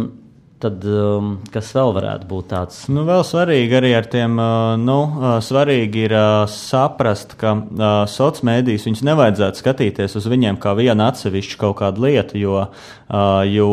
Tad, 0.55 0.85
um, 0.87 1.33
kas 1.51 1.67
vēl 1.75 1.89
varētu 1.97 2.27
būt 2.29 2.45
tāds? 2.53 2.77
Nu, 2.87 3.01
vēl 3.03 3.25
svarīgi 3.27 3.75
arī 3.75 3.89
ar 3.97 4.05
tiem, 4.07 4.37
uh, 4.39 4.77
nu, 4.79 4.95
uh, 5.03 5.25
svarīgi 5.43 6.05
ir 6.07 6.13
uh, 6.15 6.45
saprast, 6.47 7.35
ka 7.41 7.51
uh, 7.59 7.83
sociālās 8.07 8.45
mēdīs 8.47 8.85
viņus 8.87 9.03
nevajadzētu 9.03 9.59
skatīties 9.59 10.15
uz 10.15 10.29
viņiem 10.31 10.55
kā 10.63 10.71
vienu 10.79 11.03
atsevišķu 11.09 11.59
kaut 11.59 11.75
kādu 11.81 12.05
lietu, 12.05 12.39
jo, 12.39 12.61
uh, 12.63 13.41
jo 13.51 13.67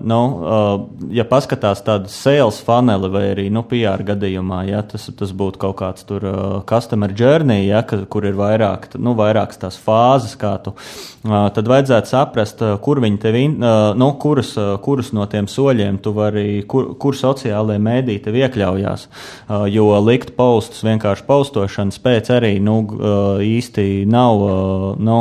nu, 0.00 0.20
uh, 0.40 0.70
ja 1.12 1.26
paskatās 1.28 1.84
tādu 1.84 2.08
sales 2.10 2.62
funneli 2.64 3.12
vai 3.12 3.26
arī, 3.34 3.46
nu, 3.52 3.62
PR 3.68 4.00
gadījumā, 4.14 4.62
ja 4.70 4.80
tas, 4.88 5.10
tas 5.12 5.36
būtu 5.36 5.60
kaut 5.62 5.76
kāds 5.82 6.08
tur 6.08 6.24
uh, 6.26 6.56
customer 6.64 7.12
journey, 7.12 7.68
ja, 7.68 7.84
ka, 7.84 8.00
kur 8.08 8.24
ir 8.26 8.40
vairāk, 8.40 8.88
nu, 8.96 9.12
vairākas 9.20 9.60
tās 9.66 9.76
fāzes, 9.76 10.32
kā 10.40 10.56
tu, 10.64 10.72
uh, 10.72 11.52
tad 11.52 11.70
vajadzētu 11.70 12.14
saprast, 12.16 12.64
uh, 12.64 12.80
kur 12.80 13.04
viņi 13.04 13.22
tevi, 13.28 13.46
uh, 13.52 13.92
nu, 14.00 14.14
kurus, 14.16 14.56
uh, 14.56 14.74
kurus 14.82 15.12
no 15.12 15.28
tiem 15.28 15.44
soļiem 15.44 16.00
tu 16.00 16.16
vari 16.16 16.31
arī, 16.32 16.46
kur, 16.68 16.92
kur 17.00 17.18
sociālajie 17.18 17.82
mēdīji 17.82 18.24
tev 18.24 18.40
iekļaujās. 18.40 19.06
Uh, 19.06 19.68
jo 19.70 19.90
likt 20.02 20.34
postus 20.38 20.82
vienkārši 20.86 21.28
postošanas 21.28 22.02
pēc 22.02 22.32
arī 22.34 22.56
nu, 22.64 22.80
uh, 22.96 23.44
īsti 23.44 24.02
nav. 24.10 24.42
Uh, 24.48 24.90
nu, 25.02 25.20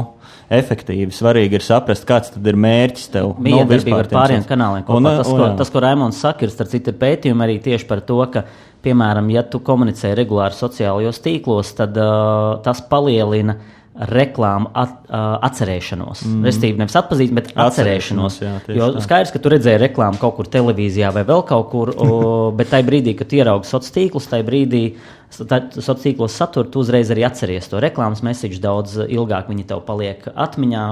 efektīvi. 0.52 1.14
Svarīgi 1.16 1.56
ir 1.56 1.64
saprast, 1.64 2.04
kāds 2.08 2.34
ir 2.36 2.58
mērķis 2.60 3.12
tev. 3.14 3.30
Bija 3.40 3.64
nu, 3.64 3.96
ar 3.96 4.10
pāriem 4.12 4.44
kanāliem. 4.48 4.84
Un, 4.92 5.08
tas, 5.08 5.30
ko, 5.30 5.38
jā. 5.40 5.54
tas, 5.62 5.72
ko 5.72 5.84
Raimons 5.84 6.20
saka, 6.20 6.44
ir 6.44 6.52
starp 6.52 6.74
citu 6.74 6.94
pētījumi 7.00 7.46
arī 7.46 7.56
tieši 7.64 7.88
par 7.88 8.04
to, 8.04 8.20
ka, 8.34 8.44
piemēram, 8.84 9.30
ja 9.32 9.46
tu 9.48 9.62
komunicē 9.64 10.12
regulāri 10.18 10.58
sociālajos 10.58 11.22
tīklos, 11.24 11.72
tad 11.78 11.96
uh, 11.96 12.60
tas 12.66 12.84
palielina 12.92 13.56
uh, 13.56 13.81
reklāmu 14.10 14.72
at, 14.74 14.94
uh, 15.10 15.38
atcerēšanos. 15.46 16.24
Mm. 16.26 16.46
Restīvi, 16.48 16.80
nevis 16.82 16.98
atpazīst, 16.98 17.34
bet 17.38 17.50
atcerēšanos. 17.54 18.38
atcerēšanos 18.42 18.72
jā, 18.74 18.80
jo 18.80 18.90
tā. 18.96 19.04
skaidrs, 19.06 19.34
ka 19.34 19.42
tu 19.44 19.52
redzēji 19.54 19.82
reklāmu 19.84 20.18
kaut 20.22 20.40
kur 20.40 20.50
televīzijā 20.50 21.12
vai 21.14 21.24
vēl 21.28 21.44
kaut 21.50 21.68
kur, 21.70 21.92
o, 21.94 22.20
bet 22.58 22.72
tajā 22.74 22.88
brīdī, 22.88 23.14
kad 23.20 23.34
ieraugi 23.38 23.70
sociālos 23.70 23.96
tīklus, 23.98 24.30
tajā 24.32 24.48
brīdī 24.48 24.84
sociālos 25.32 26.02
tīklos 26.02 26.36
saturu, 26.36 26.70
tu 26.74 26.82
uzreiz 26.82 27.12
arī 27.14 27.24
atceries 27.28 27.70
to 27.72 27.80
reklāmas 27.84 28.24
mēsīšu 28.26 28.62
daudz 28.64 28.98
ilgāk. 29.06 29.48
Viņi 29.52 29.68
tev 29.70 29.84
paliek 29.88 30.26
atmiņā, 30.34 30.86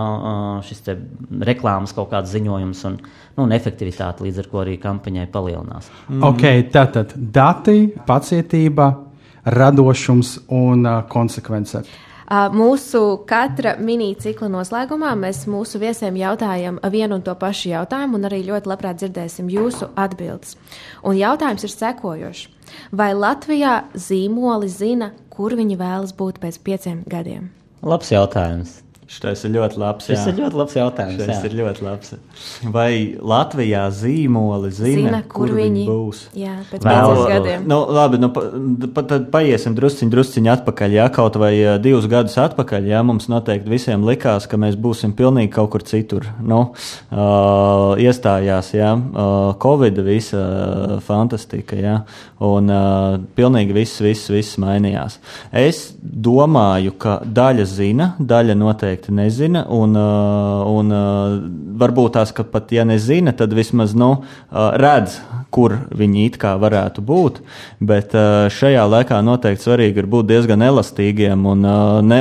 šis 0.68 0.86
reklāmas 1.50 1.96
kaut 1.98 2.12
kāds 2.14 2.32
ziņojums 2.36 2.84
un, 2.88 3.00
nu, 3.36 3.48
un 3.48 3.56
efektivitāte, 3.56 4.24
līdz 4.28 4.44
ar 4.44 4.52
ko 4.52 4.62
arī 4.64 4.78
kampaņai 4.82 5.28
palielinās. 5.34 5.90
Mm. 6.08 6.24
Ok, 6.30 6.46
tātad 6.72 7.18
dati, 7.18 7.90
pacietība, 8.08 8.92
radošums 9.50 10.36
un 10.54 10.86
uh, 10.86 11.02
konsekvence. 11.10 11.84
Mūsu 12.30 13.00
katra 13.26 13.72
mini-cikla 13.82 14.52
noslēgumā 14.54 15.16
mēs 15.18 15.48
mūsu 15.50 15.80
viesiem 15.82 16.18
jautājam 16.20 16.78
vienu 16.94 17.18
un 17.18 17.24
to 17.26 17.34
pašu 17.34 17.72
jautājumu, 17.72 18.20
un 18.20 18.30
arī 18.30 18.44
ļoti 18.46 18.70
labprāt 18.70 19.00
dzirdēsim 19.02 19.50
jūsu 19.50 19.90
atbildes. 19.98 20.54
Un 21.02 21.18
jautājums 21.18 21.66
ir 21.66 21.74
sekojošs. 21.74 22.44
Vai 22.94 23.16
Latvijā 23.18 23.80
zīmoli 23.98 24.70
zina, 24.70 25.10
kur 25.34 25.58
viņi 25.58 25.80
vēlas 25.80 26.14
būt 26.14 26.38
pēc 26.44 26.62
pieciem 26.62 27.02
gadiem? 27.10 27.50
Labs 27.82 28.14
jautājums. 28.14 28.78
Šis 29.10 29.42
ir 29.48 29.56
ļoti 29.56 29.80
labs. 29.82 30.06
Jā. 30.12 30.20
ir 30.30 30.36
ļoti 30.38 30.58
labs 30.60 30.76
jautājums. 30.78 31.22
Šis 31.26 31.46
ir 31.48 31.54
ļoti 31.58 31.82
labs. 31.82 32.12
Vai 32.70 33.18
Latvijā 33.18 33.88
zīmoli 33.90 34.70
zina, 34.70 34.92
zina 35.00 35.22
kur, 35.24 35.48
kur 35.50 35.56
viņi 35.58 35.86
būs? 35.88 36.20
Jā, 36.38 36.60
pēc 36.70 36.86
pieciem 36.86 37.32
gadiem. 37.32 37.64
Nu, 37.72 37.80
labi, 37.98 38.20
nu, 38.22 38.30
pa, 38.36 38.44
pa, 38.94 39.04
tad 39.10 39.26
paiesim 39.34 39.74
drusciņu, 39.78 40.12
drusciņu 40.14 40.52
atpakaļ. 40.54 40.94
Jā, 41.00 41.08
kaut 41.16 41.40
vai 41.42 41.52
divus 41.82 42.06
gadus 42.12 42.38
atpakaļ. 42.38 42.92
Jā, 42.92 43.00
mums 43.08 43.26
noteikti 43.34 43.74
visiem 43.74 44.06
likās, 44.06 44.46
ka 44.50 44.62
mēs 44.62 44.78
būsim 44.78 45.16
pilnīgi 45.18 45.56
kaut 45.58 45.72
kur 45.74 45.88
citur. 45.90 46.30
Nu, 46.46 46.62
uh, 47.10 47.98
iestājās, 47.98 48.72
jā, 48.78 48.94
uh, 48.94 49.56
Covid, 49.58 50.04
visa 50.06 50.44
uh, 50.44 50.96
fantastika, 51.02 51.80
jā, 51.82 51.98
un 52.46 52.70
uh, 52.70 53.18
pilnīgi 53.34 53.74
viss, 53.82 54.06
viss, 54.06 54.30
viss 54.30 54.62
mainījās. 54.62 55.18
Es 55.50 55.88
domāju, 55.98 56.94
ka 57.02 57.20
daļa 57.26 57.70
zina, 57.74 58.12
daļa 58.22 58.60
noteikti 58.60 58.99
noteikti 59.00 59.12
nezina. 59.12 59.66
Un, 59.70 59.96
uh, 59.96 60.68
un 60.68 60.92
uh, 60.92 61.40
varbūt 61.80 62.14
tās, 62.14 62.32
ka 62.34 62.44
pat 62.44 62.72
ja 62.72 62.86
nezina, 62.86 63.34
tad 63.34 63.54
vismaz 63.54 63.96
nu, 63.96 64.24
uh, 64.24 64.76
redz, 64.76 65.20
kur 65.52 65.88
viņi 65.92 66.26
it 66.26 66.38
kā 66.38 66.58
varētu 66.60 67.02
būt. 67.02 67.40
Bet 67.82 68.14
šajā 68.14 68.84
laikā 68.86 69.22
noteikti 69.24 69.66
svarīgi 69.66 69.98
ir 70.04 70.08
būt 70.08 70.28
diezgan 70.30 70.62
elastīgiem 70.62 71.46
un 71.50 71.66
ne, 72.06 72.20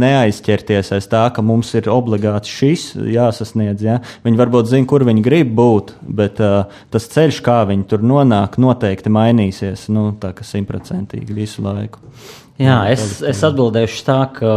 neaizķerties 0.00 0.94
aiz 0.96 1.08
tā, 1.12 1.26
ka 1.34 1.44
mums 1.44 1.74
ir 1.76 1.90
obligāti 1.92 2.48
šis 2.48 2.86
jāsasniedz. 2.96 3.84
Ja? 3.84 3.98
Viņi 4.24 4.40
varbūt 4.40 4.70
zina, 4.72 4.88
kur 4.88 5.04
viņi 5.04 5.26
grib 5.26 5.52
būt, 5.58 5.92
bet 6.08 6.40
tas 6.40 7.10
ceļš, 7.12 7.42
kā 7.44 7.60
viņi 7.68 7.84
tur 7.90 8.00
nonāk, 8.00 8.56
noteikti 8.56 9.12
mainīsies. 9.12 9.90
Nu, 9.92 10.08
simtprocentīgi 10.16 11.36
visu 11.36 11.68
laiku. 11.68 12.00
Jā, 12.56 12.76
es, 12.88 13.18
es 13.20 13.42
atbildēšu 13.44 14.04
tā, 14.06 14.20
ka 14.38 14.50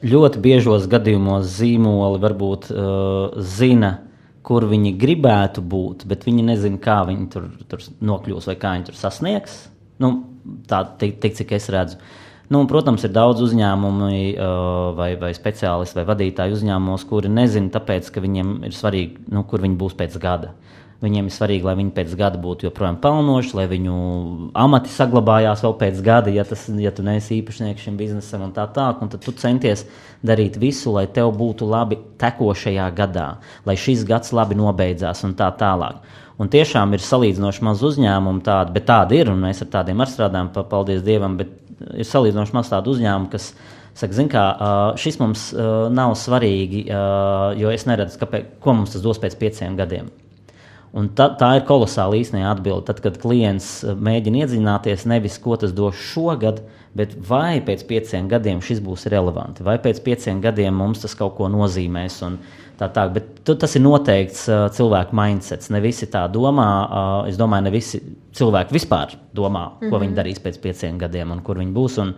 ļoti 0.00 0.40
biežos 0.40 0.86
gadījumos 0.88 1.48
zīmoli 1.58 2.20
varbūt 2.22 2.70
uh, 2.72 3.34
zina, 3.44 3.98
kur 4.46 4.64
viņi 4.70 4.94
gribētu 4.96 5.60
būt, 5.60 6.06
bet 6.08 6.24
viņi 6.24 6.46
nezina, 6.48 6.80
kā 6.80 7.02
viņi 7.08 7.26
tur, 7.34 7.50
tur 7.68 7.82
nokļūs 8.08 8.48
vai 8.48 8.56
kā 8.62 8.72
viņi 8.76 8.88
tur 8.88 8.96
sasniegs. 8.96 9.58
Nu, 10.00 10.14
tā 10.70 10.80
tik, 11.00 11.18
tik 11.20 11.36
cik 11.36 11.52
es 11.58 11.68
redzu. 11.72 12.00
Nu, 12.52 12.62
protams, 12.70 13.04
ir 13.04 13.12
daudz 13.12 13.42
uzņēmumu 13.44 14.08
uh, 14.08 14.48
vai, 14.96 15.10
vai 15.20 15.34
speciālistu 15.36 16.00
vai 16.00 16.06
vadītāju 16.08 16.56
uzņēmumos, 16.56 17.04
kuri 17.10 17.32
nezina, 17.32 17.72
tāpēc, 17.74 18.08
ka 18.14 18.24
viņiem 18.24 18.56
ir 18.70 18.76
svarīgi, 18.76 19.26
nu, 19.34 19.44
kur 19.50 19.64
viņi 19.66 19.80
būs 19.82 19.98
pēc 19.98 20.16
gada. 20.22 20.54
Uh, 20.54 20.85
Viņiem 21.04 21.26
ir 21.28 21.32
svarīgi, 21.34 21.66
lai 21.66 21.74
viņi 21.76 21.90
pēc 21.92 22.12
gada 22.16 22.38
būtu 22.40 22.70
joprojām 22.70 22.96
pelnoši, 23.02 23.52
lai 23.58 23.66
viņu 23.68 23.96
amati 24.56 24.88
saglabājās 24.88 25.60
vēl 25.66 25.74
pēc 25.82 25.98
gada, 26.04 26.32
ja, 26.32 26.44
tas, 26.48 26.62
ja 26.80 26.92
tu 26.96 27.04
neesi 27.04 27.36
īpašnieks 27.36 27.84
šim 27.84 27.98
biznesam 28.00 28.46
un 28.46 28.54
tā 28.56 28.64
tālāk. 28.72 29.02
Tad 29.12 29.26
tu 29.26 29.34
centies 29.36 29.84
darīt 30.24 30.56
visu, 30.56 30.94
lai 30.96 31.04
tev 31.12 31.34
būtu 31.36 31.68
labi 31.68 32.00
tekošajā 32.22 32.88
gadā, 32.96 33.28
lai 33.68 33.76
šis 33.76 34.06
gads 34.08 34.32
labi 34.32 34.56
nobeidzās 34.56 35.20
un 35.28 35.36
tā 35.36 35.50
tālāk. 35.60 36.00
Un 36.40 36.48
tiešām 36.52 36.96
ir 36.96 37.04
salīdzinoši 37.04 37.68
maz 37.68 37.84
uzņēmumu 37.84 38.44
tādu, 38.44 38.72
bet 38.72 38.88
tādi 38.88 39.20
ir, 39.20 39.28
un 39.32 39.44
mēs 39.44 39.60
ar 39.64 39.72
tādiem 39.76 40.00
arī 40.00 40.16
strādājam, 40.16 40.52
paldies 40.68 41.04
Dievam, 41.04 41.36
bet 41.36 41.52
ir 41.92 42.08
salīdzinoši 42.08 42.56
maz 42.56 42.72
tādu 42.72 42.96
uzņēmumu, 42.96 43.30
kas 43.36 43.52
saka, 43.96 44.16
zin 44.16 44.32
kā, 44.32 44.44
šis 45.00 45.20
mums 45.20 45.50
nav 45.96 46.16
svarīgi, 46.16 46.86
jo 47.60 47.72
es 47.72 47.84
neredzu, 47.88 48.20
kāpēc, 48.24 48.54
ko 48.64 48.80
mums 48.80 48.96
tas 48.96 49.04
dos 49.04 49.20
pēc 49.20 49.36
pieciem 49.40 49.76
gadiem. 49.76 50.08
Un 50.96 51.10
ta, 51.12 51.28
tā 51.36 51.50
ir 51.58 51.66
kolosāla 51.68 52.16
īstenībā 52.16 52.54
atbilde. 52.54 52.86
Tad, 52.88 53.02
kad 53.04 53.18
klients 53.20 53.82
eh, 53.84 53.92
mēģina 53.92 54.44
iedziļināties 54.44 55.04
nevis 55.10 55.36
ko 55.42 55.58
tas 55.60 55.74
dos 55.76 55.98
šogad, 56.12 56.62
bet 56.96 57.12
vai 57.28 57.58
pēc 57.64 57.84
pieciem 57.88 58.30
gadiem 58.30 58.62
šis 58.64 58.80
būs 58.84 59.04
relevanti, 59.12 59.64
vai 59.66 59.76
pēc 59.82 60.00
pieciem 60.06 60.40
gadiem 60.44 60.72
mums 60.76 61.02
tas 61.04 61.16
kaut 61.18 61.34
ko 61.36 61.50
nozīmēs. 61.52 62.22
Tā, 62.80 62.88
tā, 62.92 63.06
bet 63.12 63.44
tas 63.44 63.76
ir 63.76 63.84
noteikts 63.84 64.46
uh, 64.48 64.66
cilvēku 64.72 65.16
mindsets. 65.16 65.70
Ne 65.72 65.80
visi 65.84 66.08
tā 66.12 66.26
domā. 66.32 66.70
Uh, 66.84 67.28
es 67.30 67.38
domāju, 67.40 67.64
ne 67.68 67.72
visi 67.72 68.00
cilvēki 68.36 68.76
vispār 68.76 69.14
domā, 69.36 69.70
ko 69.78 69.84
mm 69.84 69.90
-hmm. 69.90 70.00
viņi 70.00 70.12
mhm. 70.12 70.18
darīs 70.18 70.42
pēc 70.44 70.60
pieciem 70.60 70.98
gadiem 70.98 71.32
un 71.32 71.40
kur 71.44 71.56
viņi 71.60 71.72
būs. 71.72 72.00
Un, 72.00 72.14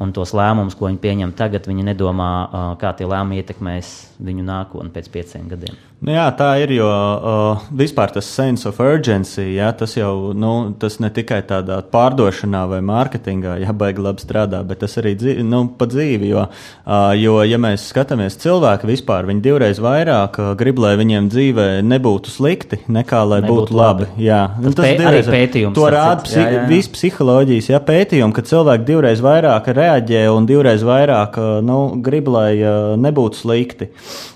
un 0.00 0.14
tos 0.16 0.32
lēmumus, 0.36 0.76
ko 0.78 0.88
viņi 0.88 1.02
pieņem 1.02 1.36
tagad, 1.36 1.68
viņi 1.68 1.90
nedomā, 1.92 2.32
kā 2.80 2.94
tie 2.96 3.08
lēmumi 3.08 3.42
ietekmēs 3.42 3.94
viņu 4.24 4.44
nākotni 4.46 4.92
pēc 4.94 5.12
pieciem 5.12 5.48
gadiem. 5.50 5.78
Nu 6.00 6.14
jā, 6.14 6.24
tā 6.32 6.54
ir, 6.62 6.70
jo 6.78 6.88
uh, 6.88 7.64
vispār 7.76 8.08
tas 8.14 8.24
sense 8.24 8.64
of 8.64 8.78
urgency, 8.80 9.50
jā, 9.58 9.66
tas 9.76 9.92
jau 9.98 10.30
nu, 10.32 10.72
tas 10.80 10.94
ne 11.04 11.10
tikai 11.12 11.42
tādā 11.44 11.76
pārdošanā 11.92 12.62
vai 12.70 12.78
mārketingā, 12.88 13.58
ja 13.60 13.74
baigi 13.76 14.00
labi 14.00 14.24
strādā, 14.24 14.62
bet 14.64 14.80
tas 14.80 14.96
arī 14.96 15.12
dzīvi, 15.20 15.44
nu, 15.44 15.66
pa 15.76 15.84
dzīvi. 15.90 16.30
Jo, 16.30 16.46
uh, 16.48 17.10
jo, 17.20 17.34
ja 17.44 17.58
mēs 17.60 17.84
skatāmies 17.92 18.38
cilvēku 18.40 18.88
vispār, 18.88 19.28
viņi 19.28 19.44
divreiz 19.44 19.82
vairāk 19.84 20.38
uh, 20.40 20.54
grib, 20.56 20.80
lai 20.80 20.94
viņiem 21.02 21.28
dzīvē 21.34 21.68
nebūtu 21.84 22.32
slikti, 22.32 22.80
nekā 22.88 23.20
lai 23.34 23.42
nebūtu 23.44 23.66
būtu 23.68 23.76
labi. 23.76 24.08
labi. 24.08 24.24
Jā, 24.24 24.40
tas, 24.56 24.78
tas 24.80 24.86
pē, 24.86 24.94
divreiz, 25.02 25.30
pētījums. 25.36 25.76
To 25.76 25.92
rāda 25.92 26.24
psi, 26.24 26.46
viss 26.72 26.94
psiholoģijas 26.96 27.70
jā, 27.74 27.82
pētījumi, 27.92 28.38
ka 28.40 28.46
cilvēki 28.48 28.88
divreiz 28.88 29.20
vairāk 29.20 29.68
reaģē 29.90 30.24
un 30.32 30.46
divreiz 30.48 30.82
vairāk 30.86 31.36
nu, 31.66 31.78
grib, 32.04 32.30
lai 32.30 32.54
nebūtu 33.00 33.42
slikti. 33.42 33.90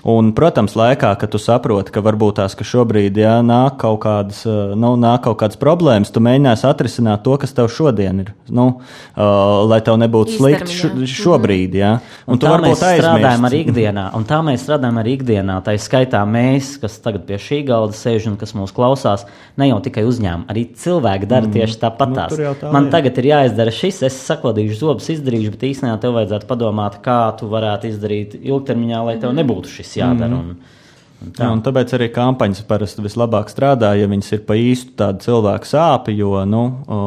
Un, 0.04 0.32
protams, 0.36 0.74
laikā, 0.76 1.14
kad 1.20 1.32
tu 1.32 1.40
saproti, 1.40 1.92
ka 1.94 2.02
varbūt 2.04 2.40
tās, 2.40 2.56
ka 2.58 2.66
šobrīd 2.66 3.16
jā, 3.22 3.38
nāk, 3.46 3.78
kaut 3.80 4.02
kādas, 4.04 4.42
nu, 4.46 4.94
nāk 5.00 5.24
kaut 5.24 5.38
kādas 5.40 5.60
problēmas, 5.60 6.12
tu 6.12 6.22
mēģināsi 6.24 6.66
atrisināt 6.68 7.24
to, 7.24 7.36
kas 7.40 7.54
tev 7.56 7.70
šodien 7.72 8.24
ir. 8.24 8.32
Nu, 8.52 8.66
uh, 8.80 9.62
lai 9.70 9.80
tev 9.84 9.96
nebūtu 10.02 10.36
slikti 10.36 10.74
š, 10.74 10.90
šobrīd. 11.14 11.78
Jā. 11.78 11.94
Un, 12.26 12.36
un 12.36 12.42
tā 12.42 12.54
mēs 12.60 12.82
strādājam 12.82 13.48
arī 13.48 13.62
ikdienā. 13.64 14.08
Un 14.18 14.26
tā 14.28 14.40
mēs 14.44 14.66
strādājam 14.66 15.00
arī 15.00 15.16
ikdienā. 15.18 15.60
Tā 15.64 15.76
ir 15.76 15.82
skaitā 15.82 16.20
mēs, 16.28 16.74
kas 16.82 16.98
tagad 17.04 17.24
pie 17.28 17.38
šī 17.40 17.62
galda 17.68 17.96
sēž 17.96 18.28
un 18.32 18.38
kas 18.40 18.54
mūs 18.58 18.74
klausās, 18.76 19.24
ne 19.60 19.70
jau 19.70 19.80
tikai 19.84 20.04
uzņēmumi, 20.08 20.48
arī 20.52 20.66
cilvēki 20.84 21.30
dara 21.30 21.48
mm. 21.48 21.56
tieši 21.56 21.80
tāpatās. 21.80 22.36
Nu, 22.36 22.52
tā, 22.60 22.72
Man 22.74 22.88
jā. 22.88 22.96
tagad 22.98 23.20
ir 23.22 23.30
jāizdara 23.30 23.74
šis, 23.74 24.02
es 24.08 24.20
sakodīšu 24.28 24.78
zobus, 24.80 25.08
izdarīšu, 25.14 25.43
bet 25.52 25.66
īstenībā 25.68 25.98
tev 26.00 26.16
vajadzētu 26.16 26.48
padomāt, 26.48 27.00
kā 27.04 27.18
tu 27.38 27.50
varētu 27.52 27.90
izdarīt 27.90 28.38
ilgtermiņā, 28.40 29.02
lai 29.08 29.18
tev 29.18 29.32
mhm. 29.32 29.42
nebūtu 29.42 29.76
šis 29.76 29.98
jādara. 30.00 30.40
Mm. 30.40 30.54
Un, 30.54 30.80
Tā. 31.24 31.46
Jā, 31.46 31.52
tāpēc 31.64 31.92
arī 31.96 32.10
kampaņas 32.12 32.64
parasti 32.68 33.00
vislabāk 33.00 33.48
strādā, 33.48 33.94
ja 33.96 34.08
viņas 34.10 34.26
ir 34.34 34.42
pa 34.44 34.58
īstu 34.60 34.92
tādu 34.98 35.24
cilvēku 35.24 35.70
sāpju, 35.70 36.16
jo 36.18 36.42
nu, 36.44 36.64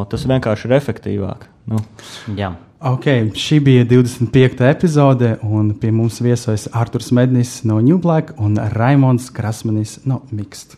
tas 0.09 0.23
vienkārši 0.25 0.65
ir 0.65 0.73
efektīvāk. 0.79 1.43
Nu. 1.69 1.83
Jā. 2.39 2.55
Okay, 2.77 3.27
šī 3.33 3.59
bija 3.65 3.85
25. 3.89 4.61
epizode, 4.69 5.31
un 5.41 5.71
pie 5.81 5.89
mums 5.93 6.19
viesojas 6.21 6.67
Arthurs 6.77 7.09
Mednis 7.13 7.59
no 7.65 7.79
New 7.81 7.97
Black 8.01 8.35
un 8.37 8.57
Raimons 8.73 9.31
Krasmanis 9.33 9.99
no 10.05 10.21
Mixed. 10.29 10.77